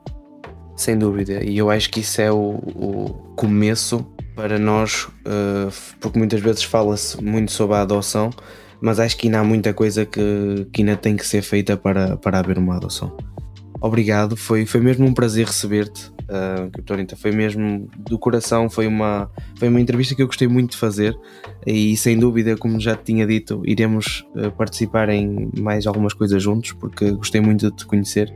Sem 0.77 0.99
dúvida, 0.99 1.45
e 1.45 1.57
eu 1.57 1.71
acho 1.71 1.89
que 1.89 2.01
isso 2.01 2.21
é 2.21 2.33
o, 2.33 2.59
o 2.75 3.15
começo 3.37 4.05
para 4.35 4.59
nós, 4.59 5.05
uh, 5.05 5.73
porque 6.01 6.19
muitas 6.19 6.41
vezes 6.41 6.65
fala-se 6.65 7.23
muito 7.23 7.53
sobre 7.53 7.77
a 7.77 7.83
adoção, 7.83 8.31
mas 8.85 9.01
acho 9.01 9.17
que 9.17 9.27
ainda 9.27 9.41
há 9.41 9.45
muita 9.45 9.73
coisa 9.73 10.05
que, 10.05 10.67
que 10.73 10.83
ainda 10.83 10.97
tem 10.97 11.17
que 11.17 11.27
ser 11.27 11.43
feita 11.43 11.77
para, 11.77 12.17
para 12.17 12.39
haver 12.39 12.59
uma 12.59 12.77
adoção 12.77 13.17
obrigado, 13.85 14.35
foi, 14.35 14.65
foi 14.65 14.81
mesmo 14.81 15.07
um 15.07 15.13
prazer 15.13 15.47
receber-te, 15.47 16.09
uh, 16.09 17.17
foi 17.17 17.33
mesmo 17.33 17.87
do 17.99 18.19
coração, 18.19 18.71
foi 18.71 18.87
uma, 18.87 19.31
foi 19.57 19.69
uma 19.69 19.79
entrevista 19.79 20.15
que 20.15 20.23
eu 20.23 20.27
gostei 20.27 20.49
muito 20.49 20.71
de 20.71 20.79
fazer 20.79 21.15
e 21.67 21.95
sem 21.95 22.19
dúvida, 22.19 22.57
como 22.57 22.81
já 22.81 22.97
te 22.97 23.05
tinha 23.05 23.27
dito, 23.27 23.63
iremos 23.67 24.25
uh, 24.35 24.51
participar 24.53 25.11
em 25.11 25.51
mais 25.59 25.87
algumas 25.87 26.15
coisas 26.15 26.43
juntos 26.43 26.73
porque 26.73 27.11
gostei 27.11 27.43
muito 27.43 27.71
de 27.71 27.77
te 27.77 27.85
conhecer. 27.85 28.33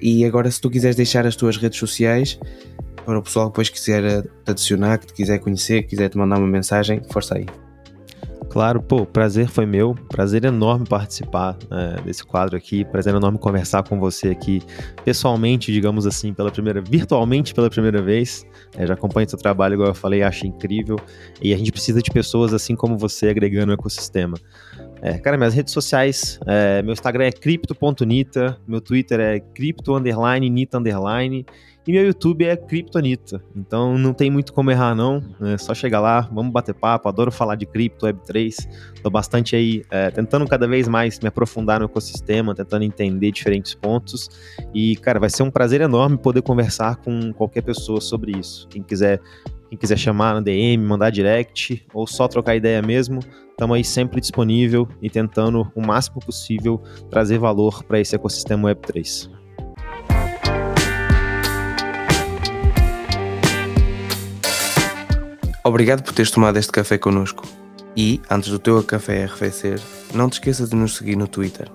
E 0.00 0.24
agora, 0.24 0.50
se 0.50 0.58
tu 0.58 0.70
quiseres 0.70 0.96
deixar 0.96 1.26
as 1.26 1.36
tuas 1.36 1.58
redes 1.58 1.78
sociais 1.78 2.38
para 3.04 3.18
o 3.18 3.22
pessoal 3.22 3.48
depois 3.48 3.68
quiser 3.68 4.22
te 4.22 4.50
adicionar, 4.50 4.98
que 4.98 5.08
te 5.08 5.12
quiser 5.12 5.38
conhecer, 5.38 5.82
que 5.82 5.88
quiser 5.88 6.08
te 6.08 6.16
mandar 6.16 6.38
uma 6.38 6.48
mensagem, 6.48 7.02
força 7.10 7.36
aí. 7.36 7.44
Claro, 8.50 8.82
pô, 8.82 9.04
prazer 9.04 9.48
foi 9.48 9.66
meu, 9.66 9.94
prazer 10.08 10.44
enorme 10.44 10.86
participar 10.86 11.56
é, 11.70 12.00
desse 12.00 12.24
quadro 12.24 12.56
aqui, 12.56 12.82
prazer 12.84 13.14
enorme 13.14 13.38
conversar 13.38 13.82
com 13.82 14.00
você 14.00 14.28
aqui 14.28 14.62
pessoalmente, 15.04 15.70
digamos 15.70 16.06
assim, 16.06 16.32
pela 16.32 16.50
primeira, 16.50 16.80
virtualmente 16.80 17.52
pela 17.52 17.68
primeira 17.68 18.00
vez. 18.00 18.46
É, 18.74 18.86
já 18.86 18.94
acompanho 18.94 19.28
seu 19.28 19.38
trabalho, 19.38 19.74
igual 19.74 19.88
eu 19.88 19.94
falei, 19.94 20.22
acho 20.22 20.46
incrível. 20.46 20.96
E 21.42 21.52
a 21.52 21.58
gente 21.58 21.70
precisa 21.70 22.00
de 22.00 22.10
pessoas 22.10 22.54
assim 22.54 22.74
como 22.74 22.96
você 22.96 23.28
agregando 23.28 23.70
o 23.70 23.74
ecossistema. 23.74 24.36
É, 25.02 25.18
cara, 25.18 25.36
minhas 25.36 25.54
redes 25.54 25.72
sociais, 25.72 26.40
é, 26.46 26.82
meu 26.82 26.92
Instagram 26.92 27.24
é 27.24 27.32
cripto.nita, 27.32 28.58
meu 28.66 28.80
Twitter 28.80 29.20
é 29.20 29.40
cripto 29.40 29.94
underline, 29.94 30.48
nita 30.48 30.78
underline. 30.78 31.44
E 31.88 31.92
meu 31.92 32.04
YouTube 32.04 32.44
é 32.44 32.54
Kryptonita. 32.54 33.42
Então 33.56 33.96
não 33.96 34.12
tem 34.12 34.30
muito 34.30 34.52
como 34.52 34.70
errar, 34.70 34.94
não. 34.94 35.22
É 35.40 35.56
só 35.56 35.72
chegar 35.72 36.00
lá, 36.00 36.20
vamos 36.20 36.52
bater 36.52 36.74
papo. 36.74 37.08
Adoro 37.08 37.32
falar 37.32 37.54
de 37.54 37.64
cripto, 37.64 38.04
Web3. 38.04 38.68
Tô 39.02 39.08
bastante 39.08 39.56
aí 39.56 39.82
é, 39.90 40.10
tentando 40.10 40.46
cada 40.46 40.68
vez 40.68 40.86
mais 40.86 41.18
me 41.18 41.28
aprofundar 41.28 41.80
no 41.80 41.86
ecossistema, 41.86 42.54
tentando 42.54 42.84
entender 42.84 43.32
diferentes 43.32 43.74
pontos. 43.74 44.28
E, 44.74 44.96
cara, 44.96 45.18
vai 45.18 45.30
ser 45.30 45.42
um 45.44 45.50
prazer 45.50 45.80
enorme 45.80 46.18
poder 46.18 46.42
conversar 46.42 46.96
com 46.96 47.32
qualquer 47.32 47.62
pessoa 47.62 48.02
sobre 48.02 48.38
isso. 48.38 48.68
Quem 48.68 48.82
quiser 48.82 49.18
quem 49.70 49.78
quiser 49.78 49.96
chamar 49.96 50.34
na 50.34 50.40
DM, 50.42 50.84
mandar 50.84 51.08
direct 51.08 51.86
ou 51.94 52.06
só 52.06 52.28
trocar 52.28 52.54
ideia 52.54 52.82
mesmo, 52.82 53.20
estamos 53.50 53.76
aí 53.76 53.84
sempre 53.84 54.20
disponível 54.20 54.86
e 55.00 55.08
tentando 55.08 55.70
o 55.74 55.86
máximo 55.86 56.20
possível 56.20 56.82
trazer 57.10 57.38
valor 57.38 57.82
para 57.84 57.98
esse 57.98 58.14
ecossistema 58.14 58.70
Web3. 58.70 59.37
Obrigado 65.68 66.02
por 66.02 66.12
teres 66.14 66.30
tomado 66.30 66.58
este 66.58 66.72
café 66.72 66.96
connosco. 66.96 67.46
E, 67.94 68.22
antes 68.30 68.48
do 68.48 68.58
teu 68.58 68.82
café 68.82 69.24
arrefecer, 69.24 69.78
não 70.14 70.30
te 70.30 70.38
esqueças 70.38 70.70
de 70.70 70.76
nos 70.76 70.96
seguir 70.96 71.14
no 71.14 71.28
Twitter, 71.28 71.70